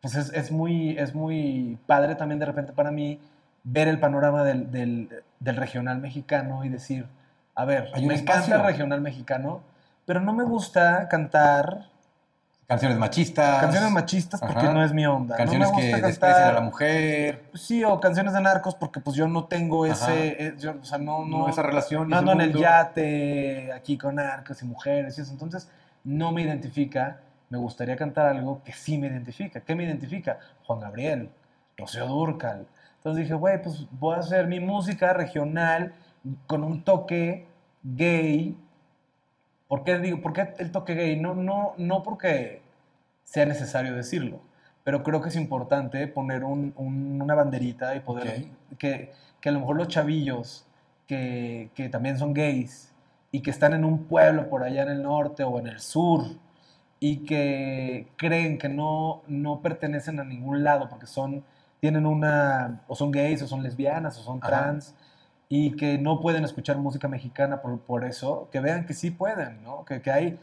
Pues 0.00 0.14
es, 0.14 0.32
es 0.32 0.50
muy, 0.50 0.96
es 0.98 1.14
muy 1.14 1.78
padre 1.87 2.14
también 2.14 2.38
de 2.38 2.46
repente 2.46 2.72
para 2.72 2.90
mí 2.90 3.20
ver 3.64 3.87
el 3.87 4.00
panorama 4.00 4.42
del, 4.44 4.70
del- 4.72 5.22
del 5.40 5.56
regional 5.56 5.98
mexicano 5.98 6.64
y 6.64 6.70
decir, 6.70 7.06
a 7.54 7.66
ver, 7.66 7.90
Hay 7.94 8.06
me 8.06 8.14
espacio. 8.14 8.40
encanta 8.40 8.56
el 8.56 8.72
regional 8.72 9.00
mexicano, 9.02 9.61
pero 10.06 10.20
no 10.20 10.32
me 10.32 10.42
gusta 10.44 11.06
cantar 11.08 11.91
Canciones 12.72 12.98
machistas. 12.98 13.61
canciones 13.61 13.90
machistas 13.90 14.40
porque 14.40 14.58
Ajá. 14.58 14.72
no 14.72 14.82
es 14.85 14.92
mi 14.92 15.06
onda. 15.06 15.37
Canciones 15.37 15.70
no 15.70 15.76
me 15.76 15.82
que 15.82 15.96
desprecian 16.00 16.48
a 16.48 16.52
la 16.52 16.61
mujer. 16.62 17.44
Sí, 17.54 17.85
o 17.85 18.00
canciones 18.00 18.32
de 18.32 18.40
narcos 18.40 18.74
porque 18.74 19.00
pues 19.00 19.14
yo 19.14 19.28
no 19.28 19.44
tengo 19.44 19.85
ese, 19.85 20.28
eh, 20.46 20.54
yo, 20.58 20.74
o 20.80 20.85
sea, 20.85 20.96
no, 20.98 21.24
no, 21.26 21.38
No, 21.40 21.48
esa 21.48 21.62
relación. 21.62 22.08
no 22.08 22.16
ando 22.16 22.32
en 22.32 22.40
el 22.40 22.54
yate 22.54 23.72
aquí 23.72 23.98
con 23.98 24.14
narcos 24.14 24.62
y 24.62 24.64
mujeres 24.64 25.18
y 25.18 25.20
eso. 25.20 25.32
Entonces, 25.32 25.68
no 26.04 26.32
me 26.32 26.42
identifica. 26.42 27.20
Me 27.50 27.58
gustaría 27.58 27.96
cantar 27.96 28.28
algo 28.28 28.62
que 28.64 28.72
sí 28.72 28.96
me 28.96 29.08
identifica. 29.08 29.61
¿Qué 29.61 29.74
me 29.74 29.85
identifica? 29.85 30.38
Juan 30.66 30.80
Gabriel, 30.80 31.28
Rocío 31.76 32.06
Durcal. 32.06 32.66
Entonces 32.96 33.24
dije, 33.24 33.35
güey, 33.35 33.61
pues 33.62 33.87
voy 33.90 34.16
a 34.16 34.20
hacer 34.20 34.46
mi 34.46 34.61
música 34.61 35.12
regional 35.12 35.92
con 36.46 36.64
un 36.64 36.82
toque 36.82 37.46
gay. 37.82 38.56
¿Por 39.68 39.85
qué 39.85 39.98
digo, 39.98 40.22
por 40.22 40.32
qué 40.32 40.54
el 40.58 40.70
toque 40.70 40.94
gay? 40.94 41.20
No, 41.20 41.35
no, 41.35 41.74
no 41.76 42.02
porque 42.02 42.62
sea 43.24 43.46
necesario 43.46 43.94
decirlo, 43.94 44.40
pero 44.85 45.02
creo 45.02 45.20
que 45.20 45.28
es 45.28 45.37
importante 45.37 46.06
poner 46.08 46.44
un- 46.44 46.72
un- 46.76 47.20
una 47.22 47.35
banderita 47.35 47.94
y 47.94 48.00
poder 48.00 48.46
que, 48.78 49.12
que 49.40 49.48
a 49.48 49.52
lo 49.52 49.61
mejor 49.61 49.76
los 49.76 49.88
chavillos 49.88 50.66
que, 51.06 51.70
que 51.74 51.88
también 51.88 52.18
son 52.18 52.35
gays 52.35 52.92
y 53.30 53.40
que 53.40 53.50
están 53.50 53.72
en 53.74 53.85
un 53.85 54.04
pueblo 54.04 54.48
por 54.48 54.62
allá 54.62 54.82
en 54.82 54.90
el 54.90 55.02
norte 55.02 55.44
o 55.44 55.58
en 55.58 55.66
el 55.68 55.80
sur 55.80 56.24
y 57.00 57.18
que 57.24 58.08
creen 58.16 58.58
que 58.58 58.68
no, 58.68 59.22
no 59.26 59.61
pertenecen 59.61 60.20
a 60.20 60.24
ningún 60.24 60.62
lado 60.62 60.88
porque 60.88 61.06
son, 61.06 61.42
tienen 61.80 62.06
una, 62.06 62.82
o 62.87 62.94
son 62.94 63.11
gays 63.11 63.42
o 63.42 63.46
son 63.48 63.62
lesbianas 63.62 64.18
o 64.18 64.22
son 64.22 64.38
Ajá. 64.38 64.48
trans 64.48 64.94
y 65.48 65.72
que 65.72 65.98
no 65.98 66.20
pueden 66.20 66.44
escuchar 66.44 66.78
música 66.78 67.08
mexicana 67.08 67.61
por, 67.61 67.78
por 67.80 68.04
eso, 68.04 68.48
que 68.52 68.61
vean 68.61 68.87
que 68.87 68.94
sí 68.94 69.11
pueden, 69.11 69.62
¿no? 69.62 69.85
Que, 69.85 70.00
que 70.00 70.11
hay 70.11 70.38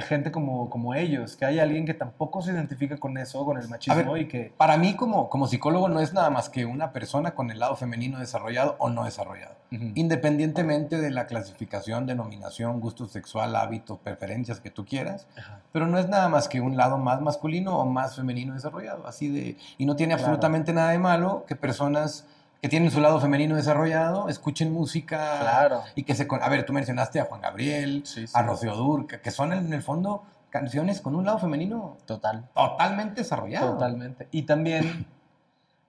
gente 0.00 0.32
como, 0.32 0.70
como 0.70 0.94
ellos, 0.94 1.36
que 1.36 1.44
hay 1.44 1.58
alguien 1.58 1.84
que 1.84 1.92
tampoco 1.92 2.40
se 2.40 2.52
identifica 2.52 2.96
con 2.96 3.18
eso, 3.18 3.44
con 3.44 3.58
el 3.58 3.68
machismo 3.68 4.16
y 4.16 4.26
que... 4.26 4.52
Para 4.56 4.78
mí, 4.78 4.94
como, 4.94 5.28
como 5.28 5.46
psicólogo, 5.46 5.88
no 5.90 6.00
es 6.00 6.14
nada 6.14 6.30
más 6.30 6.48
que 6.48 6.64
una 6.64 6.92
persona 6.92 7.34
con 7.34 7.50
el 7.50 7.58
lado 7.58 7.76
femenino 7.76 8.18
desarrollado 8.18 8.76
o 8.78 8.88
no 8.88 9.04
desarrollado. 9.04 9.54
Independientemente 9.94 10.98
de 10.98 11.10
la 11.10 11.26
clasificación, 11.26 12.06
denominación, 12.06 12.80
gusto 12.80 13.06
sexual, 13.06 13.56
hábito, 13.56 13.98
preferencias 13.98 14.60
que 14.60 14.70
tú 14.70 14.84
quieras, 14.84 15.26
pero 15.72 15.86
no 15.86 15.98
es 15.98 16.08
nada 16.08 16.28
más 16.28 16.48
que 16.48 16.60
un 16.60 16.76
lado 16.76 16.98
más 16.98 17.20
masculino 17.20 17.78
o 17.78 17.86
más 17.86 18.16
femenino 18.16 18.54
desarrollado. 18.54 19.06
Así 19.06 19.28
de. 19.28 19.56
Y 19.78 19.86
no 19.86 19.96
tiene 19.96 20.14
Claro. 20.14 20.24
absolutamente 20.24 20.72
nada 20.72 20.90
de 20.90 20.98
malo 20.98 21.44
que 21.46 21.56
personas 21.56 22.26
que 22.62 22.68
tienen 22.68 22.90
su 22.92 23.00
lado 23.00 23.20
femenino 23.20 23.56
desarrollado 23.56 24.28
escuchen 24.28 24.72
música. 24.72 25.40
Claro. 25.40 25.82
Y 25.96 26.04
que 26.04 26.14
se. 26.14 26.26
con- 26.28 26.42
A 26.42 26.48
ver, 26.48 26.64
tú 26.64 26.72
mencionaste 26.72 27.18
a 27.20 27.24
Juan 27.24 27.40
Gabriel, 27.40 28.02
Sí, 28.06 28.26
sí. 28.28 28.32
a 28.36 28.42
Rocío 28.42 28.76
Durca, 28.76 29.20
que 29.20 29.32
son 29.32 29.52
en 29.52 29.72
el 29.72 29.82
fondo 29.82 30.22
canciones 30.48 31.00
con 31.00 31.16
un 31.16 31.24
lado 31.24 31.38
femenino 31.38 31.96
Total. 32.06 32.48
totalmente 32.54 33.22
desarrollado. 33.22 33.72
Totalmente. 33.72 34.28
Y 34.30 34.42
también, 34.42 35.06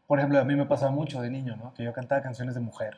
por 0.07 0.17
ejemplo, 0.19 0.39
a 0.39 0.43
mí 0.45 0.55
me 0.55 0.65
pasaba 0.65 0.91
mucho 0.91 1.21
de 1.21 1.29
niño, 1.29 1.55
¿no? 1.57 1.73
Que 1.75 1.83
yo 1.83 1.93
cantaba 1.93 2.21
canciones 2.23 2.55
de 2.55 2.61
mujer. 2.61 2.97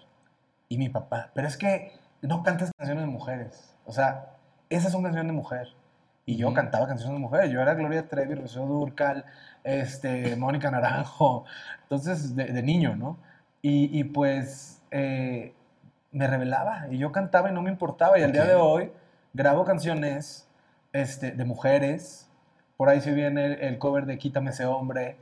Y 0.69 0.77
mi 0.77 0.87
papá, 0.89 1.31
pero 1.33 1.47
es 1.47 1.57
que 1.57 1.91
no 2.21 2.43
cantas 2.43 2.71
canciones 2.77 3.03
de 3.03 3.09
mujeres. 3.11 3.75
O 3.85 3.91
sea, 3.91 4.29
esas 4.69 4.91
son 4.93 5.03
canciones 5.03 5.27
de 5.31 5.35
mujer. 5.37 5.67
Y 6.25 6.37
yo 6.37 6.53
cantaba 6.53 6.87
canciones 6.87 7.13
de 7.15 7.19
mujer. 7.19 7.49
Yo 7.49 7.61
era 7.61 7.73
Gloria 7.75 8.07
Trevi, 8.07 8.35
Rocío 8.35 8.65
Durcal, 8.65 9.25
este, 9.65 10.35
Mónica 10.37 10.71
Naranjo. 10.71 11.43
Entonces, 11.83 12.35
de, 12.35 12.45
de 12.45 12.63
niño, 12.63 12.95
¿no? 12.95 13.17
Y, 13.67 13.89
y 13.99 14.03
pues 14.03 14.83
eh, 14.91 15.51
me 16.11 16.27
revelaba 16.27 16.85
y 16.91 16.99
yo 16.99 17.11
cantaba 17.11 17.49
y 17.49 17.51
no 17.51 17.63
me 17.63 17.71
importaba. 17.71 18.19
Y 18.19 18.21
al 18.21 18.31
día 18.31 18.45
de 18.45 18.53
hoy 18.53 18.91
grabo 19.33 19.65
canciones 19.65 20.47
este, 20.93 21.31
de 21.31 21.45
mujeres. 21.45 22.29
Por 22.77 22.89
ahí 22.89 23.01
se 23.01 23.11
viene 23.11 23.43
el, 23.43 23.53
el 23.53 23.79
cover 23.79 24.05
de 24.05 24.19
Quítame 24.19 24.51
ese 24.51 24.65
hombre 24.67 25.17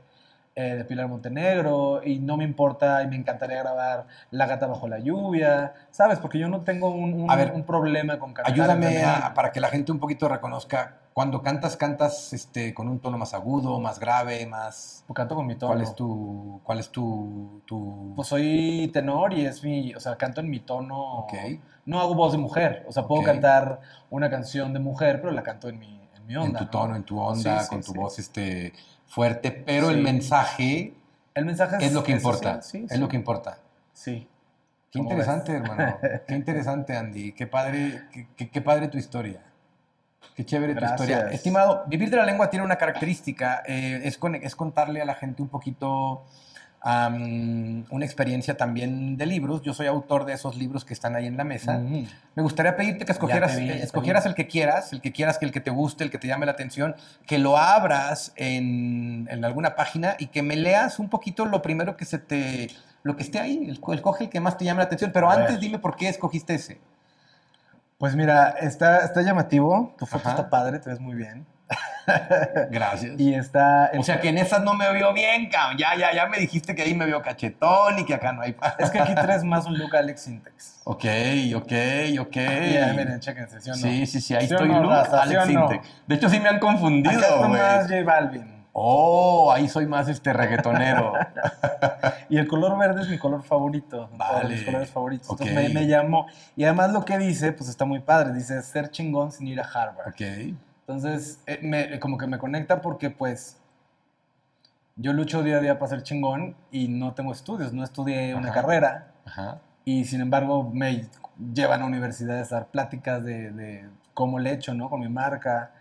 eh, 0.56 0.76
de 0.76 0.84
Pilar 0.84 1.08
Montenegro 1.08 2.00
y 2.04 2.20
no 2.20 2.36
me 2.36 2.44
importa 2.44 3.02
y 3.02 3.08
me 3.08 3.16
encantaría 3.16 3.58
grabar 3.60 4.06
La 4.30 4.46
gata 4.46 4.66
bajo 4.68 4.86
la 4.86 5.00
lluvia, 5.00 5.74
¿sabes? 5.90 6.18
Porque 6.20 6.38
yo 6.38 6.48
no 6.48 6.60
tengo 6.60 6.90
un, 6.90 7.12
un- 7.22 7.30
A 7.30 7.34
ver, 7.36 7.52
un 7.52 7.64
problema 7.64 8.18
con 8.18 8.32
cantar. 8.32 8.52
Ayúdame 8.52 9.02
a- 9.04 9.34
para 9.34 9.50
que 9.50 9.60
la 9.60 9.68
gente 9.68 9.90
un 9.90 9.98
poquito 9.98 10.28
reconozca. 10.28 10.98
Cuando 11.12 11.42
cantas, 11.42 11.76
cantas 11.76 12.32
este, 12.32 12.74
con 12.74 12.88
un 12.88 12.98
tono 12.98 13.18
más 13.18 13.34
agudo, 13.34 13.78
más 13.80 13.98
grave, 14.00 14.46
más. 14.46 15.04
Pues 15.06 15.16
canto 15.16 15.34
con 15.36 15.46
mi 15.46 15.54
tono. 15.54 15.72
¿Cuál 15.72 15.82
es 15.82 15.94
tu. 15.94 16.60
¿Cuál 16.64 16.78
es 16.80 16.90
tu. 16.90 17.62
tu... 17.66 18.12
Pues 18.16 18.26
soy 18.28 18.90
tenor 18.92 19.32
y 19.32 19.46
es 19.46 19.62
mi, 19.62 19.94
o 19.94 20.00
sea, 20.00 20.16
canto 20.16 20.40
en 20.40 20.50
mi 20.50 20.58
tono. 20.60 21.18
Ok. 21.20 21.34
No 21.86 22.00
hago 22.00 22.14
voz 22.14 22.32
de 22.32 22.38
mujer, 22.38 22.84
o 22.88 22.92
sea, 22.92 23.06
puedo 23.06 23.22
cantar 23.22 23.80
una 24.10 24.28
canción 24.30 24.72
de 24.72 24.78
mujer, 24.80 25.20
pero 25.20 25.32
la 25.32 25.42
canto 25.42 25.68
en 25.68 25.78
mi, 25.78 26.00
en 26.16 26.26
mi 26.26 26.34
onda. 26.34 26.48
en 26.48 26.56
tu 26.58 26.64
¿no? 26.64 26.70
tono, 26.70 26.96
en 26.96 27.02
tu 27.04 27.20
onda, 27.20 27.58
Sí, 27.58 27.64
sí, 27.64 27.68
con 27.70 27.82
tu 27.82 27.92
sí. 27.92 27.98
voz 27.98 28.18
este, 28.18 28.72
fuerte, 29.06 29.50
pero 29.52 29.90
el 29.90 29.96
Sí. 29.98 30.02
mensaje 30.02 30.94
El 31.34 31.44
mensaje 31.46 31.76
es, 31.76 31.82
es 31.84 31.92
lo 31.92 32.02
que 32.04 32.12
importa. 32.12 32.62
sí, 32.62 32.86
es 32.88 32.98
lo 32.98 33.08
que 33.08 33.16
importa. 33.16 33.58
Sí. 33.92 34.28
Qué 34.90 34.98
¿Cómo 35.00 35.10
interesante, 35.10 35.52
ves? 35.52 35.62
hermano. 35.62 35.98
Qué 36.28 36.34
interesante, 36.34 36.96
Andy. 36.96 37.32
Qué 37.32 37.46
padre, 37.48 38.02
qué, 38.12 38.28
qué- 38.36 38.50
qué 38.50 38.60
padre 38.60 38.88
tu 38.88 38.96
historia. 38.98 39.40
Qué 40.36 40.44
chévere 40.44 40.72
tu 40.74 40.80
Gracias. 40.80 41.00
historia. 41.08 41.30
Estimado, 41.32 41.84
Vivir 41.86 42.10
de 42.10 42.16
la 42.16 42.24
Lengua 42.24 42.48
tiene 42.50 42.64
una 42.64 42.76
característica, 42.76 43.62
eh, 43.66 44.00
es, 44.04 44.16
con- 44.18 44.34
es 44.36 44.54
contarle 44.56 45.02
a 45.02 45.04
la 45.04 45.14
gente 45.14 45.42
un 45.42 45.48
poquito 45.48 46.24
am, 46.84 47.86
una 47.90 48.04
experiencia 48.04 48.56
también 48.56 49.16
de 49.16 49.24
libros. 49.26 49.62
Yo 49.62 49.72
soy 49.72 49.86
autor 49.86 50.26
de 50.26 50.34
esos 50.34 50.56
libros 50.56 50.84
que 50.84 50.92
están 50.92 51.16
ahí 51.16 51.26
en 51.26 51.36
la 51.36 51.44
mesa. 51.44 51.78
Mm. 51.78 52.06
Me 52.34 52.42
gustaría 52.42 52.76
pedirte 52.76 53.06
que 53.06 53.12
escogieras, 53.12 53.56
vi, 53.56 53.70
eh, 53.70 53.82
escogieras 53.82 54.26
el 54.26 54.34
que 54.34 54.46
quieras, 54.46 54.92
el 54.92 55.00
que 55.00 55.10
quieras, 55.10 55.38
que 55.38 55.46
el 55.46 55.52
que 55.52 55.60
te 55.60 55.70
guste, 55.70 56.04
el 56.04 56.10
que 56.10 56.18
te 56.18 56.28
llame 56.28 56.44
la 56.44 56.52
atención, 56.52 56.94
que 57.26 57.38
lo 57.38 57.56
abras 57.56 58.32
en, 58.36 59.26
en 59.30 59.44
alguna 59.44 59.74
página 59.74 60.14
y 60.18 60.26
que 60.26 60.42
me 60.42 60.56
leas 60.56 60.98
un 60.98 61.08
poquito 61.08 61.46
lo 61.46 61.62
primero 61.62 61.96
que 61.96 62.04
se 62.04 62.18
te, 62.18 62.68
lo 63.02 63.16
que 63.16 63.22
esté 63.22 63.40
ahí, 63.40 63.56
el, 63.68 63.80
el 63.92 64.02
coge 64.02 64.24
el 64.24 64.30
que 64.30 64.40
más 64.40 64.58
te 64.58 64.66
llame 64.66 64.78
la 64.78 64.84
atención. 64.84 65.10
Pero 65.12 65.30
A 65.30 65.34
antes 65.34 65.52
ver. 65.52 65.60
dime 65.60 65.78
por 65.78 65.96
qué 65.96 66.08
escogiste 66.08 66.54
ese. 66.54 66.80
Pues 67.96 68.14
mira, 68.14 68.50
está, 68.60 68.98
está 68.98 69.22
llamativo, 69.22 69.94
tu 69.96 70.04
foto 70.04 70.28
Ajá. 70.28 70.36
está 70.36 70.50
padre, 70.50 70.80
te 70.80 70.90
ves 70.90 71.00
muy 71.00 71.14
bien. 71.14 71.46
Gracias. 72.70 73.18
Y 73.18 73.34
está... 73.34 73.90
o 73.98 74.02
sea 74.02 74.20
que 74.20 74.28
en 74.28 74.38
esas 74.38 74.62
no 74.62 74.74
me 74.74 74.92
vio 74.92 75.12
bien, 75.12 75.48
cabrón. 75.48 75.78
Ya, 75.78 75.96
ya, 75.96 76.12
ya 76.14 76.26
me 76.26 76.38
dijiste 76.38 76.74
que 76.74 76.82
ahí 76.82 76.94
me 76.94 77.06
vio 77.06 77.22
cachetón 77.22 77.98
y 77.98 78.04
que 78.04 78.14
acá 78.14 78.32
no 78.32 78.42
hay. 78.42 78.56
Es 78.78 78.90
que 78.90 79.00
aquí 79.00 79.14
traes 79.14 79.44
más 79.44 79.66
un 79.66 79.78
look 79.78 79.94
Alex 79.96 80.22
Sintex. 80.22 80.80
ok, 80.84 81.04
ok, 81.56 81.72
ok. 82.20 82.36
Ya, 82.36 82.92
miren, 82.96 83.20
chéquense, 83.20 83.60
¿sí 83.60 83.70
o 83.70 83.74
no? 83.74 83.80
Sí, 83.80 84.06
sí, 84.06 84.20
sí, 84.20 84.34
ahí 84.34 84.46
¿Sí 84.46 84.54
estoy, 84.54 84.68
no, 84.68 84.88
raza? 84.88 85.26
¿Sí 85.26 85.34
Alex 85.34 85.54
no? 85.54 85.68
Sintek. 85.68 85.82
De 86.06 86.14
hecho, 86.14 86.28
sí 86.28 86.40
me 86.40 86.48
han 86.48 86.58
confundido, 86.58 87.48
más 87.48 87.88
J 87.88 88.02
Balvin. 88.04 88.54
Oh, 88.76 89.52
ahí 89.52 89.68
soy 89.68 89.86
más 89.86 90.08
este 90.08 90.32
reggaetonero. 90.32 91.12
Y 92.28 92.38
el 92.38 92.48
color 92.48 92.76
verde 92.78 93.02
es 93.02 93.08
mi 93.08 93.18
color 93.18 93.42
favorito. 93.42 94.08
Vale. 94.16 94.48
mis 94.48 94.64
colores 94.64 94.90
favoritos. 94.90 95.28
Ok. 95.30 95.42
Entonces 95.42 95.72
me, 95.72 95.80
me 95.80 95.86
llamó. 95.86 96.26
Y 96.56 96.64
además 96.64 96.90
lo 96.90 97.04
que 97.04 97.18
dice, 97.18 97.52
pues 97.52 97.68
está 97.68 97.84
muy 97.84 98.00
padre. 98.00 98.32
Dice 98.32 98.60
ser 98.62 98.90
chingón 98.90 99.30
sin 99.30 99.46
ir 99.46 99.60
a 99.60 99.64
Harvard. 99.64 100.08
ok. 100.08 100.56
Entonces, 100.86 101.40
eh, 101.46 101.58
me- 101.62 101.98
como 101.98 102.18
que 102.18 102.26
me 102.26 102.38
conecta 102.38 102.80
porque 102.82 103.10
pues 103.10 103.58
yo 104.96 105.12
lucho 105.12 105.42
día 105.42 105.56
a 105.56 105.60
día 105.60 105.78
para 105.78 105.90
ser 105.90 106.02
chingón 106.02 106.54
y 106.70 106.88
no 106.88 107.14
tengo 107.14 107.32
estudios, 107.32 107.72
no 107.72 107.82
estudié 107.82 108.34
una 108.34 108.52
carrera 108.52 109.08
Ajá. 109.24 109.58
y 109.84 110.04
sin 110.04 110.20
embargo 110.20 110.70
me 110.72 111.08
llevan 111.52 111.82
a 111.82 111.86
universidades 111.86 112.52
a 112.52 112.56
dar 112.56 112.66
pláticas 112.68 113.24
de, 113.24 113.50
de 113.50 113.88
cómo 114.12 114.38
le 114.38 114.50
he 114.50 114.54
hecho, 114.54 114.74
¿no? 114.74 114.88
Con 114.90 115.00
mi 115.00 115.08
marca. 115.08 115.72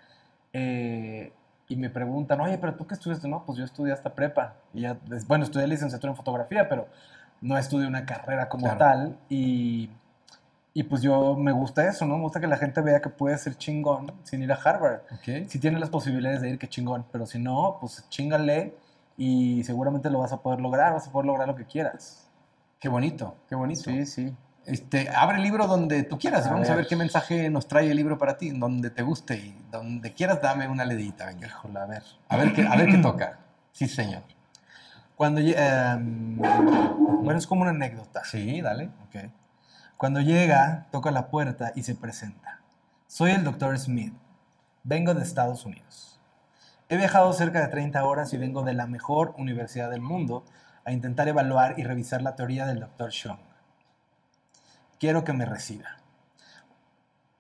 eh, 0.54 1.32
y 1.70 1.76
me 1.78 1.90
preguntan, 1.90 2.40
oye, 2.42 2.58
pero 2.58 2.76
tú 2.76 2.86
qué 2.86 2.94
estudiaste? 2.94 3.28
No, 3.28 3.46
pues 3.46 3.58
yo 3.58 3.64
estudié 3.66 3.94
hasta 3.94 4.14
prepa. 4.14 4.56
Y 4.74 4.82
ya, 4.82 4.98
bueno, 5.28 5.46
estudié 5.46 5.66
licenciatura 5.66 6.12
en 6.12 6.18
fotografía, 6.18 6.68
pero 6.70 6.88
no 7.42 7.58
estudié 7.58 7.88
una 7.88 8.06
carrera 8.06 8.50
como 8.50 8.64
Claro. 8.66 8.78
tal. 8.80 9.18
Y, 9.30 9.90
y 10.74 10.84
pues 10.84 11.02
yo 11.02 11.36
me 11.36 11.52
gusta 11.52 11.88
eso, 11.88 12.06
¿no? 12.06 12.16
Me 12.18 12.24
gusta 12.24 12.40
que 12.40 12.48
la 12.48 12.58
gente 12.58 12.82
vea 12.82 13.00
que 13.00 13.10
puede 13.10 13.38
ser 13.38 13.56
chingón 13.58 14.12
sin 14.24 14.42
ir 14.42 14.52
a 14.52 14.56
Harvard. 14.56 15.02
Ok. 15.12 15.48
Si 15.48 15.60
tienes 15.60 15.80
las 15.80 15.90
posibilidades 15.90 16.42
de 16.42 16.50
ir, 16.50 16.60
qué 16.60 16.68
chingón. 16.68 17.06
Pero 17.12 17.28
si 17.28 17.38
no, 17.38 17.78
pues 17.80 18.08
chingale 18.10 18.76
y 19.16 19.64
seguramente 19.64 20.10
lo 20.10 20.20
vas 20.20 20.34
a 20.34 20.42
poder 20.42 20.60
lograr, 20.60 20.94
vas 20.94 21.08
a 21.08 21.12
poder 21.12 21.28
lograr 21.28 21.48
lo 21.48 21.56
que 21.56 21.66
quieras. 21.66 22.28
Qué 22.80 22.90
bonito, 22.90 23.36
qué 23.48 23.56
bonito. 23.56 23.84
Sí, 23.84 24.06
sí. 24.06 24.34
Este, 24.66 25.10
abre 25.10 25.38
el 25.38 25.44
libro 25.44 25.68
donde 25.68 26.04
tú 26.04 26.18
quieras 26.18 26.48
A 26.48 26.52
vamos 26.52 26.70
a 26.70 26.76
ver. 26.76 26.88
qué 26.88 26.96
mensaje 26.96 27.50
nos 27.50 27.68
trae 27.68 27.92
el 27.92 27.98
libro 27.98 28.18
para 28.18 28.38
ti, 28.38 28.50
donde 28.52 28.90
te 28.90 29.04
guste 29.04 29.36
y 29.36 29.56
donde 29.70 30.14
quieras 30.14 30.42
dame 30.42 30.68
una 30.68 30.86
ledita, 30.86 31.28
venga. 31.28 31.48
Híjole, 31.48 31.80
a 31.80 31.86
ver. 31.86 32.04
A 32.30 32.38
ver 32.38 32.54
qué, 32.54 32.66
a 32.66 32.76
ver 32.76 32.88
qué 32.88 32.98
toca. 32.98 33.40
Sí, 33.74 33.88
señor. 33.88 34.24
Cuando 35.16 35.40
em, 35.40 36.38
bueno, 36.38 37.38
es 37.38 37.46
como 37.46 37.62
una 37.62 37.72
anécdota. 37.72 38.24
Sí, 38.24 38.62
dale. 38.62 38.90
Ok. 39.08 39.43
Cuando 40.04 40.20
llega, 40.20 40.88
toca 40.92 41.12
la 41.12 41.30
puerta 41.30 41.72
y 41.76 41.84
se 41.84 41.96
presenta. 41.96 42.60
Soy 43.08 43.32
el 43.32 43.46
Dr. 43.46 43.80
Smith. 43.80 44.14
Vengo 44.84 45.14
de 45.14 45.24
Estados 45.24 45.66
Unidos. 45.66 46.20
He 46.90 46.98
viajado 46.98 47.32
cerca 47.32 47.62
de 47.62 47.70
30 47.70 48.04
horas 48.04 48.34
y 48.34 48.38
vengo 48.38 48.64
de 48.64 48.74
la 48.74 48.86
mejor 48.86 49.34
universidad 49.38 49.90
del 49.90 50.02
mundo 50.02 50.44
a 50.84 50.92
intentar 50.92 51.30
evaluar 51.30 51.80
y 51.80 51.84
revisar 51.86 52.22
la 52.22 52.36
teoría 52.36 52.66
del 52.66 52.82
Dr. 52.82 53.12
Chung. 53.12 53.38
Quiero 55.00 55.24
que 55.24 55.32
me 55.32 55.46
reciba. 55.46 55.88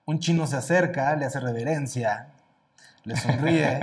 Un 0.05 0.19
chino 0.19 0.47
se 0.47 0.55
acerca, 0.55 1.17
le 1.17 1.25
hace 1.25 1.41
reverencia, 1.41 2.29
le 3.03 3.17
sonríe 3.17 3.77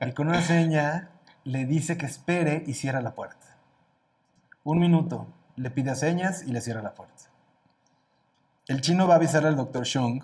y 0.00 0.12
con 0.12 0.28
una 0.28 0.40
seña 0.40 1.10
le 1.44 1.66
dice 1.66 1.98
que 1.98 2.06
espere 2.06 2.64
y 2.66 2.72
cierra 2.72 3.02
la 3.02 3.14
puerta. 3.14 3.58
Un 4.62 4.78
minuto, 4.78 5.26
le 5.56 5.70
pide 5.70 5.94
señas 5.94 6.42
y 6.42 6.52
le 6.52 6.62
cierra 6.62 6.80
la 6.80 6.94
puerta. 6.94 7.33
El 8.66 8.80
chino 8.80 9.06
va 9.06 9.14
a 9.14 9.16
avisar 9.18 9.44
al 9.44 9.56
Dr. 9.56 9.84
Chung, 9.84 10.22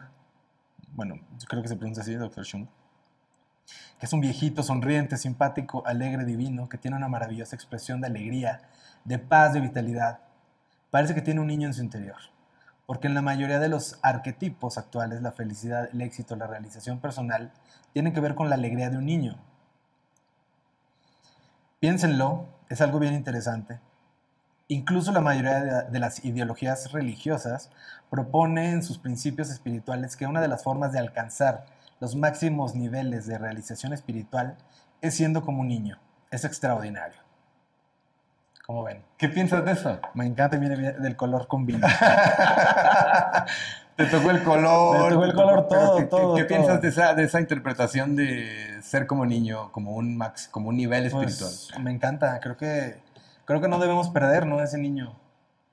bueno, 0.93 1.17
yo 1.39 1.47
creo 1.47 1.61
que 1.61 1.69
se 1.69 1.77
pronuncia 1.77 2.03
así, 2.03 2.15
Dr. 2.15 2.43
Chung, 2.43 2.67
que 3.99 4.07
es 4.07 4.13
un 4.15 4.23
viejito 4.23 4.63
sonriente, 4.63 5.19
simpático, 5.19 5.87
alegre, 5.87 6.25
divino, 6.25 6.67
que 6.67 6.79
tiene 6.79 6.97
una 6.97 7.07
maravillosa 7.07 7.55
expresión 7.55 8.01
de 8.01 8.07
alegría, 8.07 8.63
de 9.05 9.19
paz, 9.19 9.53
de 9.53 9.61
vitalidad. 9.61 10.21
Parece 10.91 11.15
que 11.15 11.21
tiene 11.21 11.41
un 11.41 11.49
niño 11.49 11.69
en 11.69 11.75
su 11.75 11.83
interior, 11.83 12.17
porque 12.87 13.09
en 13.09 13.15
la 13.15 13.21
mayoría 13.21 13.59
de 13.59 13.69
los 13.69 13.99
arquetipos 14.01 14.79
actuales 14.79 15.21
la 15.21 15.33
felicidad, 15.33 15.91
el 15.93 16.01
éxito, 16.01 16.35
la 16.35 16.47
realización 16.47 16.99
personal 16.99 17.53
tienen 17.93 18.15
que 18.15 18.21
ver 18.21 18.35
con 18.35 18.49
la 18.49 18.55
alegría 18.55 18.89
de 18.89 18.97
un 18.97 19.05
niño. 19.05 19.37
Piénsenlo, 21.79 22.49
es 22.71 22.81
algo 22.81 23.01
bien 23.01 23.13
interesante. 23.13 23.81
Incluso 24.71 25.11
la 25.11 25.21
mayoría 25.21 25.61
de, 25.61 25.91
de 25.91 25.99
las 25.99 26.25
ideologías 26.25 26.93
religiosas 26.93 27.71
propone 28.09 28.71
en 28.71 28.83
sus 28.85 28.99
principios 28.99 29.51
espirituales 29.51 30.17
que 30.17 30.27
una 30.27 30.41
de 30.41 30.47
las 30.49 30.63
formas 30.63 30.93
de 30.93 31.01
alcanzar 31.01 31.67
los 31.99 32.15
máximos 32.15 32.75
niveles 32.77 33.27
de 33.27 33.37
realización 33.37 33.93
espiritual 33.93 34.57
es 35.03 35.15
siendo 35.15 35.43
como 35.45 35.61
un 35.63 35.69
niño. 35.69 35.99
Es 36.31 36.45
extraordinario. 36.45 37.19
¿Cómo 38.65 38.85
ven? 38.85 39.03
¿Qué 39.19 39.29
piensas 39.29 39.65
de 39.65 39.73
eso? 39.73 39.99
Me 40.15 40.25
encanta 40.25 40.57
y 40.57 40.61
viene 40.61 40.93
del 40.93 41.17
color 41.17 41.49
con 41.49 41.67
vino. 41.67 41.87
Te 43.97 44.07
tocó 44.07 44.31
el 44.31 44.43
color. 44.45 45.03
Me 45.03 45.09
tocó 45.11 45.25
el 45.25 45.35
color, 45.35 45.69
todo, 45.69 45.97
¿qué- 45.97 46.03
qué- 46.05 46.09
todo, 46.09 46.35
¿Qué, 46.37 46.45
todo. 46.45 46.49
piensas 46.57 46.81
de 46.81 46.89
esa, 46.89 47.15
de 47.15 47.25
esa 47.25 47.41
interpretación 47.41 48.15
de 48.17 48.81
ser 48.83 49.07
como 49.07 49.27
niño, 49.27 49.71
como 49.73 49.93
un 49.97 50.17
max, 50.17 50.49
como 50.51 50.69
un 50.71 50.77
nivel 50.77 51.07
espiritual? 51.07 51.51
Pues, 51.51 51.71
me 51.81 51.91
encanta. 51.91 52.39
Creo 52.41 52.57
que, 52.57 52.97
creo 53.51 53.61
que 53.61 53.69
no 53.69 53.79
debemos 53.79 54.11
perder, 54.11 54.47
¿no? 54.47 54.63
Ese 54.63 54.79
niño. 54.79 55.15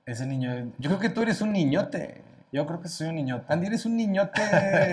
Ese 0.06 0.26
niño. 0.26 0.72
Yo 0.78 0.88
creo 0.90 0.98
que 0.98 1.10
tú 1.10 1.22
eres 1.22 1.40
un 1.40 1.52
niñote. 1.52 2.22
Yo 2.50 2.66
creo 2.66 2.80
que 2.80 2.88
soy 2.88 3.08
un 3.08 3.16
niño. 3.16 3.42
Andy, 3.46 3.66
eres 3.66 3.84
un 3.84 3.96
niñote 3.96 4.40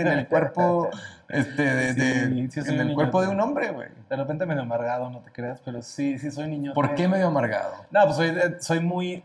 en 0.01 0.07
el 0.07 0.27
cuerpo, 0.27 0.89
este, 1.29 1.63
de, 1.63 1.93
de- 1.93 2.27
Sí, 2.29 2.51
sí, 2.51 2.61
soy 2.61 2.75
en 2.75 2.81
el 2.89 2.93
cuerpo 2.93 3.21
de 3.21 3.27
niñote. 3.27 3.43
un 3.43 3.49
hombre, 3.49 3.71
güey. 3.71 3.87
De 4.09 4.15
repente 4.17 4.45
medio 4.45 4.61
amargado, 4.61 5.09
no 5.09 5.19
te 5.19 5.31
creas, 5.31 5.61
pero 5.63 5.81
sí, 5.81 6.19
sí 6.19 6.31
soy 6.31 6.49
niño. 6.49 6.73
¿Por 6.73 6.95
qué 6.95 7.07
medio 7.07 7.27
amargado? 7.27 7.73
No, 7.91 8.03
pues 8.03 8.15
soy, 8.17 8.31
de- 8.31 8.61
soy 8.61 8.79
muy... 8.81 9.23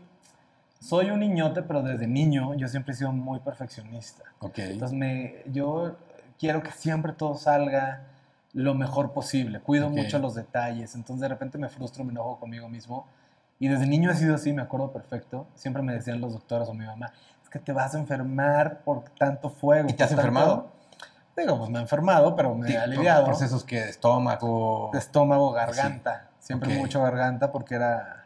Soy 0.79 1.11
un 1.11 1.19
niñote, 1.19 1.61
pero 1.61 1.83
desde 1.83 2.07
niño 2.07 2.55
yo 2.55 2.67
siempre 2.67 2.93
he 2.93 2.95
sido 2.97 3.11
muy 3.11 3.39
perfeccionista. 3.39 4.23
Ok. 4.39 4.57
Entonces 4.59 4.97
me, 4.97 5.35
yo 5.45 5.95
quiero 6.39 6.63
que 6.63 6.71
siempre 6.71 7.13
todo 7.13 7.35
salga 7.35 8.01
lo 8.53 8.73
mejor 8.73 9.11
posible. 9.13 9.59
Cuido 9.59 9.89
mucho 9.89 10.17
los 10.19 10.33
detalles. 10.35 10.95
Entonces 10.95 11.21
de 11.21 11.27
repente 11.27 11.57
me 11.59 11.69
frustro, 11.69 12.03
me 12.03 12.11
enojo 12.11 12.39
conmigo 12.39 12.67
mismo. 12.67 13.05
Y 13.61 13.67
desde 13.67 13.85
niño 13.85 14.09
he 14.09 14.15
sido 14.15 14.33
así, 14.33 14.51
me 14.53 14.63
acuerdo 14.63 14.91
perfecto. 14.91 15.45
Siempre 15.53 15.83
me 15.83 15.93
decían 15.93 16.19
los 16.19 16.33
doctores 16.33 16.67
o 16.67 16.73
mi 16.73 16.83
mamá, 16.83 17.13
es 17.43 17.49
que 17.49 17.59
te 17.59 17.71
vas 17.71 17.93
a 17.93 17.99
enfermar 17.99 18.79
por 18.79 19.03
tanto 19.19 19.51
fuego. 19.51 19.87
¿Y 19.87 19.93
te 19.93 20.03
has 20.03 20.09
por 20.09 20.17
tanto-". 20.23 20.39
enfermado? 20.39 20.71
Digo, 21.37 21.57
pues 21.59 21.69
me 21.69 21.77
he 21.77 21.81
enfermado, 21.83 22.35
pero 22.35 22.55
me 22.55 22.71
he 22.71 22.77
aliviado. 22.77 23.23
Procesos 23.23 23.63
que 23.63 23.79
de 23.81 23.89
estómago. 23.91 24.89
De 24.91 24.97
estómago, 24.99 25.51
garganta. 25.51 26.29
Siempre 26.39 26.75
mucho 26.77 27.03
garganta 27.03 27.51
porque 27.51 27.75
era... 27.75 28.17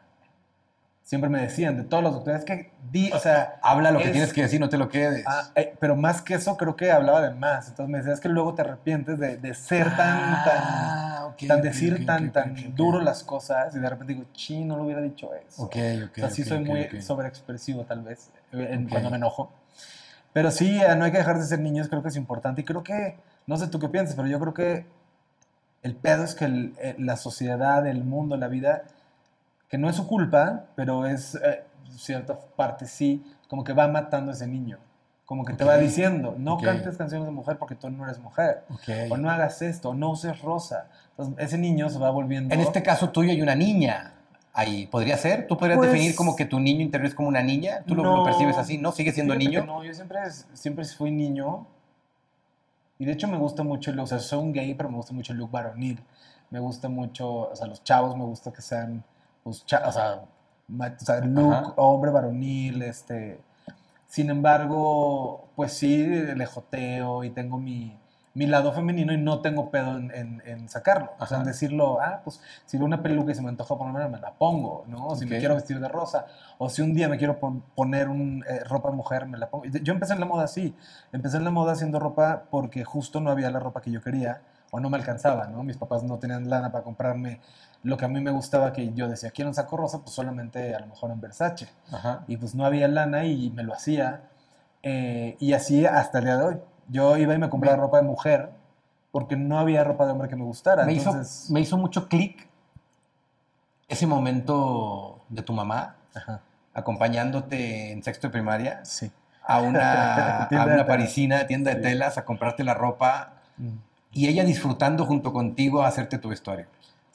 Siempre 1.03 1.29
me 1.29 1.39
decían 1.41 1.77
de 1.77 1.83
todos 1.83 2.01
los 2.01 2.13
doctores, 2.13 2.39
es 2.39 2.45
que 2.45 2.71
di, 2.91 3.11
o 3.11 3.19
sea... 3.19 3.59
Habla 3.61 3.91
lo 3.91 3.99
que 3.99 4.05
es- 4.05 4.11
tienes 4.13 4.33
que 4.33 4.41
decir, 4.41 4.59
no 4.59 4.69
te 4.69 4.77
lo 4.77 4.89
quedes. 4.89 5.23
Ah, 5.27 5.49
eh, 5.53 5.75
pero 5.79 5.95
más 5.95 6.21
que 6.23 6.33
eso, 6.33 6.57
creo 6.57 6.75
que 6.75 6.91
hablaba 6.91 7.21
de 7.21 7.29
más. 7.29 7.67
Entonces 7.67 7.91
me 7.91 7.97
decía, 7.99 8.13
es 8.13 8.19
que 8.21 8.29
luego 8.29 8.55
te 8.55 8.61
arrepientes 8.63 9.19
de, 9.19 9.37
de 9.37 9.53
ser 9.53 9.85
tan, 9.95 10.17
Ah, 10.17 10.41
ok, 10.43 11.04
tan, 11.47 11.61
decir 11.61 12.05
tan, 12.05 12.31
tan 12.31 12.75
duro 12.75 13.01
las 13.01 13.23
cosas 13.23 13.75
y 13.75 13.79
de 13.79 13.89
repente 13.89 14.13
digo, 14.13 14.25
chi, 14.33 14.63
no 14.63 14.77
lo 14.77 14.83
hubiera 14.83 15.01
dicho 15.01 15.31
eso. 15.33 15.63
Ok, 15.63 15.75
ok. 16.05 16.11
o 16.11 16.15
sea, 16.19 16.29
sí 16.29 16.43
soy 16.43 16.59
muy 16.59 17.01
sobreexpresivo 17.01 17.83
tal 17.83 18.01
vez 18.01 18.29
en- 18.51 18.87
cuando 18.89 19.09
me 19.09 19.17
enojo. 19.17 19.51
Pero 20.33 20.51
sí, 20.51 20.81
eh, 20.81 20.95
no 20.95 21.05
hay 21.05 21.11
que 21.11 21.17
dejar 21.17 21.37
de 21.39 21.45
ser 21.45 21.59
niños, 21.59 21.87
creo 21.89 22.01
que 22.01 22.09
es 22.09 22.15
importante. 22.15 22.61
Y 22.61 22.63
creo 22.65 22.83
que, 22.83 23.17
no 23.47 23.57
sé 23.57 23.67
tú 23.67 23.79
qué 23.79 23.87
piensas, 23.89 24.15
pero 24.15 24.27
yo 24.27 24.39
creo 24.39 24.53
que 24.53 24.85
el 25.83 25.95
pedo 25.95 26.23
es 26.23 26.35
que 26.35 26.45
el- 26.45 26.73
eh, 26.79 26.95
la 26.99 27.15
sociedad, 27.17 27.85
el 27.87 28.03
mundo, 28.03 28.35
la 28.37 28.47
vida, 28.47 28.83
que 29.69 29.77
no 29.77 29.89
es 29.89 29.95
su 29.95 30.07
culpa, 30.07 30.65
pero 30.75 31.05
es 31.05 31.35
eh, 31.35 31.63
cierta 31.97 32.37
parte 32.55 32.85
sí, 32.85 33.23
como 33.47 33.63
que 33.63 33.73
va 33.73 33.87
matando 33.87 34.31
a 34.31 34.33
ese 34.33 34.47
niño. 34.47 34.77
Como 35.25 35.43
que 35.43 35.53
te 35.53 35.63
Ok. 35.63 35.69
va 35.71 35.77
diciendo, 35.77 36.35
no 36.37 36.53
Ok. 36.55 36.63
cantes 36.63 36.97
canciones 36.97 37.25
de 37.25 37.31
mujer 37.33 37.57
porque 37.57 37.73
tú 37.75 37.89
no 37.89 38.03
eres 38.05 38.19
mujer. 38.19 38.63
Ok. 38.69 39.11
O 39.11 39.17
no 39.17 39.29
hagas 39.31 39.61
esto, 39.63 39.93
no 39.95 40.11
uses 40.11 40.39
rosa. 40.41 40.87
Entonces, 41.11 41.35
ese 41.39 41.57
niño 41.57 41.89
se 41.89 41.97
va 41.97 42.11
volviendo... 42.11 42.53
En 42.53 42.61
este 42.61 42.83
caso 42.83 43.09
tuyo 43.09 43.31
hay 43.31 43.41
una 43.41 43.55
niña 43.55 44.13
ahí. 44.53 44.85
¿Podría 44.85 45.17
ser? 45.17 45.47
¿Tú 45.47 45.57
podrías 45.57 45.77
Pues- 45.77 45.91
definir 45.91 46.15
como 46.15 46.35
que 46.35 46.45
tu 46.45 46.59
niño 46.59 46.81
interior 46.81 47.07
es 47.07 47.15
como 47.15 47.27
una 47.27 47.41
niña? 47.41 47.83
¿Tú 47.87 47.95
lo, 47.95 48.03
No. 48.03 48.17
lo 48.17 48.23
percibes 48.23 48.57
así? 48.57 48.77
¿No? 48.77 48.91
¿Sigue 48.91 49.11
siendo 49.13 49.33
niño? 49.35 49.65
No, 49.65 49.83
yo 49.83 49.93
siempre, 49.93 50.19
siempre 50.53 50.85
fui 50.85 51.09
niño. 51.11 51.65
Y 52.99 53.05
de 53.05 53.11
hecho 53.13 53.27
me 53.27 53.37
gusta 53.37 53.63
mucho, 53.63 53.91
el- 53.91 53.99
o 53.99 54.05
sea, 54.07 54.19
soy 54.19 54.39
un 54.39 54.53
gay, 54.53 54.73
pero 54.75 54.89
me 54.89 54.95
gusta 54.97 55.13
mucho 55.13 55.33
el 55.33 55.39
look 55.39 55.49
varonil. 55.51 55.99
Me 56.51 56.59
gusta 56.59 56.87
mucho, 56.87 57.49
o 57.49 57.55
sea, 57.55 57.65
los 57.67 57.83
chavos 57.83 58.15
me 58.15 58.23
gusta 58.23 58.53
que 58.53 58.61
sean, 58.61 59.03
pues, 59.43 59.63
o 59.63 59.67
sea, 59.67 59.87
o 59.87 59.91
sea, 59.91 61.19
look 61.25 61.51
Ajá. 61.53 61.73
hombre 61.77 62.11
varonil, 62.11 62.83
este. 62.83 63.39
Sin 64.15 64.29
embargo, 64.29 65.49
pues 65.55 65.73
sí, 65.73 65.97
le 66.07 66.45
joteo 66.45 67.23
y 67.25 67.29
tengo 67.31 67.57
mi, 67.57 67.97
mi 68.33 68.45
lado 68.47 68.71
femenino 68.71 69.11
y 69.13 69.17
no 69.17 69.41
tengo 69.41 69.69
pedo 69.71 69.97
en, 69.97 70.09
en- 70.15 70.41
en 70.45 70.69
sacarlo. 70.69 71.11
O 71.19 71.25
sea, 71.25 71.39
en 71.39 71.43
decirlo, 71.45 71.99
ah, 72.01 72.21
pues 72.23 72.39
si 72.65 72.77
veo 72.77 72.85
una 72.85 73.01
peluca 73.03 73.31
y 73.31 73.35
se 73.35 73.41
me 73.41 73.49
antoja 73.49 73.77
ponerme, 73.77 74.07
me 74.09 74.19
la 74.19 74.31
pongo, 74.33 74.85
¿no? 74.87 75.15
Si 75.15 75.25
me 75.25 75.37
quiero 75.39 75.55
vestir 75.55 75.79
de 75.81 75.89
rosa, 75.89 76.27
o 76.57 76.69
si 76.69 76.81
un 76.81 76.93
día 76.93 77.09
me 77.09 77.17
quiero 77.17 77.39
pon- 77.39 77.61
poner 77.75 78.07
un, 78.09 78.43
eh, 78.47 78.63
ropa 78.63 78.89
de 78.89 78.95
mujer, 78.95 79.25
me 79.27 79.37
la 79.37 79.49
pongo. 79.49 79.65
Yo 79.65 79.93
empecé 79.93 80.13
en 80.13 80.19
la 80.21 80.25
moda 80.25 80.45
así. 80.45 80.73
Empecé 81.11 81.37
en 81.37 81.43
la 81.43 81.51
moda 81.51 81.73
haciendo 81.73 81.99
ropa 81.99 82.43
porque 82.49 82.83
justo 82.85 83.19
no 83.21 83.31
había 83.31 83.51
la 83.51 83.59
ropa 83.59 83.81
que 83.81 83.91
yo 83.91 84.01
quería 84.01 84.41
o 84.71 84.79
no 84.79 84.89
me 84.89 84.97
alcanzaba, 84.97 85.47
¿no? 85.47 85.63
Mis 85.63 85.77
papás 85.77 86.03
no 86.03 86.17
tenían 86.19 86.49
lana 86.49 86.71
para 86.71 86.83
comprarme 86.83 87.39
lo 87.85 87.97
que 87.97 88.05
a 88.05 88.07
mí 88.07 88.19
me 88.19 88.31
gustaba, 88.31 88.73
que 88.73 88.93
yo 88.93 89.07
decía, 89.07 89.31
quiero 89.31 89.49
un 89.49 89.53
saco 89.55 89.77
rosa, 89.77 89.99
pues 89.99 90.11
solamente 90.15 90.73
a 90.75 90.79
lo 90.79 90.87
mejor 90.87 91.11
en 91.11 91.21
Versace. 91.21 91.67
Ajá. 91.91 92.23
Y 92.27 92.37
pues 92.37 92.55
no 92.55 92.65
había 92.65 92.87
lana 92.87 93.25
y 93.25 93.49
me 93.51 93.63
lo 93.63 93.73
hacía. 93.73 94.23
eh, 94.83 95.35
y 95.39 95.53
así 95.53 95.85
hasta 95.85 96.19
el 96.19 96.25
día 96.25 96.37
de 96.37 96.43
hoy. 96.43 96.57
Yo 96.89 97.17
iba 97.17 97.33
y 97.33 97.37
me 97.39 97.49
compraba 97.49 97.75
ropa 97.77 97.97
de 97.97 98.03
mujer 98.03 98.49
porque 99.11 99.35
no 99.37 99.57
había 99.59 99.83
ropa 99.83 100.05
de 100.05 100.11
hombre 100.11 100.27
que 100.29 100.35
me 100.35 100.43
gustara. 100.43 100.85
Me 100.85 100.93
hizo, 100.93 101.09
Entonces, 101.11 101.49
me 101.49 101.59
hizo 101.61 101.77
mucho 101.77 102.07
clic 102.07 102.47
ese 103.87 104.07
momento 104.07 105.21
de 105.29 105.41
tu 105.41 105.53
mamá 105.53 105.95
Ajá, 106.13 106.41
acompañándote 106.73 107.91
en 107.91 108.03
sexto 108.03 108.27
de 108.27 108.31
primaria 108.31 108.83
sí. 108.85 109.11
a 109.45 109.61
una, 109.61 110.43
a 110.45 110.65
una 110.65 110.85
parisina, 110.87 111.45
tienda 111.47 111.71
de 111.71 111.77
Sí. 111.77 111.81
telas, 111.83 112.17
a 112.17 112.25
comprarte 112.25 112.63
la 112.63 112.73
ropa 112.73 113.31
Mm, 113.57 113.77
y 114.11 114.27
ella 114.27 114.43
disfrutando 114.43 115.05
junto 115.05 115.31
contigo 115.31 115.81
a 115.81 115.87
hacerte 115.87 116.17
tu 116.17 116.27
vestuario. 116.29 116.65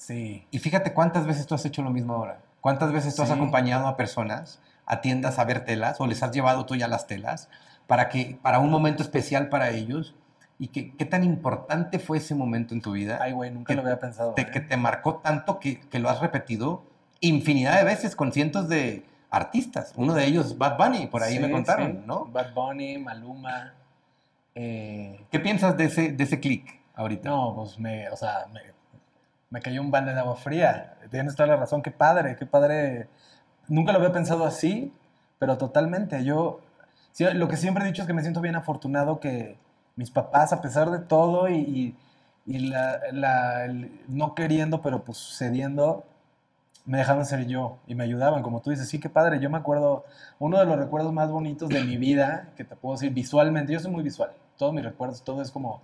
Sí. 0.01 0.47
Y 0.51 0.59
fíjate 0.61 0.95
cuántas 0.95 1.27
veces 1.27 1.47
tú 1.47 1.55
has 1.55 1.65
hecho 1.67 1.83
lo 1.83 1.91
mismo 1.91 2.15
ahora. 2.15 2.41
¿Cuántas 2.63 2.91
veces 2.91 3.15
tú 3.15 3.21
has 3.23 3.29
Sí. 3.29 3.35
acompañado 3.35 3.87
a 3.87 3.97
personas 3.99 4.61
a 4.87 5.03
tiendas 5.03 5.39
a 5.39 5.45
ver 5.45 5.65
telas 5.67 6.01
o 6.01 6.07
les 6.07 6.23
has 6.23 6.33
llevado 6.33 6.65
tú 6.65 6.75
ya 6.75 6.89
las 6.89 7.07
telas 7.07 7.51
para, 7.87 8.09
que, 8.09 8.39
para 8.41 8.61
un 8.61 8.71
momento 8.71 9.03
especial 9.03 9.51
para 9.51 9.71
ellos? 9.71 10.15
¿Y 10.59 10.69
que, 10.69 10.95
qué 10.97 11.05
tan 11.05 11.23
importante 11.23 11.99
fue 11.99 12.17
ese 12.19 12.35
momento 12.35 12.73
en 12.75 12.81
tu 12.81 12.93
vida? 12.93 13.19
Ay, 13.21 13.33
güey, 13.33 13.51
nunca 13.51 13.69
que 13.69 13.75
lo 13.77 13.83
había 13.83 13.99
pensado. 13.99 14.33
te- 14.33 14.43
¿eh? 14.43 14.51
que 14.51 14.61
te 14.61 14.77
marcó 14.79 15.17
tanto 15.17 15.59
que, 15.59 15.81
que 15.81 15.99
lo 15.99 16.09
has 16.09 16.21
repetido 16.21 16.83
infinidad 17.21 17.77
de 17.77 17.85
veces 17.85 18.17
con 18.17 18.33
cientos 18.33 18.69
de 18.71 19.05
artistas. 19.31 19.93
Uno 19.97 20.15
de 20.15 20.25
ellos, 20.25 20.57
Bad 20.57 20.79
Bunny, 20.79 21.09
por 21.09 21.23
ahí 21.23 21.39
me 21.39 21.47
Sí, 21.49 21.53
contaron, 21.53 21.93
sí. 21.93 22.03
¿no? 22.07 22.25
Bad 22.27 22.55
Bunny, 22.55 22.97
Maluma. 22.99 23.75
eh, 24.55 25.25
¿Qué 25.31 25.39
piensas 25.41 25.77
de 25.77 25.85
ese, 25.85 26.13
de 26.13 26.25
ese 26.25 26.41
click 26.41 26.81
ahorita? 26.95 27.29
no, 27.29 27.55
pues 27.55 27.79
me, 27.79 28.09
o 28.11 28.17
sea, 28.17 28.47
me, 28.53 28.61
me 29.51 29.61
cayó 29.61 29.81
un 29.83 29.91
balde 29.91 30.13
de 30.15 30.21
agua 30.21 30.37
fría. 30.37 30.95
Tienes 31.11 31.35
toda 31.37 31.49
la 31.49 31.57
razón, 31.57 31.83
qué 31.83 31.91
padre, 31.91 32.37
qué 32.37 32.47
padre. 32.47 33.09
Nunca 33.69 33.93
lo 33.93 33.99
había 33.99 34.13
pensado 34.13 34.45
así, 34.45 34.93
pero 35.39 35.59
totalmente. 35.59 36.25
Yo, 36.25 36.61
lo 37.35 37.49
que 37.49 37.57
siempre 37.57 37.85
he 37.85 37.87
dicho 37.89 38.03
es 38.03 38.07
que 38.09 38.15
me 38.15 38.23
siento 38.23 38.41
bien 38.41 38.57
afortunado 38.57 39.21
que 39.21 39.59
mis 39.97 40.11
papás, 40.11 40.53
a 40.53 40.61
pesar 40.63 40.91
de 40.91 41.01
todo 41.01 41.49
y, 41.49 41.97
y- 42.47 42.59
la, 42.71 43.01
la- 43.13 43.69
no 44.09 44.35
queriendo, 44.35 44.83
pero 44.83 45.05
pues 45.05 45.19
cediendo, 45.39 46.05
me 46.87 46.99
dejaban 46.99 47.27
ser 47.27 47.47
yo 47.47 47.79
y 47.87 47.95
me 47.95 48.05
ayudaban, 48.05 48.43
como 48.43 48.61
tú 48.63 48.71
dices, 48.71 48.89
sí, 48.89 48.99
qué 49.01 49.09
padre. 49.09 49.41
Yo 49.41 49.51
me 49.51 49.59
acuerdo, 49.59 50.05
uno 50.39 50.59
de 50.59 50.67
los 50.67 50.77
recuerdos 50.79 51.13
más 51.13 51.31
bonitos 51.31 51.69
de 51.69 51.85
mi 51.85 51.97
vida, 51.97 52.49
que 52.57 52.65
te 52.65 52.77
puedo 52.77 52.95
decir 52.97 53.13
visualmente, 53.13 53.73
yo 53.73 53.81
soy 53.81 53.91
muy 53.93 54.03
visual, 54.03 54.33
todos 54.59 54.73
mis 54.73 54.85
recuerdos, 54.85 55.23
todo 55.23 55.43
es 55.43 55.51
como, 55.51 55.83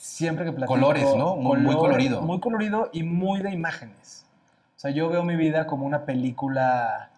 siempre 0.00 0.46
que 0.46 0.52
platico. 0.52 0.72
Colores, 0.74 1.14
¿no? 1.14 1.36
Muy- 1.36 1.58
muy 1.60 1.76
colorido. 1.76 2.22
Muy 2.22 2.40
colorido 2.40 2.88
y 2.92 3.02
muy 3.02 3.42
de 3.42 3.50
imágenes. 3.52 4.24
O 4.26 4.76
O 4.76 4.80
sea, 4.80 4.90
yo 4.92 5.10
veo 5.10 5.22
mi 5.24 5.36
vida 5.36 5.66
como 5.66 5.84
una 5.84 6.06
película, 6.06 7.10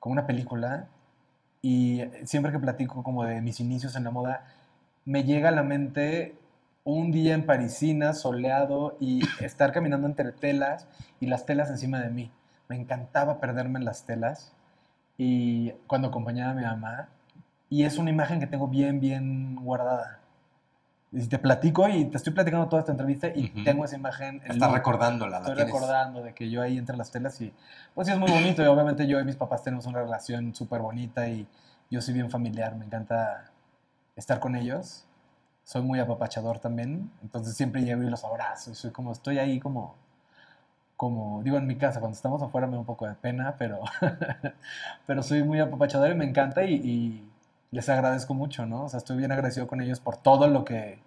como 0.00 0.14
una 0.14 0.26
película, 0.26 0.86
y 1.62 2.02
siempre 2.24 2.50
que 2.50 2.58
platico 2.58 3.04
como 3.04 3.24
de 3.24 3.40
mis 3.40 3.60
inicios 3.60 3.94
en 3.94 4.02
la 4.04 4.10
moda, 4.10 4.44
me 5.04 5.22
llega 5.22 5.50
a 5.50 5.52
la 5.52 5.62
mente 5.62 6.34
un 6.82 7.12
día 7.12 7.34
en 7.34 7.46
Parisina, 7.46 8.12
soleado, 8.12 8.96
y 8.98 9.20
estar 9.44 9.70
caminando 9.72 10.08
entre 10.08 10.32
telas 10.32 10.88
y 11.20 11.26
las 11.26 11.46
telas 11.46 11.70
encima 11.70 12.00
de 12.00 12.10
mí. 12.10 12.32
Me 12.68 12.74
encantaba 12.76 13.38
perderme 13.38 13.78
en 13.78 13.84
las 13.84 14.04
telas 14.04 14.52
y 15.16 15.70
cuando 15.86 16.08
acompañaba 16.08 16.50
a 16.52 16.54
mi 16.54 16.62
mamá. 16.64 17.08
Y 17.68 17.84
es 17.84 17.98
una 17.98 18.10
imagen 18.10 18.40
que 18.40 18.48
tengo 18.48 18.66
bien, 18.66 18.98
bien 18.98 19.54
guardada. 19.54 20.18
Y 21.12 21.26
te 21.26 21.38
platico 21.40 21.88
y 21.88 22.04
te 22.04 22.16
estoy 22.18 22.32
platicando 22.32 22.68
toda 22.68 22.80
esta 22.80 22.92
entrevista 22.92 23.26
y 23.34 23.48
tengo 23.64 23.84
esa 23.84 23.96
imagen. 23.96 24.36
en 24.44 24.52
Estás 24.52 24.58
loop. 24.58 24.74
recordándola, 24.74 25.30
la 25.32 25.38
Estoy 25.38 25.56
tienes. 25.56 25.74
recordando 25.74 26.22
de 26.22 26.34
que 26.34 26.48
yo 26.50 26.62
ahí 26.62 26.78
entre 26.78 26.96
las 26.96 27.10
telas 27.10 27.40
y 27.40 27.52
pues 27.94 28.06
sí 28.06 28.12
es 28.12 28.18
muy 28.18 28.30
bonito 28.30 28.62
y 28.62 28.66
obviamente 28.66 29.06
yo 29.08 29.18
y 29.18 29.24
mis 29.24 29.34
papás 29.36 29.64
tenemos 29.64 29.86
una 29.86 30.00
relación 30.02 30.54
súper 30.54 30.80
bonita 30.80 31.28
y 31.28 31.48
yo 31.90 32.00
soy 32.00 32.14
bien 32.14 32.30
familiar, 32.30 32.76
me 32.76 32.84
encanta 32.84 33.50
estar 34.14 34.38
con 34.38 34.54
ellos. 34.54 35.04
Soy 35.64 35.82
muy 35.82 35.98
apapachador 35.98 36.58
también, 36.60 37.10
entonces 37.22 37.56
siempre 37.56 37.82
llego 37.82 38.02
y 38.02 38.10
los 38.10 38.24
abrazo 38.24 38.70
y 38.70 38.74
soy 38.76 38.90
como, 38.92 39.10
estoy 39.12 39.38
ahí 39.38 39.58
como, 39.60 39.96
como, 40.96 41.42
digo 41.42 41.56
en 41.58 41.66
mi 41.66 41.76
casa, 41.76 41.98
cuando 42.00 42.14
estamos 42.16 42.40
afuera 42.42 42.66
me 42.68 42.74
da 42.74 42.80
un 42.80 42.86
poco 42.86 43.06
de 43.06 43.14
pena, 43.14 43.56
pero, 43.58 43.80
pero 45.06 45.22
soy 45.22 45.42
muy 45.42 45.58
apapachador 45.60 46.10
y 46.10 46.14
me 46.14 46.24
encanta 46.24 46.64
y, 46.64 46.74
y 46.74 47.29
les 47.70 47.88
agradezco 47.88 48.34
mucho, 48.34 48.66
¿no? 48.66 48.84
O 48.84 48.88
sea, 48.88 48.98
estoy 48.98 49.16
bien 49.16 49.32
agradecido 49.32 49.66
con 49.66 49.80
ellos 49.80 50.00
por 50.00 50.16
todo 50.16 50.48
lo 50.48 50.64
que, 50.64 50.98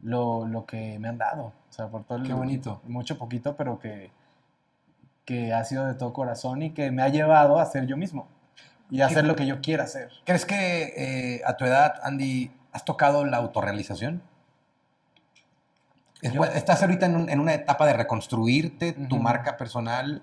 lo, 0.00 0.46
lo 0.46 0.66
que 0.66 0.98
me 0.98 1.08
han 1.08 1.18
dado, 1.18 1.44
o 1.46 1.52
sea, 1.72 1.88
por 1.88 2.04
todo 2.04 2.22
Qué 2.22 2.30
lo- 2.30 2.36
bonito. 2.38 2.80
mucho 2.84 3.16
poquito, 3.18 3.56
pero 3.56 3.78
que, 3.78 4.10
que 5.24 5.52
ha 5.52 5.62
sido 5.64 5.86
de 5.86 5.94
todo 5.94 6.12
corazón 6.12 6.62
y 6.62 6.70
que 6.70 6.90
me 6.90 7.02
ha 7.02 7.08
llevado 7.08 7.58
a 7.60 7.66
ser 7.66 7.86
yo 7.86 7.96
mismo 7.96 8.26
y 8.90 9.02
a 9.02 9.06
hacer 9.06 9.24
lo 9.26 9.36
que 9.36 9.46
yo 9.46 9.60
quiera 9.60 9.84
hacer. 9.84 10.10
¿Crees 10.24 10.46
que 10.46 11.36
eh, 11.36 11.42
a 11.44 11.56
tu 11.56 11.64
edad, 11.66 11.94
Andy, 12.02 12.50
has 12.72 12.84
tocado 12.84 13.24
la 13.24 13.36
autorrealización? 13.36 14.22
Yo- 16.22 16.44
Estás 16.44 16.82
ahorita 16.82 17.06
en, 17.06 17.14
un- 17.16 17.28
en 17.30 17.38
una 17.38 17.54
etapa 17.54 17.86
de 17.86 17.92
reconstruirte, 17.92 18.92
tu 18.92 19.18
marca 19.18 19.56
personal. 19.56 20.22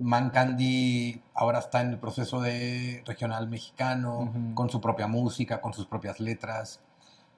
Man 0.00 0.30
Candy 0.30 1.22
ahora 1.34 1.58
está 1.58 1.80
en 1.80 1.90
el 1.90 1.98
proceso 1.98 2.40
de 2.40 3.02
regional 3.06 3.48
mexicano, 3.48 4.32
con 4.54 4.70
su 4.70 4.80
propia 4.80 5.06
música, 5.06 5.60
con 5.60 5.72
sus 5.72 5.86
propias 5.86 6.20
letras. 6.20 6.80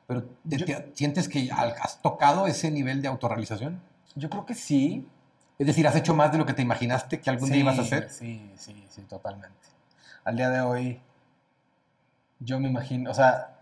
Pero 0.06 0.24
¿te- 0.48 0.56
Yo- 0.58 0.66
te- 0.66 0.90
¿sientes 0.94 1.28
que 1.28 1.50
has 1.52 2.00
tocado 2.02 2.46
ese 2.46 2.70
nivel 2.70 3.00
de 3.02 3.08
autorrealización? 3.08 3.80
Yo 4.16 4.28
creo 4.28 4.44
que 4.46 4.54
sí. 4.54 5.08
Es 5.58 5.66
decir, 5.66 5.86
¿has 5.86 5.94
hecho 5.96 6.14
más 6.14 6.32
de 6.32 6.38
lo 6.38 6.46
que 6.46 6.54
te 6.54 6.62
imaginaste 6.62 7.20
que 7.20 7.30
algún 7.30 7.50
día 7.50 7.60
ibas 7.60 7.78
a 7.78 7.82
Sí, 7.82 7.86
hacer? 7.86 8.10
Sí, 8.10 8.52
sí, 8.56 8.86
sí, 8.88 9.02
totalmente. 9.02 9.56
Al 10.24 10.36
día 10.36 10.50
de 10.50 10.60
hoy, 10.62 11.00
yo 12.40 12.58
me 12.58 12.68
imagino, 12.68 13.10
o 13.10 13.14
sea, 13.14 13.58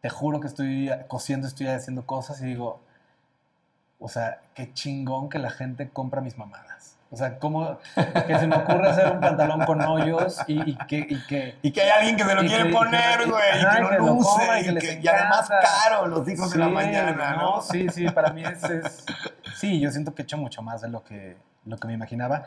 te 0.00 0.08
juro 0.08 0.40
que 0.40 0.46
estoy 0.46 0.90
cosiendo, 1.08 1.46
estoy 1.46 1.66
haciendo 1.66 2.06
cosas 2.06 2.40
y 2.40 2.46
digo, 2.46 2.80
o 3.98 4.08
sea, 4.08 4.40
qué 4.54 4.72
chingón 4.72 5.28
que 5.28 5.38
la 5.38 5.50
gente 5.50 5.90
compra 5.90 6.20
mis 6.20 6.38
mamadas. 6.38 6.96
O 7.12 7.16
sea, 7.16 7.38
cómo 7.40 7.78
que 8.26 8.38
se 8.38 8.46
me 8.46 8.54
ocurre 8.56 8.88
hacer 8.88 9.10
un 9.10 9.18
pantalón 9.20 9.64
con 9.64 9.80
hoyos 9.82 10.38
y, 10.46 10.70
y 10.70 10.76
que, 10.86 10.98
y 11.10 11.26
que 11.26 11.58
Y 11.60 11.72
que 11.72 11.82
hay 11.82 11.90
alguien 11.90 12.16
que 12.16 12.22
se 12.24 12.34
lo 12.36 12.40
quiere 12.42 12.64
que- 12.68 12.72
poner, 12.72 13.28
güey, 13.28 13.42
y 13.60 13.74
que 13.74 13.80
lo 13.82 13.90
lo 13.90 13.98
luce, 14.14 14.28
coma 14.28 14.60
y 14.60 14.64
que 14.64 14.72
les 14.72 15.04
y 15.04 15.08
además 15.08 15.48
caro, 15.48 16.06
los 16.06 16.28
hijos 16.28 16.52
de 16.52 16.58
la 16.60 16.66
Sí, 16.66 16.72
mañana, 16.72 17.36
¿no? 17.36 17.62
Sí, 17.62 17.88
sí, 17.88 18.08
para 18.10 18.32
mí 18.32 18.44
es, 18.44 18.62
es- 18.62 19.04
Sí, 19.56 19.80
yo 19.80 19.90
siento 19.90 20.14
que 20.14 20.22
he 20.22 20.24
hecho 20.24 20.38
mucho 20.38 20.62
más 20.62 20.82
de 20.82 20.88
lo 20.88 21.02
que, 21.02 21.36
lo 21.66 21.76
que 21.78 21.88
me 21.88 21.94
imaginaba. 21.94 22.44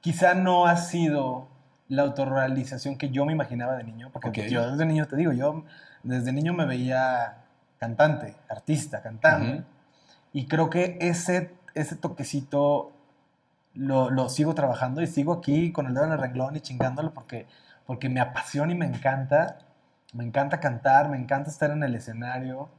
Quizá 0.00 0.34
no 0.34 0.66
ha 0.66 0.76
sido 0.76 1.48
la 1.88 2.02
autorrealización 2.02 2.96
que 2.98 3.10
yo 3.10 3.24
me 3.26 3.32
imaginaba 3.32 3.74
de 3.76 3.82
niño, 3.84 4.10
porque 4.12 4.28
Ok. 4.28 4.46
yo 4.48 4.70
desde 4.70 4.86
niño, 4.86 5.06
te 5.08 5.16
digo, 5.16 5.32
yo 5.32 5.64
desde 6.04 6.32
niño 6.32 6.52
me 6.52 6.66
veía 6.66 7.38
cantante, 7.78 8.36
artista, 8.48 9.02
cantando. 9.02 9.54
Ujú. 9.54 9.64
Y 10.32 10.46
creo 10.46 10.70
que 10.70 10.98
ese, 11.00 11.52
ese 11.74 11.96
toquecito 11.96 12.92
lo, 13.74 14.10
lo 14.10 14.28
sigo 14.28 14.54
trabajando 14.54 15.00
y 15.02 15.06
sigo 15.06 15.32
aquí 15.32 15.72
con 15.72 15.86
el 15.86 15.94
dedo 15.94 16.04
en 16.06 16.12
el 16.12 16.18
renglón 16.18 16.56
y 16.56 16.60
chingándolo 16.60 17.12
porque, 17.14 17.46
porque 17.86 18.08
me 18.08 18.20
apasiona 18.20 18.72
y 18.72 18.76
me 18.76 18.86
encanta. 18.86 19.58
Me 20.14 20.24
encanta 20.24 20.58
cantar, 20.58 21.10
me 21.10 21.18
encanta 21.18 21.50
estar 21.50 21.70
en 21.70 21.82
el 21.82 21.94
escenario. 21.94 22.70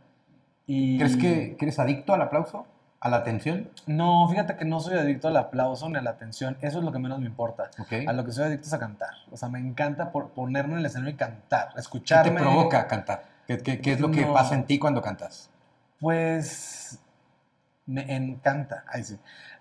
Y 0.65 0.97
¿Crees 0.97 1.15
que, 1.15 1.55
que 1.57 1.65
eres 1.65 1.77
adicto 1.79 2.13
al 2.13 2.21
aplauso? 2.23 2.65
¿A 3.01 3.07
la 3.07 3.17
atención? 3.17 3.69
No, 3.87 4.27
fíjate 4.27 4.57
que 4.57 4.65
no 4.65 4.79
soy 4.81 4.97
adicto 4.97 5.27
al 5.29 5.37
aplauso 5.37 5.87
ni 5.89 5.95
a 5.97 6.01
la 6.01 6.09
atención. 6.09 6.57
Eso 6.61 6.79
es 6.79 6.83
lo 6.83 6.91
que 6.91 6.99
menos 6.99 7.19
me 7.19 7.27
importa. 7.27 7.69
A 8.07 8.13
lo 8.13 8.25
que 8.25 8.31
soy 8.31 8.45
adicto 8.45 8.65
es 8.67 8.73
a 8.73 8.79
cantar. 8.79 9.11
O 9.31 9.37
sea, 9.37 9.47
me 9.47 9.59
encanta 9.59 10.11
por 10.11 10.31
ponerme 10.31 10.73
en 10.73 10.79
el 10.79 10.85
escenario 10.87 11.13
y 11.13 11.17
cantar, 11.17 11.69
¿Qué 11.73 11.79
escucharme. 11.79 12.31
te 12.31 12.37
provoca 12.37 12.87
cantar? 12.87 13.23
¿Qué, 13.47 13.57
qué- 13.59 13.79
qué 13.79 13.93
es 13.93 13.99
lo 14.01 14.11
que 14.11 14.25
pasa 14.25 14.55
en 14.55 14.65
ti 14.65 14.79
cuando 14.79 15.01
cantas? 15.01 15.49
Pues 15.99 16.99
me 17.85 18.15
encanta. 18.15 18.83
Ay, 18.91 19.03
sí. 19.03 19.17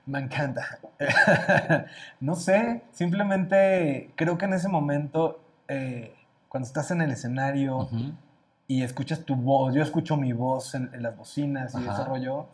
Me 0.09 0.21
encanta. 0.21 0.79
no 2.21 2.35
sé, 2.35 2.83
simplemente 2.93 4.11
creo 4.17 4.39
que 4.39 4.47
en 4.47 4.55
ese 4.55 4.69
momento, 4.69 5.39
eh, 5.69 6.15
cuando 6.49 6.67
estás 6.67 6.91
en 6.91 7.03
el 7.03 7.11
escenario 7.11 7.91
y 8.67 8.83
escuchas 8.83 9.27
tu 9.27 9.37
voz, 9.37 9.75
yo 9.75 9.83
escucho 9.83 10.17
mi 10.17 10.33
voz 10.33 10.75
en, 10.75 10.91
en 10.95 11.03
las 11.03 11.15
bocinas 11.15 11.75
y 11.75 11.77
Ajá. 11.77 11.93
ese 11.93 12.05
rollo, 12.05 12.47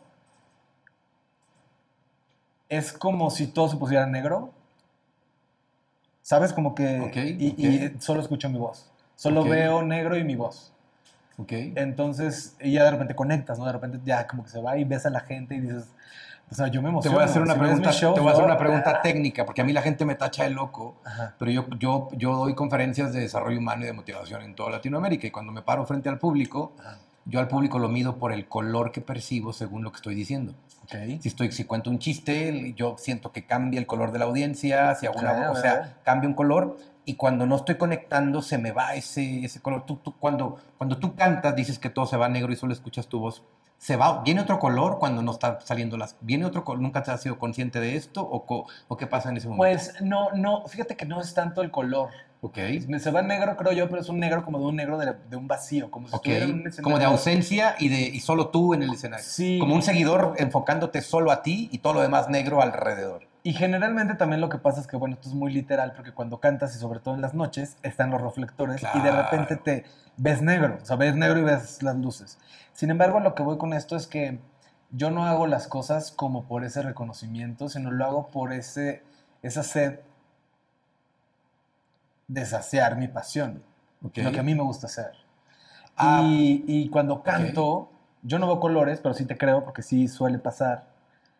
es 2.67 2.91
como 2.91 3.31
si 3.31 3.47
todo 3.47 3.69
se 3.69 3.77
pusiera 3.77 4.05
negro. 4.05 4.51
¿Sabes? 6.21 6.51
Como 6.51 6.75
que... 6.75 7.37
Y, 7.39 8.01
solo 8.01 8.19
escucho 8.19 8.49
mi 8.49 8.57
voz. 8.57 8.91
Solo 9.15 9.45
veo 9.45 9.81
negro 9.81 10.17
y 10.17 10.25
mi 10.25 10.35
voz. 10.35 10.73
Entonces, 11.47 12.57
y 12.59 12.73
ya 12.73 12.83
de 12.83 12.91
repente 12.91 13.15
conectas, 13.15 13.59
¿no? 13.59 13.65
De 13.65 13.71
repente 13.71 13.99
ya 14.03 14.27
como 14.27 14.43
que 14.43 14.49
se 14.49 14.61
va 14.61 14.77
y 14.77 14.83
ves 14.83 15.05
a 15.05 15.09
la 15.09 15.21
gente 15.21 15.55
y 15.55 15.61
dices, 15.61 15.87
o 16.51 16.55
sea, 16.55 16.67
yo 16.67 16.81
me 16.81 16.87
Te 16.87 16.91
emociono. 16.91 17.15
voy 17.17 17.23
a 17.23 17.25
hacer 17.25 17.41
una 17.41 17.53
Si 17.53 17.59
pregunta, 17.59 17.89
mis 17.89 17.97
shows, 17.99 18.15
te 18.15 18.21
voy 18.21 18.29
a 18.29 18.33
hacer 18.33 18.45
una 18.45 18.57
pregunta 18.57 19.01
técnica, 19.01 19.45
porque 19.45 19.61
a 19.61 19.63
mí 19.65 19.73
la 19.73 19.81
gente 19.81 20.05
me 20.05 20.15
tacha 20.15 20.43
de 20.43 20.51
loco, 20.51 20.95
Ajá. 21.03 21.35
pero 21.39 21.51
yo, 21.51 21.65
yo, 21.79 22.09
yo 22.13 22.35
doy 22.37 22.53
conferencias 22.55 23.13
de 23.13 23.21
desarrollo 23.21 23.57
humano 23.59 23.83
y 23.83 23.85
de 23.87 23.93
motivación 23.93 24.41
en 24.43 24.55
toda 24.55 24.69
Latinoamérica 24.71 25.27
y 25.27 25.31
cuando 25.31 25.51
me 25.51 25.61
paro 25.61 25.85
frente 25.85 26.07
al 26.09 26.19
público, 26.19 26.73
Ajá. 26.79 26.97
yo 27.25 27.39
al 27.39 27.47
público 27.47 27.79
lo 27.79 27.89
mido 27.89 28.17
por 28.17 28.31
el 28.31 28.47
color 28.47 28.91
que 28.91 29.01
percibo 29.01 29.53
según 29.53 29.83
lo 29.83 29.91
que 29.91 29.97
estoy 29.97 30.15
diciendo. 30.15 30.53
Ok. 30.83 31.19
Si, 31.21 31.27
estoy, 31.29 31.51
si 31.51 31.63
cuento 31.63 31.89
un 31.89 31.97
chiste, 31.97 32.73
yo 32.77 32.95
siento 32.99 33.31
que 33.31 33.45
cambia 33.47 33.79
el 33.79 33.87
color 33.87 34.11
de 34.11 34.19
la 34.19 34.25
audiencia, 34.25 34.93
si 34.95 35.07
hago 35.07 35.19
una, 35.19 35.33
Claro, 35.33 35.51
o 35.53 35.55
sea, 35.55 35.97
cambia 36.03 36.29
un 36.29 36.35
color 36.35 36.77
y 37.05 37.15
cuando 37.15 37.45
no 37.47 37.55
estoy 37.55 37.75
conectando 37.75 38.41
se 38.43 38.59
me 38.59 38.71
va 38.71 38.93
ese, 38.93 39.43
ese 39.45 39.59
color. 39.61 39.85
Tú, 39.87 39.95
tú- 39.97 40.13
cuando, 40.19 40.57
cuando 40.77 40.97
tú 40.99 41.15
cantas 41.15 41.55
dices 41.55 41.79
que 41.79 41.89
todo 41.89 42.05
se 42.05 42.17
va 42.17 42.29
negro 42.29 42.51
y 42.53 42.55
solo 42.55 42.71
escuchas 42.73 43.07
tu 43.07 43.19
voz. 43.19 43.41
¿Se 43.77 43.97
va? 43.97 44.23
¿Viene 44.23 44.41
otro 44.41 44.57
color 44.57 44.97
cuando 44.99 45.21
no 45.21 45.31
está 45.31 45.59
saliendo 45.61 45.97
las... 45.97 46.15
¿Viene 46.21 46.45
otro 46.45 46.63
color? 46.63 46.81
¿Nunca 46.81 47.03
te 47.03 47.11
has 47.11 47.21
sido 47.21 47.37
consciente 47.37 47.79
de 47.79 47.95
esto? 47.95 48.21
¿O, 48.21 48.45
co- 48.45 48.65
o 48.87 48.97
qué 48.97 49.05
pasa 49.05 49.29
en 49.29 49.37
ese 49.37 49.47
momento? 49.47 49.61
Pues 49.63 50.01
no, 50.01 50.31
no, 50.31 50.65
fíjate 50.67 50.95
que 50.95 51.05
no 51.05 51.21
es 51.21 51.33
tanto 51.33 51.61
el 51.61 51.69
color. 51.71 52.09
ok. 52.41 52.57
Me- 52.87 52.99
Se 52.99 53.11
va 53.11 53.21
negro, 53.21 53.55
creo 53.57 53.73
yo, 53.73 53.87
pero 53.89 54.01
es 54.01 54.09
un 54.09 54.19
negro 54.19 54.43
como 54.43 54.57
de 54.59 54.65
un 54.65 54.75
negro 54.75 54.97
de, 54.97 55.13
de 55.29 55.35
un 55.35 55.47
vacío, 55.47 55.91
como 55.91 56.07
si 56.07 56.15
Ok. 56.15 56.25
estuviera 56.25 56.45
en 56.45 56.53
un 56.65 56.71
Como 56.83 56.97
de 56.97 57.05
ausencia 57.05 57.75
y, 57.77 57.89
de, 57.89 57.99
y 58.01 58.19
solo 58.21 58.47
tú 58.47 58.73
en 58.73 58.81
el 58.81 58.91
escenario. 58.93 59.23
Sí. 59.23 59.59
Como 59.59 59.75
un 59.75 59.83
seguidor 59.83 60.33
enfocándote 60.37 61.01
solo 61.01 61.31
a 61.31 61.43
ti 61.43 61.69
y 61.71 61.79
todo 61.79 61.93
lo 61.93 62.01
demás 62.01 62.27
negro 62.29 62.61
alrededor. 62.63 63.27
Y 63.43 63.53
generalmente 63.53 64.15
también 64.15 64.41
lo 64.41 64.49
que 64.49 64.57
pasa 64.57 64.81
es 64.81 64.87
que, 64.87 64.97
bueno, 64.97 65.13
esto 65.13 65.29
es 65.29 65.35
muy 65.35 65.53
literal, 65.53 65.93
porque 65.95 66.11
cuando 66.11 66.39
cantas 66.39 66.75
y 66.75 66.79
sobre 66.79 66.99
todo 66.99 67.13
en 67.13 67.21
las 67.21 67.35
noches, 67.35 67.77
están 67.83 68.09
los 68.09 68.19
reflectores 68.19 68.81
y 68.95 68.99
de 69.01 69.11
repente 69.11 69.57
te 69.57 69.85
ves 70.17 70.41
negro, 70.41 70.79
o 70.81 70.85
sea, 70.85 70.95
ves 70.95 71.13
negro 71.15 71.37
y 71.39 71.43
ves 71.43 71.83
las 71.83 71.95
luces. 71.95 72.39
Sin 72.75 72.91
embargo, 72.91 73.21
lo 73.21 73.35
que 73.35 73.43
voy 73.43 73.57
con 73.57 73.73
esto 73.73 73.95
es 73.95 74.07
que 74.07 74.39
yo 74.91 75.09
no 75.11 75.25
hago 75.25 75.47
las 75.47 75.67
cosas 75.67 76.11
como 76.11 76.45
por 76.45 76.63
ese 76.63 76.83
reconocimiento, 76.83 77.69
sino 77.69 77.89
lo 77.91 78.05
hago 78.05 78.27
por 78.27 78.53
ese, 78.53 79.01
esa 79.41 79.63
sed 79.63 80.01
de 82.27 82.45
saciar 82.45 82.97
mi 82.97 83.07
pasión, 83.07 83.63
Ok. 84.03 84.17
lo 84.17 84.31
que 84.31 84.39
a 84.39 84.43
mí 84.43 84.55
me 84.55 84.63
gusta 84.63 84.87
hacer. 84.87 85.11
Ah, 85.97 86.21
y, 86.27 86.63
y 86.67 86.89
cuando 86.89 87.23
canto, 87.23 87.89
yo 88.23 88.39
no 88.39 88.47
veo 88.47 88.59
colores, 88.59 88.99
pero 89.01 89.13
sí 89.15 89.25
te 89.25 89.37
creo 89.37 89.63
porque 89.63 89.81
sí 89.81 90.07
suele 90.07 90.39
pasar. 90.39 90.85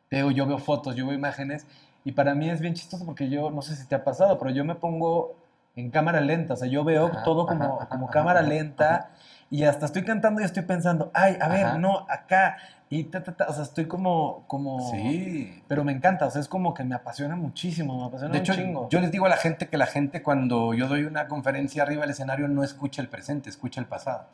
Te 0.09 0.17
digo, 0.17 0.31
yo 0.31 0.45
veo 0.45 0.59
fotos, 0.59 0.95
yo 0.95 1.05
veo 1.07 1.15
imágenes 1.15 1.65
y 2.05 2.11
para 2.13 2.35
mí 2.35 2.49
es 2.49 2.61
bien 2.61 2.73
chistoso 2.75 3.05
porque 3.05 3.29
yo, 3.29 3.51
no 3.51 3.61
sé 3.61 3.75
si 3.75 3.87
te 3.87 3.95
ha 3.95 4.03
pasado, 4.03 4.37
pero 4.39 4.51
yo 4.51 4.65
me 4.65 4.75
pongo 4.75 5.35
en 5.75 5.91
cámara 5.91 6.21
lenta, 6.21 6.53
o 6.53 6.57
sea, 6.57 6.67
yo 6.69 6.83
veo 6.83 7.09
Ajá, 7.09 7.23
todo 7.25 7.47
como, 7.47 7.81
ajá, 7.81 7.89
como 7.89 8.05
ajá, 8.07 8.13
cámara 8.13 8.41
lenta 8.43 9.11
y 9.55 9.63
hasta 9.63 9.85
estoy 9.85 10.03
cantando 10.03 10.41
y 10.41 10.43
estoy 10.43 10.63
pensando, 10.63 11.11
ay, 11.13 11.37
a 11.39 11.47
ver, 11.47 11.65
Ajá. 11.65 11.77
no, 11.77 12.05
acá, 12.09 12.57
y 12.89 13.05
ta, 13.05 13.23
ta, 13.23 13.31
ta, 13.33 13.45
o 13.49 13.53
sea, 13.53 13.63
estoy 13.63 13.85
como, 13.87 14.43
como... 14.47 14.91
Sí. 14.91 15.63
Pero 15.67 15.83
me 15.83 15.91
encanta, 15.91 16.25
o 16.27 16.31
sea, 16.31 16.41
es 16.41 16.47
como 16.47 16.73
que 16.73 16.83
me 16.83 16.95
apasiona 16.95 17.35
muchísimo, 17.35 17.97
me 17.99 18.05
apasiona 18.07 18.33
De 18.33 18.39
hecho, 18.39 18.53
un 18.53 18.57
chingo. 18.59 18.89
yo 18.89 18.99
les 18.99 19.11
digo 19.11 19.25
a 19.25 19.29
la 19.29 19.37
gente 19.37 19.67
que 19.67 19.77
la 19.77 19.87
gente 19.87 20.21
cuando 20.21 20.73
yo 20.73 20.87
doy 20.87 21.03
una 21.05 21.27
conferencia 21.27 21.83
arriba 21.83 22.01
del 22.01 22.11
escenario 22.11 22.47
no 22.47 22.63
escucha 22.63 23.01
el 23.01 23.07
presente, 23.09 23.49
escucha 23.49 23.79
el 23.81 23.87
pasado. 23.87 24.25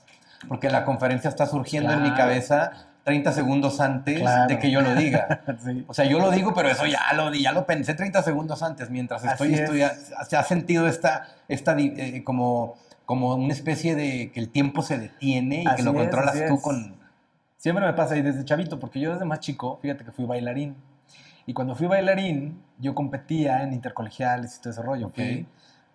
Porque 0.47 0.69
la 0.69 0.85
conferencia 0.85 1.29
está 1.29 1.45
surgiendo 1.45 1.93
en 1.93 2.01
mi 2.01 2.11
cabeza 2.13 2.71
30 3.03 3.31
segundos 3.31 3.79
antes 3.79 4.19
Claro. 4.19 4.47
de 4.47 4.57
que 4.59 4.71
yo 4.71 4.81
lo 4.81 4.95
diga. 4.95 5.41
Sí. 5.63 5.85
O 5.87 5.93
sea, 5.93 6.05
yo 6.05 6.19
lo 6.19 6.31
digo, 6.31 6.53
pero 6.55 6.67
eso 6.69 6.85
ya 6.87 7.13
lo, 7.15 7.31
ya 7.33 7.51
lo 7.51 7.65
pensé 7.67 7.93
30 7.93 8.23
segundos 8.23 8.63
antes, 8.63 8.89
mientras 8.89 9.23
estoy 9.23 9.49
Así 9.49 9.53
es. 9.55 9.59
estudiando. 9.61 10.01
¿Se 10.27 10.35
ha 10.35 10.43
sentido 10.43 10.87
esta, 10.87 11.27
esta 11.47 11.75
eh, 11.77 12.23
como, 12.23 12.75
como 13.11 13.35
una 13.35 13.51
especie 13.51 13.93
de 13.93 14.31
que 14.31 14.39
el 14.39 14.47
tiempo 14.47 14.81
se 14.83 14.97
detiene 14.97 15.63
y 15.63 15.67
Así 15.67 15.75
que 15.75 15.83
lo 15.83 15.91
es, 15.91 15.97
controlas 15.97 16.47
tú 16.47 16.61
con... 16.61 16.95
Siempre 17.57 17.85
me 17.85 17.91
pasa 17.91 18.13
ahí 18.13 18.21
desde 18.21 18.45
chavito, 18.45 18.79
porque 18.79 19.01
yo 19.01 19.11
desde 19.11 19.25
más 19.25 19.41
chico, 19.41 19.79
fíjate 19.81 20.05
que 20.05 20.13
fui 20.13 20.23
bailarín. 20.23 20.77
Y 21.45 21.51
cuando 21.51 21.75
fui 21.75 21.87
bailarín, 21.87 22.63
yo 22.79 22.95
competía 22.95 23.63
en 23.63 23.73
intercolegiales 23.73 24.55
y 24.55 24.61
todo 24.61 24.69
ese 24.69 24.81
rollo. 24.81 25.07
Ok. 25.07 25.15
Fui, 25.15 25.45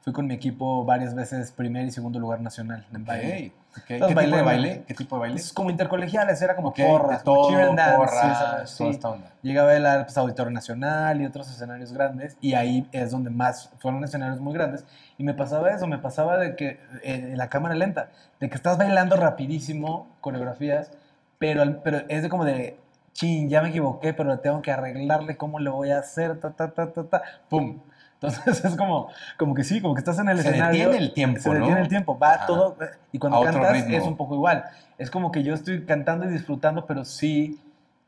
fui 0.07 0.13
con 0.13 0.29
mi 0.29 0.35
equipo 0.35 0.85
varias 0.85 1.17
veces 1.17 1.51
primer 1.51 1.85
y 1.85 1.91
segundo 1.91 2.21
lugar 2.21 2.41
nacional 2.41 2.87
en 2.95 3.05
baile. 3.05 3.53
Ok, 3.75 3.79
ok. 3.79 3.85
¿Qué 3.89 3.95
Entonces, 3.95 4.17
tipo 4.17 4.37
de 4.37 4.43
bailé- 4.43 4.45
baile? 4.45 4.85
¿Qué 4.87 4.95
tipo 4.95 5.17
de 5.17 5.21
baile? 5.21 5.37
Es 5.41 5.53
como 5.53 5.69
intercolegiales, 5.69 6.41
era 6.41 6.55
como 6.55 6.69
Ok, 6.69 6.77
porras, 6.79 7.25
como 7.25 7.49
todo, 7.49 7.59
and 7.59 7.77
dance, 7.77 7.97
porras, 7.97 8.21
sí, 8.21 8.35
¿sabes? 8.45 8.77
toda 8.77 8.91
Sí. 8.91 8.95
esta 8.95 9.09
onda. 9.11 9.33
Llegué 9.43 9.59
a 9.59 9.65
bailar 9.65 10.05
pues, 10.05 10.17
Auditorio 10.17 10.53
Nacional 10.53 11.21
y 11.21 11.27
otros 11.27 11.51
escenarios 11.51 11.93
grandes, 11.93 12.37
y 12.41 12.55
ahí 12.55 12.89
es 12.93 13.11
donde 13.11 13.31
más 13.31 13.69
fueron 13.81 14.05
escenarios 14.05 14.39
muy 14.39 14.55
grandes. 14.55 14.85
Y 15.19 15.25
me 15.25 15.35
pasaba 15.35 15.73
eso, 15.73 15.89
me 15.89 15.99
pasaba 15.99 16.39
de 16.39 16.55
que 16.55 16.69
eh, 17.03 17.31
en 17.33 17.37
la 17.37 17.49
cámara 17.49 17.75
lenta, 17.75 18.11
de 18.39 18.49
que 18.49 18.55
estás 18.55 18.79
bailando 18.79 19.17
rapidísimo 19.17 20.07
coreografías, 20.21 20.93
pero, 21.39 21.83
pero 21.83 22.03
es 22.09 22.23
de 22.23 22.29
como 22.29 22.45
de, 22.45 22.79
chin, 23.13 23.49
ya 23.49 23.61
me 23.61 23.71
equivoqué, 23.71 24.15
pero 24.15 24.39
tengo 24.39 24.63
que 24.63 24.71
arreglarle 24.71 25.37
cómo 25.37 25.59
lo 25.59 25.73
voy 25.73 25.91
a 25.91 25.99
hacer, 25.99 26.39
ta, 26.39 26.53
ta, 26.53 26.71
ta, 26.71 26.93
ta, 26.93 27.03
ta, 27.09 27.23
pum. 27.49 27.81
Entonces 28.21 28.65
es 28.65 28.77
como, 28.77 29.09
como 29.39 29.55
que 29.55 29.65
sí, 29.65 29.81
como 29.81 29.95
que 29.95 30.01
estás 30.01 30.19
en 30.19 30.29
el 30.29 30.41
Se 30.41 30.49
escenario. 30.49 30.87
detiene 30.89 31.05
el 31.07 31.13
tiempo, 31.15 31.41
Se 31.41 31.49
¿no? 31.51 31.55
detiene 31.57 31.81
el 31.81 31.89
tiempo, 31.89 32.19
va 32.19 32.35
Ajá. 32.35 32.47
todo. 32.47 32.77
Y 33.13 33.19
cuando 33.19 33.43
cantas 33.43 33.73
ritmo. 33.73 33.97
es 33.97 34.05
un 34.05 34.17
poco 34.17 34.35
igual. 34.35 34.65
Es 34.99 35.11
como 35.11 35.31
que 35.31 35.43
yo 35.43 35.55
estoy 35.55 35.85
cantando 35.85 36.25
y 36.25 36.29
disfrutando, 36.29 36.87
pero 36.87 37.05
sí, 37.05 37.61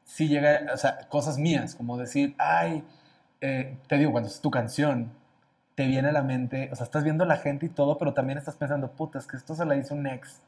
sí 0.05 0.29
llega, 0.29 0.73
o 0.73 0.77
sea, 0.77 1.01
cosas 1.09 1.37
mías, 1.39 1.75
como 1.75 1.99
decir, 1.99 2.35
ay, 2.39 2.83
eh, 3.41 3.77
te 3.87 3.99
digo, 3.99 4.13
cuando 4.13 4.29
es 4.31 4.41
tu 4.41 4.51
canción, 4.51 5.11
te 5.75 5.87
viene 5.87 6.09
a 6.09 6.13
la 6.13 6.23
mente, 6.23 6.71
o 6.73 6.77
sea, 6.77 6.85
estás 6.85 7.05
viendo 7.05 7.25
a 7.25 7.27
la 7.27 7.37
gente 7.37 7.67
y 7.67 7.69
todo, 7.69 7.99
pero 7.99 8.15
también 8.15 8.39
estás 8.39 8.57
pensando, 8.57 8.91
puta, 8.91 9.19
es 9.19 9.27
que 9.27 9.37
esto 9.37 9.55
se 9.55 9.65
la 9.65 9.77
hizo 9.77 9.95
un 9.95 10.07
ex. 10.07 10.41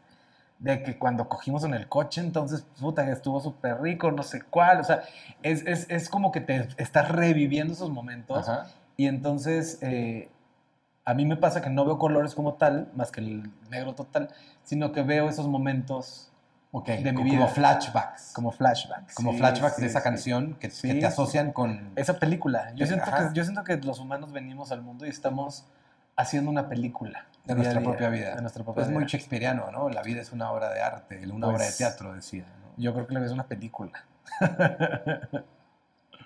De 0.58 0.82
que 0.82 0.98
cuando 0.98 1.26
cogimos 1.28 1.64
en 1.64 1.72
el 1.72 1.88
coche, 1.88 2.20
entonces, 2.20 2.66
puta, 2.80 3.06
que 3.06 3.12
estuvo 3.12 3.40
súper 3.40 3.80
rico, 3.80 4.10
no 4.12 4.22
sé 4.22 4.42
cuál. 4.42 4.80
O 4.80 4.84
sea, 4.84 5.02
es, 5.42 5.64
es, 5.66 5.86
es 5.88 6.10
como 6.10 6.32
que 6.32 6.42
te 6.42 6.68
estás 6.76 7.08
reviviendo 7.08 7.72
esos 7.72 7.88
momentos. 7.88 8.46
Ajá. 8.46 8.66
Y 9.00 9.06
entonces, 9.06 9.78
eh, 9.80 10.28
a 11.06 11.14
mí 11.14 11.24
me 11.24 11.36
pasa 11.36 11.62
que 11.62 11.70
no 11.70 11.86
veo 11.86 11.98
colores 11.98 12.34
como 12.34 12.54
tal, 12.54 12.90
más 12.94 13.10
que 13.10 13.20
el 13.22 13.50
negro 13.70 13.94
total, 13.94 14.28
sino 14.62 14.92
que 14.92 15.02
veo 15.02 15.28
esos 15.28 15.48
momentos 15.48 16.26
Ok, 16.72 16.86
de 16.88 17.12
mi 17.12 17.14
como 17.14 17.24
vida. 17.30 17.48
flashbacks. 17.48 18.32
como 18.34 18.52
flashbacks. 18.52 19.14
Como 19.14 19.32
Sí, 19.32 19.38
flashbacks 19.38 19.76
sí, 19.76 19.80
de 19.82 19.86
esa 19.88 20.00
sí. 20.00 20.04
canción 20.04 20.54
que, 20.60 20.68
que 20.68 20.94
te 20.96 21.06
asocian 21.06 21.52
con... 21.52 21.92
Esa 21.96 22.18
película. 22.18 22.72
Yo 22.74 22.86
siento, 22.86 23.06
que, 23.10 23.30
yo 23.32 23.42
siento 23.42 23.64
que 23.64 23.78
los 23.78 24.00
humanos 24.00 24.32
venimos 24.32 24.70
al 24.70 24.82
mundo 24.82 25.06
y 25.06 25.08
estamos 25.08 25.64
haciendo 26.16 26.50
una 26.50 26.68
película. 26.68 27.24
De 27.46 27.54
nuestra 27.54 27.80
día, 27.80 27.88
propia 27.88 28.08
vida. 28.10 28.34
De 28.36 28.42
nuestra 28.42 28.62
propia 28.64 28.82
Pues 28.82 28.88
muy 28.92 29.04
vida. 29.04 29.08
shakespeariano, 29.12 29.70
¿no? 29.70 29.88
La 29.88 30.02
vida 30.02 30.20
es 30.20 30.30
una 30.32 30.52
obra 30.52 30.68
de 30.74 30.82
arte, 30.82 31.26
una 31.26 31.46
Pues, 31.46 31.56
obra 31.56 31.64
de 31.64 31.72
teatro, 31.72 32.12
decía. 32.12 32.44
¿no? 32.44 32.74
Yo 32.76 32.92
creo 32.92 33.06
que 33.06 33.14
le 33.14 33.20
ves 33.20 33.32
una 33.32 33.44
película. 33.44 34.04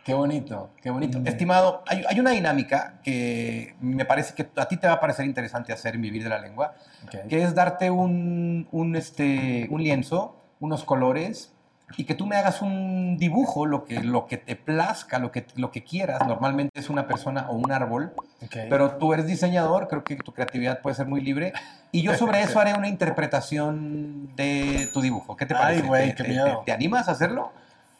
Qué 0.04 0.12
bonito, 0.14 0.70
qué 0.82 0.90
bonito. 0.90 1.18
Mm. 1.18 1.26
Estimado, 1.26 1.82
hay, 1.86 2.04
hay 2.08 2.20
una 2.20 2.32
dinámica 2.32 3.00
que 3.02 3.74
me 3.80 4.04
parece 4.04 4.34
que 4.34 4.48
a 4.56 4.66
ti 4.68 4.76
te 4.76 4.86
va 4.86 4.94
a 4.94 5.00
parecer 5.00 5.24
interesante 5.24 5.72
hacer 5.72 5.94
en 5.94 6.02
Vivir 6.02 6.22
de 6.22 6.28
la 6.28 6.38
Lengua, 6.38 6.74
Ok. 7.04 7.26
que 7.28 7.42
es 7.42 7.54
darte 7.54 7.90
un, 7.90 8.68
un, 8.70 8.96
este, 8.96 9.66
un 9.70 9.82
lienzo, 9.82 10.36
unos 10.60 10.84
colores, 10.84 11.52
y 11.96 12.04
que 12.04 12.14
tú 12.14 12.26
me 12.26 12.36
hagas 12.36 12.60
un 12.60 13.16
dibujo, 13.18 13.66
lo 13.66 13.84
que, 13.84 14.00
lo 14.02 14.26
que 14.26 14.36
te 14.36 14.56
plazca, 14.56 15.18
lo 15.18 15.30
que, 15.30 15.46
lo 15.54 15.70
que 15.70 15.84
quieras. 15.84 16.26
Normalmente 16.26 16.80
es 16.80 16.90
una 16.90 17.06
persona 17.06 17.46
o 17.48 17.54
un 17.56 17.70
árbol, 17.72 18.12
Ok. 18.42 18.56
pero 18.68 18.96
tú 18.96 19.12
eres 19.14 19.26
diseñador, 19.26 19.88
creo 19.88 20.02
que 20.04 20.16
tu 20.16 20.32
creatividad 20.32 20.80
puede 20.82 20.96
ser 20.96 21.06
muy 21.06 21.20
libre, 21.22 21.52
y 21.92 22.02
yo 22.02 22.14
sobre 22.14 22.42
eso 22.42 22.58
haré 22.60 22.74
una 22.74 22.88
interpretación 22.88 24.34
de 24.36 24.88
tu 24.92 25.00
dibujo. 25.00 25.36
¿Qué 25.36 25.46
te 25.46 25.54
Ay, 25.54 25.60
parece? 25.62 25.82
güey, 25.86 26.08
¿Te- 26.10 26.14
qué 26.16 26.22
te- 26.24 26.28
miedo. 26.28 26.58
te- 26.60 26.64
¿Te 26.66 26.72
animas 26.72 27.08
a 27.08 27.12
hacerlo? 27.12 27.52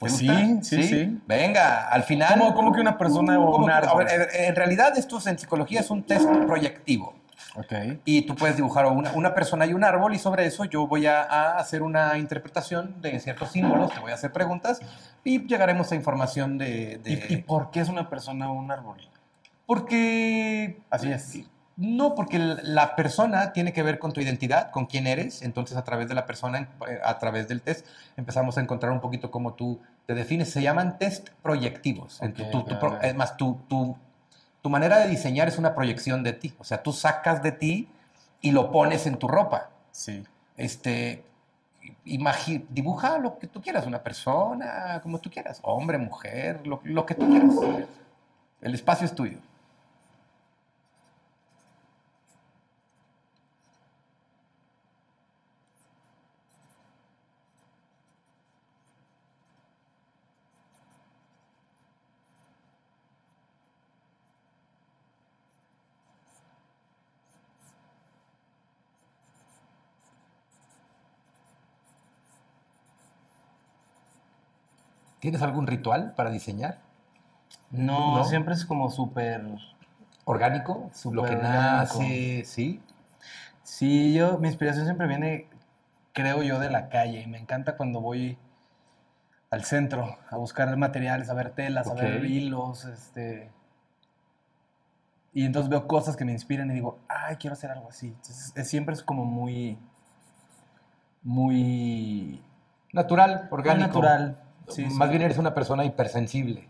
¿Te 0.05 0.11
Pues 0.11 0.17
sí, 0.19 0.59
sí, 0.63 0.83
sí. 0.85 1.19
Venga, 1.27 1.89
al 1.89 2.03
final. 2.05 2.39
¿Cómo- 2.39 2.55
cómo 2.55 2.73
que 2.73 2.81
una 2.81 2.97
persona 2.99 3.39
o 3.39 3.51
¿Cómo 3.53 3.65
un 3.65 3.71
a 3.71 3.77
árbol? 3.79 4.05
ver, 4.05 4.29
en- 4.35 4.55
realidad, 4.57 4.97
esto 4.97 5.19
en 5.27 5.39
psicología 5.39 5.81
es 5.81 5.91
un 5.91 6.03
test 6.05 6.29
proyectivo. 6.47 7.15
Ok. 7.57 7.73
Y 8.05 8.23
tú 8.23 8.35
puedes 8.35 8.57
dibujar 8.57 8.87
una, 8.87 9.13
una 9.13 9.33
persona 9.35 9.65
y 9.67 9.73
un 9.75 9.85
árbol, 9.85 10.13
y 10.15 10.19
sobre 10.19 10.45
eso 10.45 10.65
yo 10.65 10.87
voy 10.89 11.07
a, 11.07 11.23
a 11.23 11.59
hacer 11.59 11.83
una 11.83 12.19
interpretación 12.19 13.01
de 13.01 13.21
ciertos 13.21 13.53
símbolos, 13.53 13.93
te 13.95 14.01
voy 14.01 14.11
a 14.11 14.15
hacer 14.15 14.33
preguntas, 14.33 14.81
y 15.23 15.47
llegaremos 15.47 15.93
a 15.93 15.95
información 15.95 16.59
de. 16.59 16.99
de- 17.05 17.27
¿Y, 17.31 17.35
y 17.35 17.37
por 17.39 17.71
qué 17.71 17.81
es 17.81 17.89
una 17.89 18.09
persona 18.11 18.51
o 18.51 18.55
un 18.55 18.71
árbol? 18.73 18.97
porque. 19.67 20.79
Así 20.91 21.11
es. 21.11 21.39
No, 21.77 22.15
porque 22.15 22.39
la- 22.39 22.95
persona 22.95 23.53
tiene 23.53 23.73
que 23.73 23.83
ver 23.83 23.99
con 23.99 24.13
tu 24.13 24.21
identidad, 24.21 24.71
con 24.71 24.87
quién 24.87 25.07
eres. 25.09 25.43
Entonces, 25.43 25.77
a 25.77 25.83
través 25.83 26.09
de 26.09 26.15
la 26.15 26.25
persona, 26.25 26.69
eh, 26.89 27.01
a 27.05 27.19
través 27.19 27.49
del 27.49 27.63
test, 27.63 27.85
empezamos 28.17 28.57
a 28.59 28.61
encontrar 28.61 28.93
un 28.93 29.01
poquito 29.01 29.31
cómo 29.33 29.55
tú 29.55 29.81
te 30.07 30.15
defines. 30.15 30.51
Se 30.53 30.63
llaman 30.63 30.99
test 30.99 31.31
proyectivos. 31.43 32.23
En 32.23 32.33
tu- 32.33 32.45
tu- 32.51 32.63
tu. 32.79 32.87
Es 33.03 33.15
más, 33.17 33.37
tu, 33.37 33.57
tu, 33.69 33.97
tu 34.63 34.71
manera 34.71 34.99
de 34.99 35.09
diseñar 35.09 35.49
es 35.49 35.59
una 35.59 35.75
proyección 35.75 36.23
de 36.23 36.33
ti. 36.35 36.55
O 36.59 36.65
sea, 36.65 36.83
tú 36.83 36.93
sacas 36.93 37.43
de 37.43 37.51
ti 37.53 37.89
y 38.41 38.53
lo 38.53 38.71
pones 38.71 39.07
en 39.07 39.17
tu 39.17 39.27
ropa. 39.27 39.71
Sí. 39.91 40.23
Este, 40.57 41.25
imagi- 42.07 42.65
dibuja 42.71 43.19
lo 43.19 43.39
que 43.39 43.47
tú 43.49 43.61
quieras, 43.61 43.87
una 43.87 44.03
persona, 44.03 45.01
como 45.03 45.19
tú 45.19 45.29
quieras, 45.31 45.59
hombre, 45.63 45.99
mujer, 45.99 46.65
lo, 46.67 46.81
lo 46.85 47.05
que 47.05 47.15
tú 47.15 47.29
quieras. 47.29 47.55
El 48.61 48.75
espacio 48.75 49.07
es 49.07 49.15
tuyo. 49.15 49.39
¿Tienes 75.25 75.41
algún 75.41 75.67
ritual 75.67 76.13
para 76.17 76.29
diseñar? 76.29 76.81
No, 77.71 78.15
¿No? 78.17 78.25
siempre 78.25 78.53
es 78.53 78.67
como 78.67 78.91
súper... 78.91 79.43
¿Orgánico? 80.27 80.91
Súper 80.93 81.17
lo 81.17 81.23
que 81.25 81.35
orgánico. 81.37 81.99
nace, 81.99 82.43
¿sí? 82.45 82.83
Sí, 83.63 84.13
yo, 84.13 84.37
mi 84.39 84.49
inspiración 84.49 84.85
siempre 84.85 85.07
viene, 85.07 85.49
creo 86.13 86.43
yo, 86.43 86.59
de 86.59 86.69
la 86.69 86.91
calle. 86.91 87.23
Y 87.23 87.27
me 87.27 87.39
encanta 87.39 87.79
cuando 87.79 88.03
voy 88.03 88.37
al 89.51 89.65
centro 89.65 90.19
a 90.29 90.37
buscar 90.37 90.77
materiales, 90.77 91.31
a 91.31 91.35
ver 91.35 91.53
telas, 91.53 91.89
Ok. 91.89 92.03
a 92.03 92.03
ver 92.03 92.25
hilos, 92.27 92.85
este... 92.85 93.51
Y 95.33 95.47
entonces 95.47 95.71
veo 95.71 95.87
cosas 95.89 96.17
que 96.17 96.27
me 96.27 96.33
inspiran 96.33 96.71
y 96.71 96.75
digo, 96.75 96.99
ay, 97.09 97.37
quiero 97.37 97.55
hacer 97.55 97.71
algo 97.71 97.89
así. 97.89 98.09
Entonces, 98.09 98.53
es- 98.55 98.69
siempre 98.69 98.95
es 98.95 99.03
como 99.03 99.25
muy, 99.25 99.79
muy, 101.23 102.41
Natural, 102.93 103.33
muy 103.39 103.51
orgánico. 103.51 103.89
natural. 103.89 104.44
Sí, 104.69 104.85
Más 104.85 105.09
sí. 105.09 105.11
bien 105.11 105.23
eres 105.23 105.39
una 105.39 105.55
persona 105.55 105.85
hipersensible, 105.85 106.67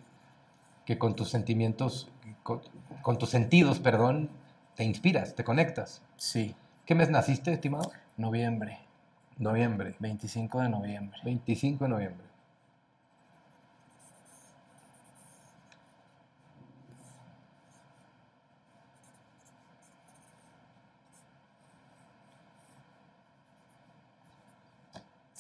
que 0.84 0.98
con 0.98 1.14
tus 1.16 1.30
sentimientos, 1.30 2.08
con, 2.42 2.60
con 3.02 3.18
tus 3.18 3.30
sentidos, 3.30 3.78
perdón, 3.78 4.30
te 4.74 4.84
inspiras, 4.84 5.34
te 5.34 5.44
conectas. 5.44 6.02
Sí, 6.16 6.54
¿Qué 6.86 6.94
mes 6.94 7.08
naciste, 7.10 7.52
estimado? 7.52 7.90
noviembre, 8.16 8.78
Noviembre. 9.38 9.96
25 9.98 10.60
de 10.60 10.68
noviembre. 10.68 11.18
25 11.24 11.84
de 11.84 11.90
noviembre. 11.90 12.26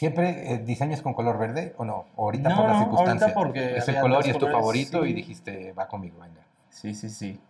¿Siempre 0.04 0.52
eh, 0.52 0.58
diseñas 0.58 1.00
con 1.00 1.14
color 1.14 1.38
verde 1.38 1.74
o 1.78 1.84
no? 1.86 2.04
¿O 2.16 2.24
ahorita 2.26 2.50
No, 2.50 2.56
por 2.56 2.66
la 2.66 2.72
no, 2.74 2.78
circunstancia? 2.80 3.26
ahorita 3.28 3.40
porque 3.40 3.76
es 3.78 3.88
el 3.88 3.98
color 4.00 4.26
y 4.26 4.30
es 4.30 4.34
tu 4.34 4.40
colores, 4.40 4.60
favorito 4.60 5.06
y 5.06 5.14
dijiste, 5.14 5.72
va 5.72 5.88
conmigo, 5.88 6.18
venga. 6.20 6.42
Sí, 6.68 6.92
sí, 6.94 7.08
sí. 7.08 7.40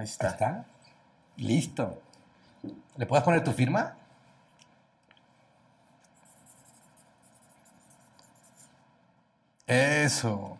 Ahí 0.00 0.04
está. 0.06 0.26
Ahí 0.28 0.32
está. 0.32 0.64
Listo. 1.36 2.02
¿Le 2.96 3.04
puedes 3.06 3.22
poner 3.22 3.44
tu 3.44 3.52
firma? 3.52 3.94
Eso. 9.66 10.58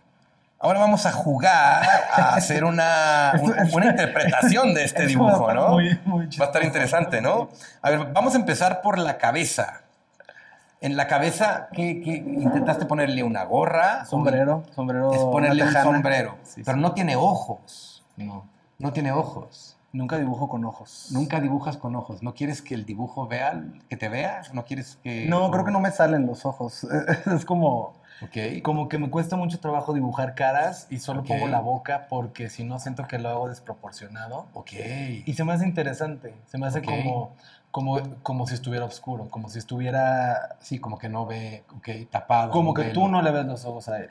Ahora 0.58 0.78
vamos 0.80 1.06
a 1.06 1.12
jugar 1.12 1.82
a 2.12 2.34
hacer 2.34 2.64
una, 2.64 3.32
un- 3.40 3.54
una 3.72 3.86
interpretación 3.86 4.74
de 4.74 4.84
este 4.84 5.06
dibujo, 5.06 5.52
¿no? 5.54 5.68
muy- 5.70 5.98
muy 6.04 6.26
Va 6.36 6.44
a 6.44 6.48
estar 6.48 6.62
interesante, 6.62 7.22
¿no? 7.22 7.48
A 7.80 7.90
ver, 7.90 8.12
vamos 8.12 8.34
a 8.34 8.36
empezar 8.38 8.82
por 8.82 8.98
la 8.98 9.16
cabeza. 9.16 9.80
En 10.82 10.96
la 10.96 11.06
cabeza, 11.06 11.68
¿qué, 11.72 12.02
qué- 12.02 12.10
intentaste 12.16 12.84
ponerle 12.86 13.22
una 13.22 13.44
gorra? 13.44 14.04
Sombrero, 14.04 14.64
sombrero. 14.74 15.12
Es 15.14 15.20
ponerle 15.20 15.64
un 15.64 15.72
sombrero. 15.72 16.38
Sí, 16.44 16.62
pero 16.62 16.76
no 16.76 16.92
tiene 16.92 17.16
ojos. 17.16 18.04
No. 18.16 18.46
No 18.80 18.92
tiene 18.92 19.12
ojos. 19.12 19.76
Nunca 19.92 20.18
dibujo 20.18 20.48
con 20.48 20.64
ojos. 20.64 21.08
Nunca 21.10 21.40
dibujas 21.40 21.76
con 21.76 21.96
ojos. 21.96 22.22
¿No 22.22 22.32
quieres 22.34 22.62
que 22.62 22.74
el 22.74 22.86
dibujo 22.86 23.26
vea, 23.26 23.64
que 23.88 23.96
te 23.96 24.08
vea? 24.08 24.42
¿No 24.52 24.64
quieres 24.64 24.96
que...? 25.02 25.26
No, 25.28 25.50
creo 25.50 25.64
que 25.64 25.72
no 25.72 25.80
me 25.80 25.90
salen 25.90 26.26
los 26.26 26.46
ojos. 26.46 26.86
Es 27.26 27.44
como, 27.44 27.94
Ok. 28.22 28.62
como 28.62 28.88
que 28.88 28.98
me 28.98 29.10
cuesta 29.10 29.36
mucho 29.36 29.58
trabajo 29.58 29.92
dibujar 29.92 30.34
caras 30.34 30.86
y 30.90 30.98
solo 30.98 31.24
pongo 31.24 31.48
la 31.48 31.60
boca 31.60 32.06
porque 32.08 32.48
si 32.50 32.64
no 32.64 32.78
siento 32.78 33.08
que 33.08 33.18
lo 33.18 33.30
hago 33.30 33.48
desproporcionado. 33.48 34.46
Ok. 34.54 34.72
Y 35.26 35.32
se 35.34 35.42
me 35.44 35.52
hace 35.54 35.66
interesante. 35.66 36.34
Se 36.46 36.56
me 36.56 36.66
hace 36.66 36.82
como, 36.82 37.32
como, 37.72 37.98
como 38.22 38.46
si 38.46 38.54
estuviera 38.54 38.84
oscuro, 38.84 39.28
como 39.28 39.48
si 39.48 39.58
estuviera. 39.58 40.56
Sí, 40.60 40.78
como 40.78 40.98
que 40.98 41.08
no 41.08 41.26
ve, 41.26 41.64
ok, 41.76 41.88
tapado. 42.10 42.52
Como 42.52 42.74
que 42.74 42.82
velo. 42.82 42.94
tú 42.94 43.08
no 43.08 43.22
le 43.22 43.30
ves 43.32 43.44
los 43.46 43.64
ojos 43.64 43.88
a 43.88 43.98
él. 43.98 44.10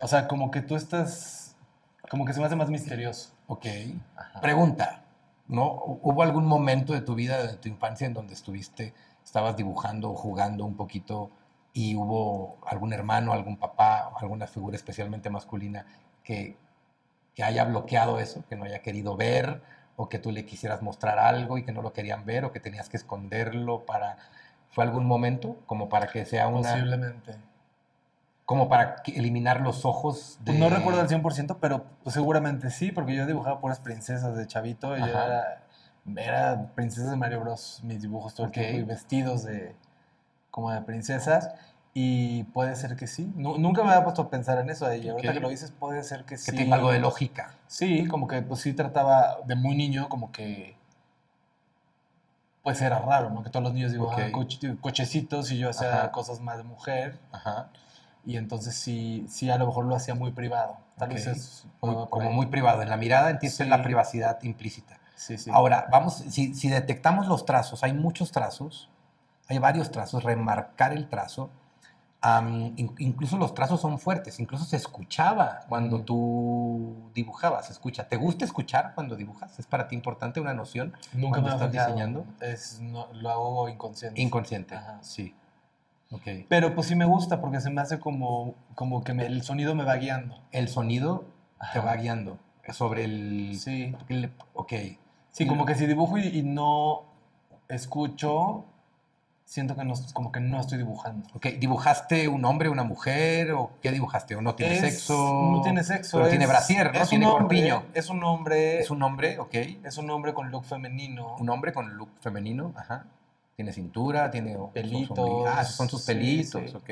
O 0.00 0.06
sea, 0.06 0.28
como 0.28 0.50
que 0.50 0.60
tú 0.60 0.76
estás. 0.76 1.56
Como 2.10 2.26
que 2.26 2.34
se 2.34 2.40
me 2.40 2.46
hace 2.46 2.56
más 2.56 2.68
misterioso. 2.68 3.33
Ok. 3.46 3.66
Ajá. 4.16 4.40
Pregunta, 4.40 5.04
¿no? 5.48 5.72
¿Hubo 6.02 6.22
algún 6.22 6.46
momento 6.46 6.92
de 6.92 7.00
tu 7.00 7.14
vida, 7.14 7.46
de 7.46 7.56
tu 7.56 7.68
infancia, 7.68 8.06
en 8.06 8.14
donde 8.14 8.34
estuviste, 8.34 8.94
estabas 9.24 9.56
dibujando 9.56 10.10
o 10.10 10.14
jugando 10.14 10.64
un 10.64 10.76
poquito 10.76 11.30
y 11.72 11.96
hubo 11.96 12.58
algún 12.66 12.92
hermano, 12.92 13.32
algún 13.32 13.56
papá, 13.56 14.12
alguna 14.20 14.46
figura 14.46 14.76
especialmente 14.76 15.28
masculina 15.28 15.84
que, 16.22 16.56
que 17.34 17.42
haya 17.42 17.64
bloqueado 17.64 18.20
eso, 18.20 18.44
que 18.48 18.56
no 18.56 18.64
haya 18.64 18.80
querido 18.80 19.16
ver, 19.16 19.60
o 19.96 20.08
que 20.08 20.18
tú 20.18 20.30
le 20.30 20.44
quisieras 20.46 20.82
mostrar 20.82 21.18
algo 21.18 21.58
y 21.58 21.64
que 21.64 21.72
no 21.72 21.82
lo 21.82 21.92
querían 21.92 22.24
ver, 22.24 22.44
o 22.44 22.52
que 22.52 22.60
tenías 22.60 22.88
que 22.88 22.96
esconderlo 22.96 23.84
para... 23.84 24.18
¿Fue 24.70 24.82
algún 24.82 25.06
momento 25.06 25.56
como 25.66 25.88
para 25.88 26.08
que 26.08 26.24
sea 26.24 26.48
una... 26.48 26.72
Posiblemente. 26.72 27.36
Como 28.44 28.68
para 28.68 28.96
que- 28.96 29.16
eliminar 29.18 29.60
los 29.60 29.84
ojos 29.84 30.36
de... 30.40 30.46
Pues 30.52 30.58
no 30.58 30.68
recuerdo 30.68 31.00
al 31.00 31.08
100%, 31.08 31.56
pero 31.60 31.84
pues, 32.02 32.14
seguramente 32.14 32.70
sí, 32.70 32.92
porque 32.92 33.14
yo 33.16 33.26
dibujaba 33.26 33.60
puras 33.60 33.80
princesas 33.80 34.36
de 34.36 34.46
chavito. 34.46 34.96
Y 34.96 35.00
yo 35.00 35.06
era, 35.06 35.62
era 36.16 36.66
princesas 36.74 37.10
de 37.10 37.16
Mario 37.16 37.40
Bros. 37.40 37.80
Mis 37.84 38.02
dibujos 38.02 38.34
todo 38.34 38.46
el 38.46 38.52
tiempo 38.52 38.78
y 38.78 38.82
vestidos 38.82 39.44
de 39.44 39.74
como 40.50 40.70
de 40.70 40.82
princesas. 40.82 41.54
Y 41.96 42.42
puede 42.44 42.74
ser 42.76 42.96
que 42.96 43.06
sí. 43.06 43.32
Nu- 43.36 43.56
nunca 43.56 43.82
me 43.84 43.90
había 43.90 44.02
puesto 44.02 44.22
a 44.22 44.28
pensar 44.30 44.58
en 44.58 44.68
eso. 44.68 44.92
Y 44.92 45.08
ahorita 45.08 45.32
que 45.32 45.40
lo 45.40 45.48
dices, 45.48 45.70
puede 45.70 46.02
ser 46.02 46.24
que 46.24 46.34
Que 46.34 46.38
sí. 46.38 46.56
tenga 46.56 46.74
algo 46.76 46.90
de 46.90 46.98
lógica. 46.98 47.54
Sí, 47.68 48.06
como 48.08 48.26
que 48.26 48.42
pues 48.42 48.60
sí 48.60 48.72
trataba 48.74 49.38
de 49.46 49.54
muy 49.54 49.74
niño, 49.76 50.08
como 50.08 50.32
que. 50.32 50.76
Pues 52.62 52.80
era 52.80 52.98
raro, 52.98 53.30
¿no? 53.30 53.42
Que 53.42 53.50
todos 53.50 53.62
los 53.62 53.74
niños 53.74 53.92
dibujaban 53.92 54.26
Ok. 54.28 54.32
coche- 54.32 54.76
cochecitos 54.80 55.50
y 55.52 55.58
yo 55.58 55.70
hacía 55.70 55.94
Ajá. 55.94 56.10
cosas 56.12 56.40
más 56.40 56.56
de 56.56 56.62
mujer. 56.64 57.18
Ajá. 57.30 57.68
Y 58.26 58.36
entonces 58.36 58.74
sí, 58.74 59.26
sí, 59.28 59.50
a 59.50 59.58
lo 59.58 59.66
mejor 59.66 59.84
lo 59.84 59.94
hacía 59.94 60.14
muy 60.14 60.32
privado. 60.32 60.78
Tal 60.96 61.10
vez 61.10 61.26
es 61.26 61.66
Muy- 61.82 62.06
como 62.08 62.30
muy 62.32 62.46
privado. 62.46 62.80
En 62.82 62.88
la 62.88 62.96
mirada 62.96 63.30
entiendes 63.30 63.56
Sí. 63.58 63.64
la 63.64 63.82
privacidad 63.82 64.42
implícita. 64.42 64.98
Sí, 65.16 65.36
sí. 65.38 65.50
Ahora, 65.52 65.86
vamos, 65.90 66.14
si, 66.28 66.54
si 66.54 66.68
detectamos 66.68 67.26
los 67.26 67.44
trazos, 67.44 67.82
hay 67.84 67.92
muchos 67.92 68.32
trazos, 68.32 68.90
hay 69.48 69.58
varios 69.58 69.90
trazos, 69.90 70.24
remarcar 70.24 70.92
el 70.92 71.08
trazo, 71.08 71.50
in- 72.76 72.94
incluso 72.98 73.36
los 73.36 73.52
trazos 73.54 73.82
son 73.82 73.98
fuertes, 73.98 74.40
incluso 74.40 74.64
se 74.64 74.76
escuchaba 74.76 75.60
cuando 75.68 76.00
tú 76.02 77.10
dibujabas, 77.14 77.68
escucha. 77.70 78.08
¿Te 78.08 78.16
gusta 78.16 78.46
escuchar 78.46 78.92
cuando 78.94 79.14
dibujas? 79.14 79.58
¿Es 79.58 79.66
para 79.66 79.88
ti 79.88 79.94
importante 79.94 80.40
una 80.40 80.54
noción? 80.54 80.94
Nunca 81.12 81.40
me 81.42 81.48
cuando 81.50 81.64
he 81.64 81.66
estás 81.68 81.72
diseñando? 81.72 82.24
Es, 82.40 82.80
no, 82.80 83.08
lo 83.12 83.30
hago 83.30 83.68
inconsciente. 83.68 84.20
Inconsciente, 84.22 84.74
Ajá. 84.76 84.98
sí. 85.02 85.34
Ok. 86.14 86.46
Pero 86.48 86.74
pues 86.74 86.86
sí 86.88 86.94
me 86.96 87.04
gusta 87.04 87.40
porque 87.40 87.60
se 87.60 87.70
me 87.70 87.80
hace 87.80 87.98
como, 87.98 88.54
como 88.74 89.02
que 89.04 89.14
me- 89.14 89.26
el 89.26 89.42
sonido 89.42 89.74
me 89.74 89.84
va 89.84 89.96
guiando. 89.96 90.38
El 90.52 90.68
sonido 90.68 91.24
te 91.72 91.80
va 91.80 91.94
guiando 91.96 92.38
sobre 92.72 93.04
el... 93.04 93.58
Sí. 93.58 93.94
el- 94.08 94.32
Ok. 94.54 94.72
Sí, 95.30 95.46
como 95.46 95.66
que 95.66 95.74
si 95.74 95.86
dibujo 95.86 96.16
y, 96.18 96.28
y 96.28 96.42
no 96.42 97.02
escucho, 97.68 98.64
siento 99.44 99.74
que 99.76 99.84
no, 99.84 99.94
como 100.12 100.30
que 100.30 100.40
no 100.40 100.60
estoy 100.60 100.78
dibujando. 100.78 101.28
Ok, 101.34 101.46
¿dibujaste 101.58 102.28
un 102.28 102.44
hombre, 102.44 102.68
una 102.68 102.84
mujer 102.84 103.52
o 103.52 103.70
qué 103.82 103.90
dibujaste? 103.90 104.36
¿O 104.36 104.40
no 104.42 104.54
tiene 104.54 104.74
Es- 104.74 104.80
sexo? 104.80 105.14
No 105.52 105.62
tiene 105.62 105.82
sexo. 105.82 106.18
Pero 106.18 106.26
es- 106.26 106.30
tiene 106.30 106.46
brasier, 106.46 106.92
¿no? 106.94 107.00
es 107.00 107.08
Tiene 107.08 107.26
corpiño. 107.26 107.82
Es 107.94 108.08
un 108.10 108.22
hombre. 108.24 108.78
Es 108.80 108.90
un 108.90 109.02
hombre, 109.02 109.38
ok. 109.38 109.54
es 109.84 109.98
un 109.98 110.10
hombre 110.10 110.32
con 110.34 110.50
look 110.50 110.64
femenino. 110.64 111.36
Un 111.38 111.48
hombre 111.50 111.72
con 111.72 111.96
look 111.96 112.10
femenino, 112.20 112.72
ajá. 112.76 113.06
Tiene 113.56 113.72
cintura, 113.72 114.30
tiene 114.30 114.56
Pelitos, 114.72 115.16
ombli- 115.18 115.46
Ah, 115.48 115.64
son 115.64 115.88
sus 115.88 116.02
pelitos, 116.04 116.62
sí. 116.70 116.76
ok. 116.76 116.88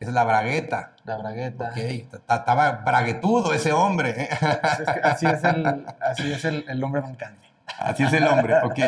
Esa 0.00 0.10
es 0.10 0.14
la 0.14 0.22
bragueta, 0.22 0.92
La 1.04 1.16
bragueta. 1.16 1.70
ok. 1.70 2.20
Ta- 2.26 2.36
Estaba 2.36 2.70
braguetudo 2.84 3.52
ese 3.52 3.72
hombre, 3.72 4.14
¿eh? 4.16 4.28
Así 5.02 5.26
es 5.26 5.42
el, 5.42 5.86
así 6.00 6.32
es 6.32 6.44
el, 6.44 6.64
el 6.68 6.84
hombre 6.84 7.00
bancante. 7.00 7.48
Así 7.78 8.04
es 8.04 8.12
el 8.12 8.26
hombre, 8.28 8.54
ok. 8.62 8.78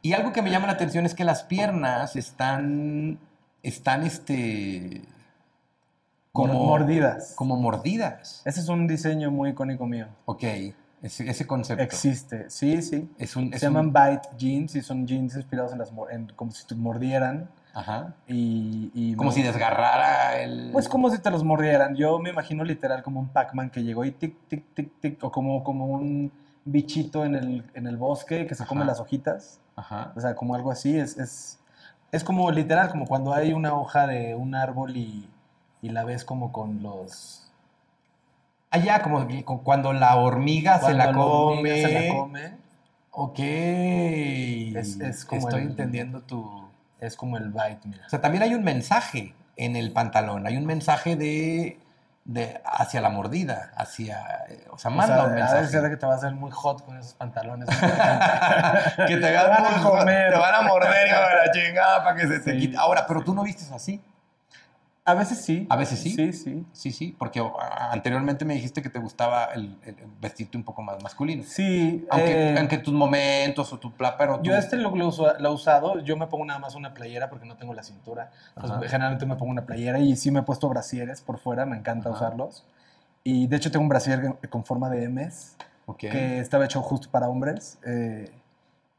Y 0.00 0.12
algo 0.14 0.32
que 0.32 0.40
me 0.42 0.50
llama 0.50 0.66
la 0.66 0.72
atención 0.72 1.04
es 1.04 1.14
que 1.14 1.24
las 1.24 1.42
piernas 1.44 2.16
están, 2.16 3.18
están, 3.62 4.04
este, 4.04 5.02
como 6.32 6.54
mordidas. 6.54 7.34
Como 7.36 7.56
mordidas. 7.56 8.42
Ese 8.46 8.60
es 8.60 8.68
un 8.68 8.86
diseño 8.86 9.30
muy 9.30 9.50
icónico 9.50 9.86
mío. 9.86 10.06
Ok, 10.24 10.44
ese, 11.04 11.28
ese 11.30 11.46
concepto. 11.46 11.82
Existe, 11.82 12.48
sí, 12.50 12.82
sí. 12.82 13.08
Es 13.18 13.36
un, 13.36 13.52
es 13.52 13.60
Se 13.60 13.68
un- 13.68 13.74
llaman 13.74 13.92
bite 13.92 14.28
jeans 14.38 14.74
y 14.74 14.82
son 14.82 15.06
jeans 15.06 15.36
inspirados 15.36 15.72
en 15.72 15.78
las 15.78 15.92
en, 16.10 16.28
como 16.34 16.50
si 16.50 16.66
te 16.66 16.74
mordieran 16.74 17.48
Ajá. 17.74 18.14
y, 18.26 18.90
y 18.94 19.14
Como 19.16 19.32
si 19.32 19.42
desgarrara 19.42 20.40
el... 20.40 20.70
pues 20.72 20.88
como 20.88 21.10
si 21.10 21.18
te 21.18 21.30
los 21.30 21.42
mordieran. 21.44 21.94
Yo 21.96 22.18
me 22.18 22.30
imagino 22.30 22.64
literal 22.64 23.02
como 23.02 23.20
un 23.20 23.28
Pac-Man 23.28 23.70
que 23.70 23.82
llegó 23.82 24.04
y 24.04 24.12
tic 24.12 24.36
tic 24.48 24.64
tic 24.74 24.90
tic 25.00 25.24
o 25.24 25.30
como 25.30 25.62
como 25.64 25.86
un 25.86 26.32
bichito 26.64 27.24
en 27.26 27.34
el, 27.34 27.64
en 27.74 27.86
el 27.86 27.96
bosque 27.98 28.46
que 28.46 28.54
se 28.54 28.64
come 28.64 28.84
las 28.86 28.98
hojitas, 28.98 29.60
Ajá. 29.76 30.12
o 30.16 30.20
sea, 30.20 30.34
como 30.34 30.54
algo 30.54 30.70
así 30.70 30.96
es 30.98 31.18
es 31.18 31.58
es 32.10 32.24
como 32.24 32.50
literal 32.50 32.88
como 32.90 33.06
cuando 33.06 33.34
hay 33.34 33.52
una 33.52 33.74
hoja 33.74 34.06
de 34.06 34.34
un 34.34 34.54
árbol 34.54 34.96
y, 34.96 35.28
y 35.82 35.88
la 35.90 36.04
ves 36.04 36.24
como 36.24 36.52
con 36.52 36.82
los 36.82 37.43
Allá, 38.74 39.02
como 39.02 39.26
cuando 39.62 39.92
la 39.92 40.16
hormiga 40.16 40.78
se 40.80 40.94
la 40.94 41.04
cuando 41.04 41.20
la 41.20 41.26
hormiga 41.26 41.76
se 41.88 41.92
la 42.08 42.14
come, 42.14 42.52
Ok. 43.12 43.38
es 43.38 45.24
como 45.26 45.40
Estoy 45.48 45.62
el- 45.62 45.68
entendiendo 45.70 46.20
tu... 46.22 46.40
O 46.42 46.70
es 47.00 47.16
como 47.16 47.36
el 47.36 47.50
bite, 47.50 47.80
mira. 47.86 48.08
sea, 48.08 48.20
también 48.20 48.42
hay 48.42 48.54
un 48.54 48.64
mensaje 48.64 49.34
en 49.56 49.76
el 49.76 49.92
pantalón. 49.92 50.46
Hay 50.46 50.56
un 50.56 50.64
mensaje 50.66 51.16
de... 51.16 51.78
de 52.24 52.60
hacia 52.64 53.00
la 53.00 53.10
mordida, 53.10 53.70
hacia... 53.76 54.20
eh, 54.48 54.66
O 54.70 54.78
sea, 54.78 54.90
O 54.90 54.94
manda 54.94 55.14
sea, 55.16 55.24
un 55.26 55.34
mensaje. 55.34 55.90
que 55.90 55.96
te 55.96 56.06
va 56.06 56.14
a 56.14 56.16
hacer 56.16 56.32
muy 56.32 56.50
hot 56.50 56.84
con 56.84 56.96
esos 56.98 57.14
pantalones. 57.14 57.68
que 59.06 59.16
te, 59.16 59.20
Te 59.20 59.36
van 59.36 59.66
a 59.66 59.82
comer. 59.82 60.32
Te 60.32 60.38
van 60.38 60.54
a 60.54 60.62
morder, 60.62 61.06
hijo 61.06 61.20
de 61.20 61.46
la 61.46 61.52
chingada, 61.52 62.02
para 62.04 62.16
que 62.16 62.26
se 62.26 62.40
te 62.40 62.52
Sí. 62.52 62.58
quite. 62.58 62.76
Ahora, 62.78 63.06
pero 63.06 63.22
tú 63.22 63.34
no 63.34 63.42
vistes 63.42 63.70
así. 63.70 64.00
A 65.06 65.12
veces 65.12 65.44
sí. 65.44 65.66
¿A 65.68 65.76
veces 65.76 65.98
sí? 65.98 66.10
Sí, 66.14 66.32
sí. 66.32 66.64
Sí, 66.72 66.90
sí, 66.90 67.14
porque 67.18 67.42
anteriormente 67.90 68.46
me 68.46 68.54
dijiste 68.54 68.80
que 68.80 68.88
te 68.88 68.98
gustaba 68.98 69.44
el, 69.54 69.76
el 69.84 69.96
vestirte 70.18 70.56
un 70.56 70.64
poco 70.64 70.80
más 70.80 71.02
masculino. 71.02 71.42
Sí. 71.46 72.06
Aunque, 72.08 72.32
eh, 72.52 72.58
aunque 72.58 72.78
tus 72.78 72.94
momentos 72.94 73.70
o 73.74 73.78
tu 73.78 73.92
pla, 73.92 74.16
pero 74.16 74.38
tú- 74.38 74.44
Yo 74.44 74.56
este 74.56 74.76
lo, 74.76 74.90
uso- 75.06 75.34
lo 75.38 75.48
he 75.50 75.52
usado, 75.52 76.00
yo 76.00 76.16
me 76.16 76.26
pongo 76.26 76.46
nada 76.46 76.58
más 76.58 76.74
una 76.74 76.94
playera 76.94 77.28
porque 77.28 77.44
no 77.44 77.56
tengo 77.58 77.74
la 77.74 77.82
cintura. 77.82 78.30
Entonces, 78.56 78.78
Ajá. 78.78 78.88
generalmente 78.88 79.26
me 79.26 79.36
pongo 79.36 79.52
una 79.52 79.66
playera 79.66 79.98
y 79.98 80.16
sí 80.16 80.30
me 80.30 80.40
he 80.40 80.42
puesto 80.42 80.70
brasieres 80.70 81.20
por 81.20 81.38
fuera, 81.38 81.66
me 81.66 81.76
encanta 81.76 82.08
Ajá. 82.08 82.16
usarlos. 82.18 82.64
Y 83.22 83.46
de 83.46 83.56
hecho 83.56 83.70
tengo 83.70 83.82
un 83.82 83.90
brasier 83.90 84.36
con 84.48 84.64
forma 84.64 84.88
de 84.88 85.06
M's 85.10 85.56
Ok. 85.84 85.98
que 85.98 86.38
estaba 86.40 86.64
hecho 86.64 86.80
justo 86.80 87.08
para 87.10 87.28
hombres. 87.28 87.78
eh, 87.86 88.30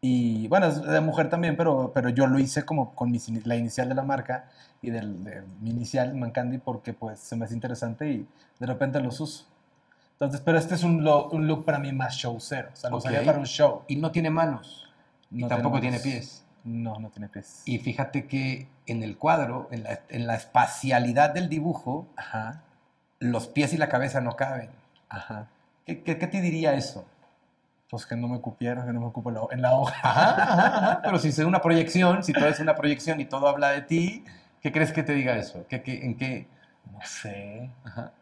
y 0.02 0.48
bueno, 0.50 0.68
es 0.68 0.84
de 0.84 1.02
mujer 1.02 1.30
también, 1.32 1.58
pero, 1.58 1.92
pero 1.96 2.10
yo 2.10 2.28
lo 2.28 2.38
hice 2.38 2.64
como 2.64 2.94
con 2.94 3.12
ini- 3.12 3.42
la 3.44 3.56
inicial 3.56 3.90
de 3.90 3.96
la 3.96 4.04
marca 4.04 4.46
y 4.88 4.92
del, 4.92 5.24
de 5.24 5.42
mi 5.62 5.72
inicial, 5.72 6.14
Mancandi, 6.16 6.58
porque 6.60 6.94
pues 6.94 7.20
se 7.20 7.36
me 7.36 7.46
hace 7.46 7.54
interesante 7.54 8.10
y 8.10 8.28
de 8.60 8.66
repente 8.66 9.00
los 9.00 9.20
uso. 9.20 9.46
Entonces, 10.14 10.42
pero 10.42 10.58
este 10.58 10.76
es 10.76 10.84
un 10.84 11.04
look, 11.04 11.34
un 11.34 11.48
look 11.48 11.66
para 11.66 11.78
mí 11.80 11.92
más 11.92 12.14
showcero. 12.16 12.70
O 12.72 12.76
sea, 12.76 12.90
lo 12.90 12.98
Ok. 12.98 13.02
usaría 13.04 13.24
para 13.26 13.38
un 13.40 13.46
show. 13.46 13.82
Y 13.88 13.98
no 13.98 14.12
tiene 14.12 14.30
manos. 14.30 14.88
Y 15.32 15.42
No 15.42 15.48
tampoco 15.48 15.80
tiene 15.82 16.00
tenemos- 16.00 16.20
pies. 16.24 16.42
No, 16.64 17.00
no 17.00 17.10
tiene 17.10 17.28
pies. 17.30 17.62
Y 17.66 17.78
fíjate 17.80 18.26
que 18.26 18.68
en 18.88 19.04
el 19.04 19.18
cuadro, 19.18 19.68
en 19.72 19.84
la, 19.84 20.00
en 20.10 20.26
la 20.26 20.36
espacialidad 20.36 21.32
del 21.32 21.48
dibujo, 21.50 22.08
Ajá, 22.16 22.64
los 23.20 23.48
pies 23.48 23.74
y 23.74 23.78
la 23.78 23.90
cabeza 23.90 24.22
no 24.22 24.36
caben. 24.36 24.70
ajá. 25.10 25.48
¿Qué, 25.86 26.02
qué- 26.02 26.18
qué 26.18 26.26
te 26.28 26.42
diría 26.42 26.74
eso? 26.74 27.06
Pues 27.92 28.08
que 28.08 28.16
no 28.16 28.28
me 28.28 28.42
cupieron, 28.42 28.86
que 28.88 28.94
no 28.94 29.00
me 29.02 29.06
ocupo 29.06 29.30
la- 29.30 29.42
en 29.52 29.62
la 29.62 29.76
hoja. 29.76 29.96
Ajá, 30.02 30.42
ajá, 30.42 30.68
ajá. 30.78 31.02
Pero 31.04 31.20
si 31.20 31.28
es 31.28 31.38
una 31.40 31.62
proyección, 31.62 32.24
si 32.24 32.34
todo 32.34 32.48
es 32.48 32.60
una 32.60 32.76
proyección 32.76 33.20
y 33.20 33.26
todo 33.26 33.48
habla 33.48 33.70
de 33.70 33.82
ti, 33.84 34.24
¿qué 34.66 34.72
crees 34.72 34.92
que 34.92 35.04
te 35.04 35.14
diga 35.14 35.38
eso? 35.38 35.64
¿Qué, 35.70 35.84
qué- 35.84 36.04
en 36.04 36.18
qué? 36.18 36.48
No 36.92 37.00
sé. 37.06 37.70
Ajá. 37.84 38.14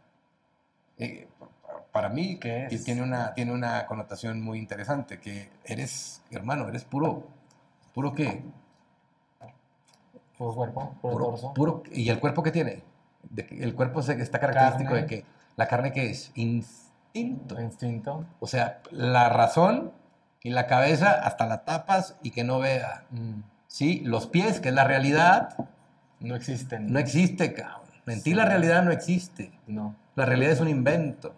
Eh, 0.97 1.29
pa- 1.39 1.47
para 1.93 2.09
mí 2.09 2.37
tiene 2.83 3.01
una, 3.01 3.33
tiene 3.33 3.53
una 3.53 3.85
connotación 3.85 4.41
muy 4.41 4.59
interesante, 4.59 5.21
que 5.21 5.49
eres, 5.63 6.21
hermano, 6.31 6.67
eres 6.67 6.83
puro, 6.83 7.25
puro 7.93 8.11
qué? 8.13 8.43
Puro 10.37 10.53
cuerpo, 10.53 10.95
puro, 11.01 11.13
Puro, 11.13 11.25
torso. 11.27 11.53
puro- 11.53 11.83
¿Y 11.93 12.09
el 12.09 12.19
cuerpo 12.19 12.43
qué 12.43 12.51
tiene? 12.51 12.83
De 13.29 13.47
el 13.61 13.73
cuerpo 13.73 14.01
se- 14.01 14.21
está 14.21 14.37
característico 14.41 14.89
Carne. 14.89 15.01
de 15.03 15.07
que 15.07 15.25
la 15.55 15.67
carne 15.69 15.93
que 15.93 16.09
es 16.09 16.29
instinto. 16.35 17.61
Instinto. 17.61 18.25
O 18.41 18.47
sea, 18.47 18.81
la 18.91 19.29
razón 19.29 19.93
y 20.41 20.49
la 20.49 20.67
cabeza 20.67 21.11
hasta 21.11 21.45
la 21.45 21.63
tapas 21.63 22.17
y 22.21 22.31
que 22.31 22.43
no 22.43 22.59
vea. 22.59 23.05
Mm, 23.11 23.43
¿Sí? 23.67 24.01
Los 24.01 24.27
pies, 24.27 24.59
que 24.59 24.69
es 24.69 24.75
la 24.75 24.83
realidad, 24.83 25.55
No 26.23 26.35
existen. 26.35 26.91
no 26.91 26.97
existe, 26.99 27.53
cabrón. 27.53 27.81
En 28.07 28.21
ti 28.23 28.31
Sí. 28.31 28.33
la 28.35 28.45
realidad 28.45 28.83
no 28.83 28.91
existe. 28.91 29.51
No. 29.67 29.95
La 30.15 30.25
realidad 30.25 30.51
es 30.53 30.59
un 30.59 30.67
invento. 30.69 31.35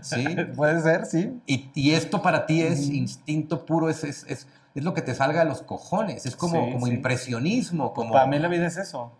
¿Sí? 0.00 0.24
Puede 0.56 0.80
ser, 0.80 1.04
sí. 1.06 1.40
Y, 1.46 1.70
y 1.74 1.92
esto 1.94 2.22
para 2.22 2.46
ti 2.46 2.62
es 2.62 2.88
instinto 2.88 3.66
puro, 3.66 3.90
es, 3.90 4.04
es, 4.04 4.24
es, 4.28 4.46
es 4.74 4.84
lo 4.84 4.94
que 4.94 5.02
te 5.02 5.14
salga 5.14 5.40
de 5.40 5.46
los 5.46 5.62
cojones, 5.62 6.24
es 6.24 6.36
como, 6.36 6.64
Sí, 6.66 6.72
como 6.72 6.86
sí. 6.86 6.92
impresionismo, 6.92 7.92
como... 7.92 8.12
Para 8.12 8.26
mí 8.26 8.38
la 8.38 8.48
vida 8.48 8.66
es 8.66 8.76
eso. 8.78 9.12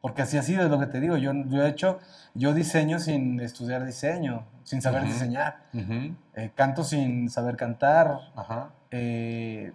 Porque 0.00 0.22
así 0.22 0.36
ha 0.36 0.42
sido, 0.42 0.64
es 0.64 0.70
lo 0.70 0.80
que 0.80 0.86
te 0.86 0.98
digo. 1.00 1.16
Yo, 1.16 1.32
yo 1.46 1.64
he 1.64 1.68
hecho, 1.68 2.00
yo 2.34 2.52
diseño 2.54 2.98
sin 2.98 3.38
estudiar 3.38 3.86
diseño, 3.86 4.44
sin 4.64 4.82
saber 4.82 5.04
diseñar. 5.04 5.62
Eh, 6.34 6.50
canto 6.56 6.82
sin 6.82 7.30
saber 7.30 7.56
cantar. 7.56 8.18
Ajá, 8.34 8.70
Eh, 8.90 9.72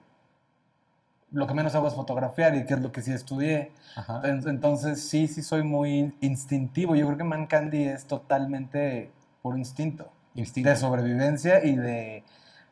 lo 1.31 1.47
que 1.47 1.53
menos 1.53 1.75
hago 1.75 1.87
es 1.87 1.93
fotografiar 1.93 2.55
y 2.55 2.65
que 2.65 2.73
es 2.75 2.81
lo 2.81 2.91
que 2.91 3.01
sí 3.01 3.11
estudié. 3.11 3.71
ajá. 3.95 4.21
Entonces 4.25 5.01
sí, 5.01 5.27
sí 5.27 5.41
soy 5.41 5.63
muy 5.63 6.13
instintivo. 6.21 6.95
Yo 6.95 7.05
creo 7.05 7.17
que 7.17 7.23
Man 7.23 7.47
Candy 7.47 7.83
es 7.83 8.05
totalmente 8.05 9.11
por 9.41 9.57
instinto. 9.57 10.09
Instinto. 10.35 10.69
De 10.69 10.75
sobrevivencia 10.75 11.63
y 11.65 11.75
de, 11.75 12.23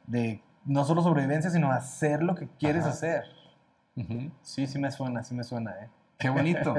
de 0.08 0.42
no 0.66 0.86
solo 0.86 1.02
sobrevivencia, 1.02 1.50
sino 1.50 1.72
hacer 1.72 2.24
lo 2.24 2.36
que 2.36 2.48
quieres 2.60 2.84
Ajá. 2.84 2.92
hacer. 2.92 3.24
Sí, 4.42 4.68
sí 4.68 4.78
me 4.80 4.92
suena, 4.92 5.24
sí 5.24 5.34
me 5.34 5.44
suena, 5.44 5.72
¿eh? 5.72 5.90
Qué 6.18 6.30
bonito, 6.30 6.74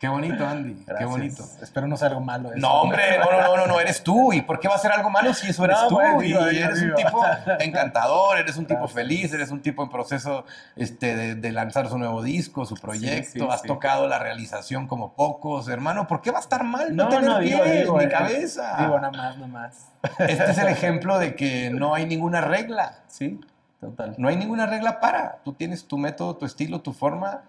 qué 0.00 0.08
bonito, 0.08 0.44
Andy, 0.44 0.84
qué 0.98 1.04
bonito. 1.04 1.44
Espero 1.62 1.86
no 1.86 1.96
sea 1.96 2.08
algo 2.08 2.20
malo 2.20 2.50
eso. 2.50 2.58
No, 2.58 2.82
hombre, 2.82 3.18
no, 3.18 3.30
no, 3.30 3.56
no, 3.56 3.66
no, 3.66 3.78
eres 3.80 4.02
tú. 4.02 4.32
¿Y 4.32 4.42
por 4.42 4.58
qué 4.58 4.66
va 4.66 4.74
a 4.74 4.78
ser 4.78 4.90
algo 4.90 5.10
malo 5.10 5.32
si 5.32 5.48
eso 5.48 5.64
eres 5.64 5.78
No, 5.82 5.88
tú? 5.88 5.94
bueno, 5.94 6.22
y 6.24 6.32
eres 6.58 6.82
un 6.82 6.94
tipo 6.96 7.24
encantador, 7.60 8.38
eres 8.38 8.56
un 8.56 8.66
tipo 8.66 8.88
feliz, 8.88 9.32
eres 9.32 9.50
un 9.52 9.62
tipo 9.62 9.84
en 9.84 9.90
proceso 9.90 10.44
este, 10.74 11.14
de, 11.14 11.34
de 11.36 11.52
lanzar 11.52 11.88
su 11.88 11.98
nuevo 11.98 12.20
disco, 12.22 12.64
su 12.66 12.74
proyecto. 12.74 13.30
sí, 13.32 13.46
Has 13.48 13.60
sí. 13.62 13.68
tocado 13.68 14.08
la 14.08 14.18
realización 14.18 14.88
como 14.88 15.12
pocos, 15.14 15.68
hermano. 15.68 16.08
¿Por 16.08 16.20
qué 16.20 16.32
va 16.32 16.38
a 16.38 16.42
estar 16.42 16.64
mal 16.64 16.94
no, 16.96 17.04
No, 17.04 17.10
tener 17.10 17.24
no, 17.30 17.38
digo, 17.38 17.64
digo, 17.64 17.98
ni 17.98 18.04
eh, 18.04 18.08
cabeza? 18.08 18.76
Digo, 18.80 18.98
nada 18.98 19.12
más, 19.12 19.36
nada 19.36 19.46
más. 19.46 19.88
Este 20.18 20.50
es 20.50 20.58
el 20.58 20.68
ejemplo 20.68 21.18
de 21.20 21.36
que 21.36 21.70
no 21.70 21.94
hay 21.94 22.06
ninguna 22.06 22.40
regla. 22.40 22.98
Sí, 23.06 23.38
total. 23.80 24.14
No 24.18 24.28
hay 24.28 24.36
ninguna 24.36 24.66
regla 24.66 24.98
para. 24.98 25.38
Tú 25.44 25.52
tienes 25.52 25.86
tu 25.86 25.96
método, 25.96 26.36
tu 26.36 26.44
estilo, 26.46 26.80
tu 26.80 26.92
forma, 26.92 27.42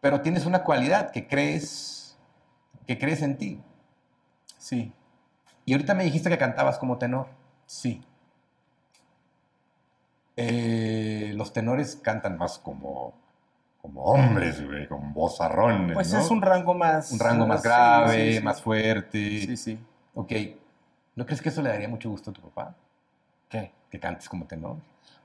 pero 0.00 0.20
tienes 0.20 0.46
una 0.46 0.62
cualidad 0.64 1.10
que 1.10 1.26
crees, 1.26 2.16
que 2.86 2.98
crees 2.98 3.22
en 3.22 3.36
ti. 3.38 3.62
Sí, 4.58 4.92
Y 5.64 5.72
ahorita 5.72 5.94
me 5.94 6.04
dijiste 6.04 6.28
que 6.30 6.38
cantabas 6.38 6.78
como 6.78 6.98
tenor. 6.98 7.26
sí. 7.66 8.02
Eh, 10.36 11.32
los 11.34 11.52
tenores 11.52 11.96
cantan 11.96 12.38
más 12.38 12.58
como, 12.58 13.12
como 13.82 14.04
hombres, 14.04 14.64
güey, 14.64 14.88
con 14.88 15.12
vozarrones, 15.12 15.92
Pues 15.94 16.12
¿no? 16.14 16.20
es 16.20 16.30
un 16.30 16.40
rango 16.40 16.72
más... 16.72 17.12
Un 17.12 17.18
rango 17.18 17.46
más 17.46 17.62
grave, 17.62 18.32
sí, 18.32 18.38
sí. 18.38 18.42
más 18.44 18.62
fuerte. 18.62 19.18
Sí, 19.18 19.56
sí. 19.56 19.78
Ok. 20.14 20.32
¿No 21.16 21.26
crees 21.26 21.42
que 21.42 21.50
eso 21.50 21.60
le 21.60 21.68
daría 21.68 21.88
mucho 21.88 22.08
gusto 22.08 22.30
a 22.30 22.32
tu 22.32 22.40
papá? 22.40 22.74
¿Qué? 23.50 23.70
Que 23.90 24.00
cantes 24.00 24.28
como 24.30 24.46
tenor. 24.46 24.76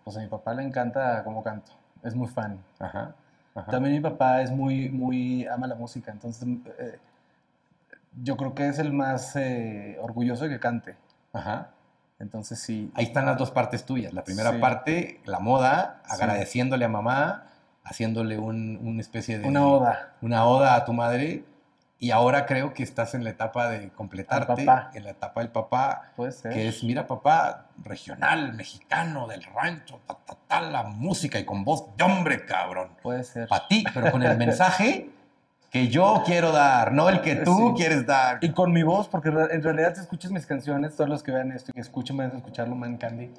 Pues 0.04 0.18
a 0.18 0.20
mi 0.20 0.28
papá 0.28 0.54
le 0.54 0.64
encanta 0.64 1.24
cómo 1.24 1.42
canto. 1.44 1.72
Es 2.04 2.14
muy 2.14 2.28
fan. 2.28 2.62
Ajá. 2.80 3.16
Ajá. 3.56 3.72
También 3.72 3.95
mi 3.95 4.01
papá 4.01 4.41
es 4.41 4.51
muy, 4.51 4.89
muy, 4.89 5.45
ama 5.47 5.66
la 5.68 5.76
música, 5.76 6.12
entonces 6.12 6.47
eh, 6.80 6.99
yo 8.22 8.38
creo 8.38 8.53
que 8.53 8.68
es 8.68 8.78
el 8.80 8.93
más 8.93 9.36
eh, 9.36 9.97
orgulloso 10.01 10.43
de 10.43 10.51
que 10.51 10.60
cante. 10.60 10.95
Ajá. 11.34 11.70
Entonces 12.20 12.60
sí, 12.60 12.91
Ahí 12.95 13.06
están 13.06 13.26
las 13.26 13.38
dos 13.38 13.51
partes 13.51 13.86
tuyas. 13.86 14.14
La 14.14 14.24
primera 14.24 14.51
Sí. 14.53 14.58
parte, 14.60 15.22
la 15.26 15.39
moda, 15.39 16.01
Sí. 16.06 16.12
agradeciéndole 16.14 16.86
a 16.86 16.88
mamá, 16.89 17.43
haciéndole 17.84 18.38
un- 18.39 18.80
una 18.82 19.01
especie 19.01 19.39
de... 19.39 19.47
una 19.47 19.66
oda. 19.68 20.14
Una 20.22 20.45
oda 20.45 20.76
a 20.76 20.86
tu 20.86 20.93
madre. 20.93 21.43
Y 21.98 22.12
ahora 22.12 22.46
creo 22.46 22.74
que 22.74 22.84
estás 22.84 23.14
en 23.16 23.24
la 23.24 23.30
etapa 23.30 23.70
de 23.70 23.89
completarte, 23.89 24.66
en 24.93 25.04
la 25.04 25.12
etapa 25.12 25.39
del 25.41 25.50
papá, 25.50 26.12
Puede 26.18 26.34
ser. 26.34 26.54
que 26.54 26.68
es, 26.68 26.84
mira 26.84 27.08
papá, 27.08 27.68
regional, 27.84 28.54
mexicano, 28.54 29.28
del 29.28 29.41
rancho, 29.43 30.02
ta, 30.06 30.18
ta, 30.26 30.36
ta, 30.48 30.62
la 30.62 30.84
música 30.84 31.39
y 31.39 31.46
con 31.46 31.64
voz 31.64 31.96
de 31.96 32.04
hombre, 32.04 32.46
cabrón. 32.46 32.89
Puede 33.02 33.24
ser. 33.24 33.48
Para 33.48 33.68
ti, 33.68 33.86
pero 33.93 34.12
con 34.12 34.22
el 34.24 34.38
mensaje 34.38 35.10
que 35.72 35.88
yo 35.88 36.22
quiero 36.26 36.52
dar, 36.52 36.91
no 36.91 37.10
el 37.10 37.22
que 37.22 37.36
tú 37.38 37.70
Sí. 37.70 37.74
quieres 37.82 38.06
dar. 38.06 38.39
Y 38.41 38.52
con 38.52 38.72
mi 38.74 38.84
voz, 38.84 39.08
porque 39.08 39.30
en 39.30 39.64
realidad 39.64 39.93
si 39.96 40.02
escuchas 40.02 40.32
mis 40.32 40.46
canciones, 40.46 40.96
todos 40.96 41.10
los 41.10 41.24
que 41.24 41.32
vean 41.32 41.52
esto 41.54 41.72
y 41.72 41.74
que 41.76 41.82
escuchen, 41.82 42.18
van 42.18 42.32
a 42.34 42.38
escucharlo, 42.38 42.76
Man 42.76 42.98
Candy, 42.98 43.32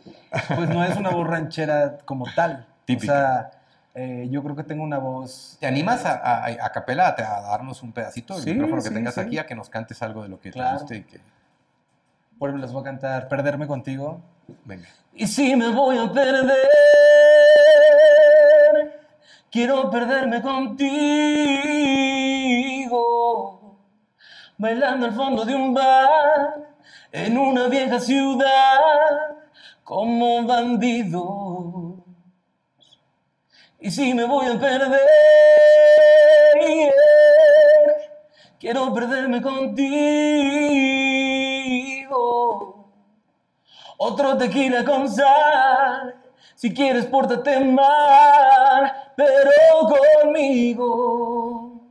pues 0.55 0.69
no 0.71 0.83
es 0.83 0.97
una 0.97 1.11
voz 1.11 1.27
ranchera 1.27 1.99
como 2.07 2.25
tal. 2.35 2.67
Típica. 2.87 3.13
O 3.13 3.17
sea, 3.17 3.51
eh, 3.97 4.29
yo 4.31 4.43
creo 4.43 4.55
que 4.55 4.63
tengo 4.63 4.85
una 4.85 4.99
voz... 4.99 5.57
¿Te 5.59 5.67
animas 5.67 6.05
a, 6.05 6.13
a, 6.13 6.47
a 6.67 6.71
capela 6.73 7.09
a, 7.09 7.15
a 7.39 7.41
darnos 7.41 7.83
un 7.83 7.93
pedacito 7.93 8.35
del 8.35 8.45
Sí, 8.45 8.51
micrófono 8.53 8.83
que 8.83 8.89
sí, 8.89 8.95
tengas 8.95 9.15
sí. 9.15 9.21
aquí, 9.21 9.39
a 9.39 9.47
que 9.47 9.55
nos 9.55 9.69
cantes 9.71 10.03
algo 10.03 10.23
de 10.23 10.29
lo 10.29 10.39
que 10.39 10.51
Claro. 10.53 10.77
te 10.77 10.83
guste 10.83 10.97
y 10.99 11.03
que... 11.05 11.21
Por 12.39 12.51
ejemplo, 12.51 12.67
les 12.67 12.73
voy 12.73 12.83
a 12.83 12.85
cantar 12.85 13.27
Perderme 13.29 13.67
Contigo. 13.67 14.21
Venga. 14.67 14.87
Y 15.15 15.27
si 15.27 15.57
me 15.57 15.71
voy 15.71 15.97
a 15.99 16.13
perder, 16.13 16.53
quiero 19.51 19.91
perderme 19.91 20.43
contigo, 22.87 23.79
bailando 24.59 25.07
al 25.07 25.13
fondo 25.15 25.45
de 25.47 25.55
un 25.55 25.73
bar, 25.75 26.69
en 27.13 27.39
una 27.39 27.69
vieja 27.69 27.99
ciudad, 27.99 29.39
como 29.83 30.43
bandidos. 30.47 31.76
Y 33.81 33.91
si 33.91 34.15
me 34.15 34.25
voy 34.25 34.47
a 34.47 34.59
perder, 34.59 35.01
quiero 38.59 38.93
perderme 38.95 39.41
contigo. 42.07 42.91
Otro 43.99 44.37
tequila 44.37 44.85
con 44.85 45.09
sal. 45.11 46.15
Si 46.55 46.73
quieres, 46.73 47.07
pórtate 47.07 47.61
mal, 47.61 48.93
pero 49.17 49.51
conmigo. 50.23 51.83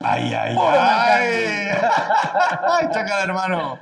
Ay, 0.00 0.34
ay, 0.34 0.54
ay. 0.58 1.68
ay, 2.68 2.88
chacal, 2.92 3.22
hermano. 3.30 3.78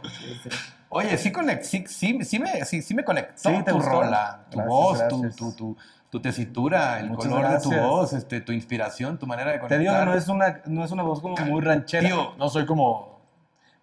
Oye, 0.89 1.18
sí, 1.18 1.32
conect, 1.32 1.64
sí, 1.64 1.85
sí, 1.89 2.22
sí 2.22 2.39
me, 2.39 2.64
sí, 2.64 2.80
sí 2.80 2.95
me 2.95 3.03
conectó 3.05 3.51
Sí, 3.51 3.62
¿te 3.64 3.72
tu 3.72 3.76
gustó? 3.78 3.91
rola, 3.91 4.45
tu 4.49 4.59
Gracias, 4.59 4.72
voz, 4.76 4.99
gracias. 5.01 5.37
tu, 5.37 5.51
tu, 5.51 5.57
tu 5.57 5.76
tesitura, 6.21 7.01
el 7.01 7.11
Muchas 7.11 7.31
color 7.33 7.49
de 7.51 7.61
tu 7.61 7.73
voz, 7.73 8.12
este, 8.12 8.41
tu 8.41 8.53
inspiración, 8.53 9.19
tu 9.19 9.27
manera 9.27 9.51
de 9.53 9.57
Te 9.59 9.61
conectar. 9.61 9.79
digo 9.81 9.99
que 9.99 10.05
no 10.07 10.15
es 10.15 10.29
una, 10.29 10.61
no 10.67 10.85
es 10.85 10.91
una 10.91 11.03
voz 11.03 11.21
como 11.21 11.37
muy 11.37 11.61
ranchera. 11.61 12.07
Tío. 12.07 12.35
no 12.39 12.49
soy 12.49 12.67
como 12.67 13.15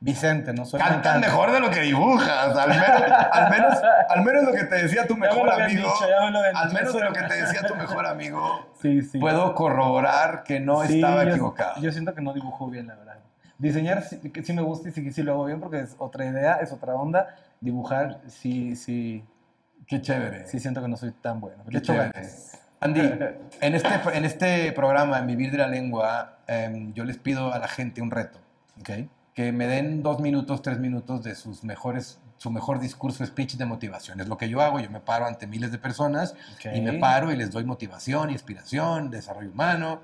Vicente, 0.04 0.52
no 0.52 0.66
soy 0.66 0.80
cantante. 0.80 1.28
mejor 1.28 1.52
de 1.52 1.60
lo 1.60 1.70
que 1.70 1.82
dibujas, 1.82 2.56
al 2.58 2.70
menos, 2.70 2.88
al 3.32 3.50
menos, 3.52 3.78
al 4.10 4.24
menos 4.24 4.44
lo 4.46 4.52
que 4.52 4.64
te 4.64 4.76
decía 4.82 5.06
tu 5.06 5.16
me 5.16 5.28
mejor 5.28 5.52
amigo. 5.52 5.94
dicho, 5.94 6.08
me 6.32 6.60
al 6.60 6.74
menos 6.74 6.94
de 6.94 7.00
lo 7.02 7.14
que 7.14 7.22
te 7.22 7.36
decía 7.36 7.62
tu 7.68 7.76
mejor 7.76 8.08
amigo, 8.08 8.68
Sí, 8.82 9.04
sí. 9.04 9.20
puedo 9.20 9.54
corroborar 9.54 10.42
que 10.44 10.60
no 10.60 10.82
Sí, 10.86 10.96
estaba 10.96 11.24
yo- 11.26 11.30
equivocado. 11.30 11.80
Yo 11.82 11.92
siento 11.92 12.16
que 12.16 12.22
no 12.22 12.34
dibujo 12.34 12.68
bien, 12.68 12.88
la 12.88 12.96
verdad. 12.96 13.18
Diseñar 13.60 14.02
sí, 14.02 14.20
sí 14.44 14.54
me 14.54 14.64
gusta 14.64 14.90
y 14.90 14.92
sí, 14.92 15.12
sí 15.12 15.22
lo 15.22 15.34
hago 15.34 15.46
bien 15.46 15.60
porque 15.60 15.82
es 15.82 15.96
otra 16.00 16.26
idea, 16.26 16.56
es 16.56 16.72
otra 16.72 16.96
onda. 16.96 17.36
Dibujar 17.60 18.22
sí, 18.28 18.76
sí, 18.76 19.24
Qué 19.92 20.02
chévere. 20.02 20.48
sí 20.48 20.60
siento 20.62 20.82
que 20.82 20.88
no 20.88 20.96
soy 20.96 21.12
tan 21.12 21.42
bueno. 21.42 21.64
Qué 21.70 21.82
chévere. 21.82 22.12
Andy, 22.80 23.02
en 23.60 23.76
este, 23.76 23.90
en 24.14 24.24
este 24.26 24.72
programa, 24.72 25.20
en 25.20 25.28
Vivir 25.28 25.52
de 25.52 25.58
la 25.58 25.68
Lengua, 25.68 26.38
em, 26.48 26.94
yo 26.94 27.04
les 27.04 27.18
pido 27.18 27.54
a 27.54 27.60
la 27.60 27.68
gente 27.68 28.02
un 28.02 28.10
reto. 28.10 28.40
Ok. 28.80 28.90
Que 29.36 29.52
me 29.52 29.68
den 29.68 30.02
dos 30.02 30.20
minutos, 30.22 30.62
tres 30.62 30.80
minutos 30.80 31.24
de 31.24 31.36
sus 31.36 31.64
mejores, 31.66 32.20
su 32.38 32.50
mejor 32.52 32.80
discurso, 32.80 33.26
speech 33.26 33.56
de 33.58 33.66
motivación. 33.66 34.22
Es 34.22 34.28
lo 34.30 34.38
que 34.38 34.48
yo 34.48 34.62
hago. 34.62 34.80
Yo 34.80 34.90
me 34.90 35.02
paro 35.02 35.26
ante 35.26 35.46
miles 35.46 35.72
de 35.74 35.78
personas 35.78 36.36
Ok. 36.56 36.74
y 36.74 36.80
me 36.82 36.94
paro 36.94 37.32
y 37.32 37.36
les 37.36 37.52
doy 37.52 37.66
motivación, 37.66 38.30
inspiración, 38.32 39.12
desarrollo 39.12 39.52
humano. 39.52 40.02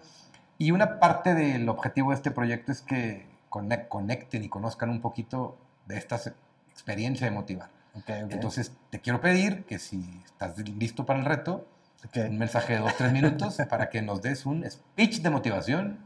Y 0.57 0.71
una 0.71 0.99
parte 0.99 1.33
del 1.33 1.67
objetivo 1.69 2.09
de 2.11 2.15
este 2.17 2.31
proyecto 2.31 2.73
es 2.73 2.81
que 2.81 3.25
conec- 3.49 3.87
conecten 3.87 4.43
y 4.43 4.49
conozcan 4.49 4.89
un 4.89 4.99
poquito 5.01 5.57
de 5.87 5.97
esta 5.97 6.19
experiencia 6.73 7.25
de 7.25 7.31
motivar. 7.31 7.69
Entonces, 8.07 8.71
te 8.89 8.99
quiero 8.99 9.21
pedir 9.21 9.65
que 9.65 9.79
si 9.79 10.21
estás 10.25 10.57
listo 10.57 11.05
para 11.05 11.19
el 11.19 11.25
reto, 11.25 11.65
un 12.15 12.37
mensaje 12.37 12.73
de 12.73 12.79
dos, 12.79 12.95
tres 12.95 13.11
minutos 13.11 13.57
para 13.69 13.89
que 13.89 14.01
nos 14.01 14.21
des 14.21 14.45
un 14.45 14.69
speech 14.69 15.21
de 15.21 15.29
motivación 15.29 15.99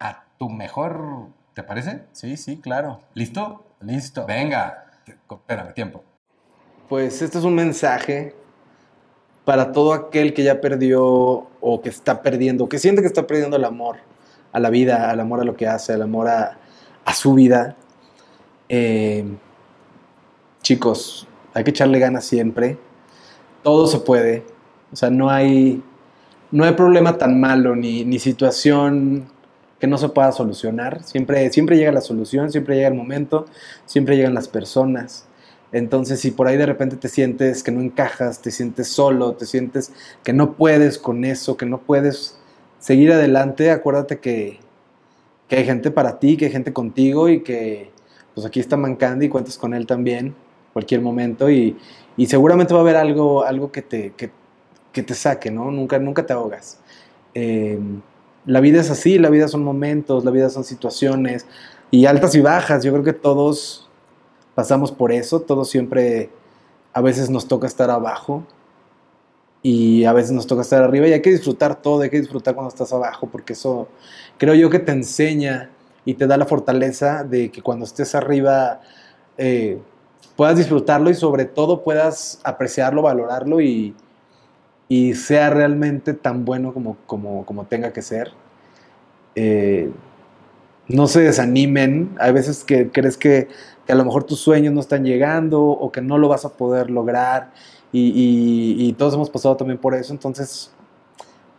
a 0.00 0.24
tu 0.38 0.48
mejor, 0.48 1.28
¿te 1.54 1.62
parece? 1.62 2.04
Sí, 2.12 2.36
sí, 2.36 2.58
claro. 2.58 3.00
¿Listo? 3.14 3.64
Listo. 3.80 4.26
Venga, 4.26 4.86
espérame, 5.06 5.72
tiempo. 5.74 6.04
Pues 6.88 7.22
este 7.22 7.38
es 7.38 7.44
un 7.44 7.54
mensaje 7.54 8.34
para 9.44 9.72
todo 9.72 9.92
aquel 9.92 10.34
que 10.34 10.42
ya 10.42 10.60
perdió 10.60 11.48
o 11.60 11.80
que 11.82 11.88
está 11.88 12.22
perdiendo, 12.22 12.68
que 12.68 12.78
siente 12.78 13.00
que 13.02 13.08
está 13.08 13.26
perdiendo 13.26 13.56
el 13.56 13.64
amor 13.64 13.96
a 14.52 14.60
la 14.60 14.70
vida, 14.70 15.10
al 15.10 15.20
amor 15.20 15.40
a 15.40 15.44
lo 15.44 15.56
que 15.56 15.66
hace, 15.66 15.94
al 15.94 16.02
amor 16.02 16.28
a, 16.28 16.58
a 17.04 17.14
su 17.14 17.34
vida. 17.34 17.76
Eh, 18.68 19.24
chicos, 20.62 21.27
hay 21.58 21.64
que 21.64 21.70
echarle 21.70 21.98
ganas 21.98 22.24
siempre. 22.24 22.78
Todo 23.64 23.88
se 23.88 23.98
puede. 23.98 24.44
O 24.92 24.96
sea, 24.96 25.10
no 25.10 25.28
hay, 25.28 25.82
no 26.52 26.64
hay 26.64 26.72
problema 26.74 27.18
tan 27.18 27.40
malo 27.40 27.74
ni, 27.74 28.04
ni 28.04 28.20
situación 28.20 29.26
que 29.80 29.88
no 29.88 29.98
se 29.98 30.08
pueda 30.08 30.30
solucionar. 30.30 31.02
Siempre, 31.02 31.50
siempre 31.50 31.76
llega 31.76 31.90
la 31.90 32.00
solución, 32.00 32.52
siempre 32.52 32.76
llega 32.76 32.86
el 32.86 32.94
momento, 32.94 33.46
siempre 33.86 34.16
llegan 34.16 34.34
las 34.34 34.46
personas. 34.46 35.26
Entonces, 35.72 36.20
si 36.20 36.30
por 36.30 36.46
ahí 36.46 36.56
de 36.56 36.66
repente 36.66 36.96
te 36.96 37.08
sientes 37.08 37.64
que 37.64 37.72
no 37.72 37.80
encajas, 37.80 38.40
te 38.40 38.52
sientes 38.52 38.86
solo, 38.86 39.32
te 39.32 39.44
sientes 39.44 39.92
que 40.22 40.32
no 40.32 40.52
puedes 40.52 40.96
con 40.96 41.24
eso, 41.24 41.56
que 41.56 41.66
no 41.66 41.78
puedes 41.78 42.38
seguir 42.78 43.12
adelante, 43.12 43.72
acuérdate 43.72 44.20
que, 44.20 44.60
que 45.48 45.56
hay 45.56 45.64
gente 45.64 45.90
para 45.90 46.20
ti, 46.20 46.36
que 46.36 46.44
hay 46.44 46.52
gente 46.52 46.72
contigo 46.72 47.28
y 47.28 47.42
que 47.42 47.90
pues 48.34 48.46
aquí 48.46 48.60
está 48.60 48.76
Mancandi 48.76 49.26
y 49.26 49.28
cuentas 49.28 49.58
con 49.58 49.74
él 49.74 49.86
también, 49.86 50.36
cualquier 50.72 51.00
momento 51.00 51.50
y, 51.50 51.76
y 52.16 52.26
seguramente 52.26 52.74
va 52.74 52.80
a 52.80 52.82
haber 52.82 52.96
algo, 52.96 53.44
algo 53.44 53.70
que, 53.70 53.82
te, 53.82 54.12
que, 54.16 54.30
te 55.02 55.14
saque, 55.14 55.50
¿no? 55.50 55.70
Nunca, 55.70 55.98
nunca 56.00 56.26
te 56.26 56.32
ahogas. 56.32 56.80
Eh, 57.34 57.78
la 58.44 58.60
vida 58.60 58.80
es 58.80 58.90
así, 58.90 59.18
la 59.18 59.30
vida 59.30 59.46
son 59.46 59.62
momentos, 59.62 60.24
la 60.24 60.32
vida 60.32 60.50
son 60.50 60.64
situaciones 60.64 61.46
y 61.90 62.06
altas 62.06 62.34
y 62.34 62.40
bajas. 62.40 62.82
Yo 62.82 62.90
creo 62.92 63.04
que 63.04 63.12
todos 63.12 63.88
pasamos 64.56 64.90
por 64.90 65.12
eso, 65.12 65.40
todos 65.40 65.70
siempre, 65.70 66.30
a 66.92 67.00
veces 67.00 67.30
nos 67.30 67.46
toca 67.46 67.68
estar 67.68 67.90
abajo 67.90 68.44
y 69.62 70.04
a 70.04 70.12
veces 70.12 70.32
nos 70.32 70.48
toca 70.48 70.62
estar 70.62 70.82
arriba 70.82 71.06
y 71.06 71.12
hay 71.12 71.22
que 71.22 71.30
disfrutar 71.30 71.80
todo, 71.80 72.02
hay 72.02 72.10
que 72.10 72.20
disfrutar 72.20 72.54
cuando 72.54 72.68
estás 72.68 72.92
abajo 72.92 73.28
porque 73.30 73.52
eso 73.52 73.86
creo 74.36 74.54
yo 74.54 74.70
que 74.70 74.80
te 74.80 74.90
enseña 74.90 75.70
y 76.04 76.14
te 76.14 76.26
da 76.26 76.36
la 76.36 76.46
fortaleza 76.46 77.22
de 77.22 77.50
que 77.50 77.62
cuando 77.62 77.84
estés 77.84 78.14
arriba 78.14 78.80
eh, 79.36 79.78
puedas 80.38 80.56
disfrutarlo 80.56 81.10
y 81.10 81.14
sobre 81.14 81.46
todo 81.46 81.82
puedas 81.82 82.40
apreciarlo, 82.44 83.02
valorarlo 83.02 83.60
y, 83.60 83.92
y 84.88 85.14
sea 85.14 85.50
realmente 85.50 86.14
tan 86.14 86.44
bueno 86.44 86.72
como, 86.72 86.96
como, 87.06 87.44
como 87.44 87.64
tenga 87.64 87.92
que 87.92 88.02
ser. 88.02 88.30
Eh, 89.34 89.90
no 90.86 91.08
se 91.08 91.22
desanimen, 91.22 92.14
hay 92.20 92.32
veces 92.32 92.62
que 92.62 92.88
crees 92.92 93.16
que, 93.16 93.48
a 93.88 93.94
lo 93.96 94.04
mejor 94.04 94.22
tus 94.22 94.38
sueños 94.38 94.72
no 94.72 94.78
están 94.78 95.04
llegando 95.04 95.60
o 95.60 95.90
que 95.90 96.00
no 96.00 96.18
lo 96.18 96.28
vas 96.28 96.44
a 96.44 96.50
poder 96.50 96.88
lograr 96.88 97.50
y, 97.90 98.06
y, 98.10 98.86
y 98.86 98.92
todos 98.92 99.14
hemos 99.14 99.30
pasado 99.30 99.56
también 99.56 99.78
por 99.78 99.96
eso, 99.96 100.12
entonces 100.12 100.70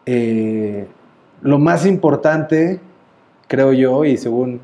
eh, 0.05 0.87
lo 1.41 1.59
más 1.59 1.85
importante, 1.85 2.79
creo 3.49 3.73
yo, 3.73 4.05
y 4.05 4.15
según 4.15 4.61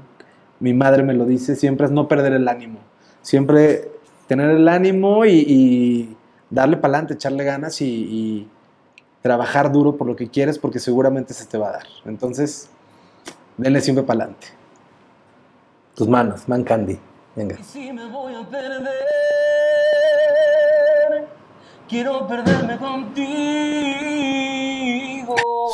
mi 0.62 0.74
madre 0.74 1.04
me 1.04 1.14
lo 1.14 1.26
dice, 1.26 1.58
siempre 1.58 1.88
es 1.88 1.92
no 1.92 2.08
perder 2.08 2.32
el 2.32 2.48
ánimo, 2.48 2.80
siempre 3.22 3.95
tener 4.28 4.52
el 4.52 4.68
ánimo 4.68 5.26
y, 5.26 5.46
y 5.48 6.18
darle 6.50 6.78
para 6.78 6.94
adelante, 6.94 7.16
echarle 7.16 7.44
ganas 7.44 7.82
y, 7.82 7.86
y 7.86 8.48
trabajar 9.22 9.72
duro 9.72 9.98
por 9.98 10.08
lo 10.08 10.16
que 10.16 10.30
quieres 10.30 10.60
porque 10.60 10.80
seguramente 10.80 11.34
se 11.34 11.46
te 11.46 11.58
va 11.58 11.70
a 11.70 11.72
dar. 11.74 11.88
Entonces, 12.06 12.70
denle 13.58 13.82
siempre 13.82 14.04
para 14.04 14.26
adelante. 14.26 14.48
Tus 15.96 16.08
manos, 16.08 16.48
Man 16.48 16.64
Candy. 16.64 17.00
Venga. 17.36 17.58
Y 17.60 17.64
si 17.64 17.92
me 17.92 18.08
voy 18.08 18.34
a 18.36 18.48
perder, 18.48 18.88
quiero 21.90 22.28
perderme 22.28 22.78
contigo. 22.78 23.26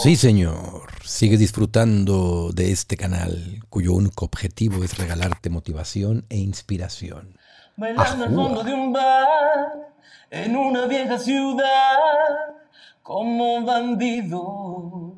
Sí, 0.01 0.15
señor. 0.15 0.89
Sigues 1.03 1.39
disfrutando 1.39 2.51
de 2.53 2.71
este 2.71 2.95
canal 2.97 3.59
cuyo 3.69 3.93
único 3.93 4.25
objetivo 4.25 4.83
es 4.83 4.97
regalarte 4.97 5.49
motivación 5.49 6.25
e 6.29 6.37
inspiración. 6.37 7.37
Bailando 7.75 8.25
al 8.25 8.35
fondo 8.35 8.63
de 8.63 8.73
un 8.73 8.93
bar, 8.93 9.89
en 10.29 10.55
una 10.55 10.85
vieja 10.85 11.17
ciudad, 11.17 12.55
como 13.01 13.61
bandidos. 13.65 15.13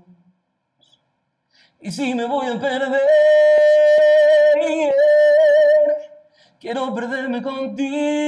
Y 1.82 1.92
si 1.92 2.16
me 2.16 2.26
voy 2.26 2.48
a 2.48 2.60
perder, 2.60 3.02
quiero 6.60 6.94
perderme 6.94 7.42
contigo. 7.42 8.24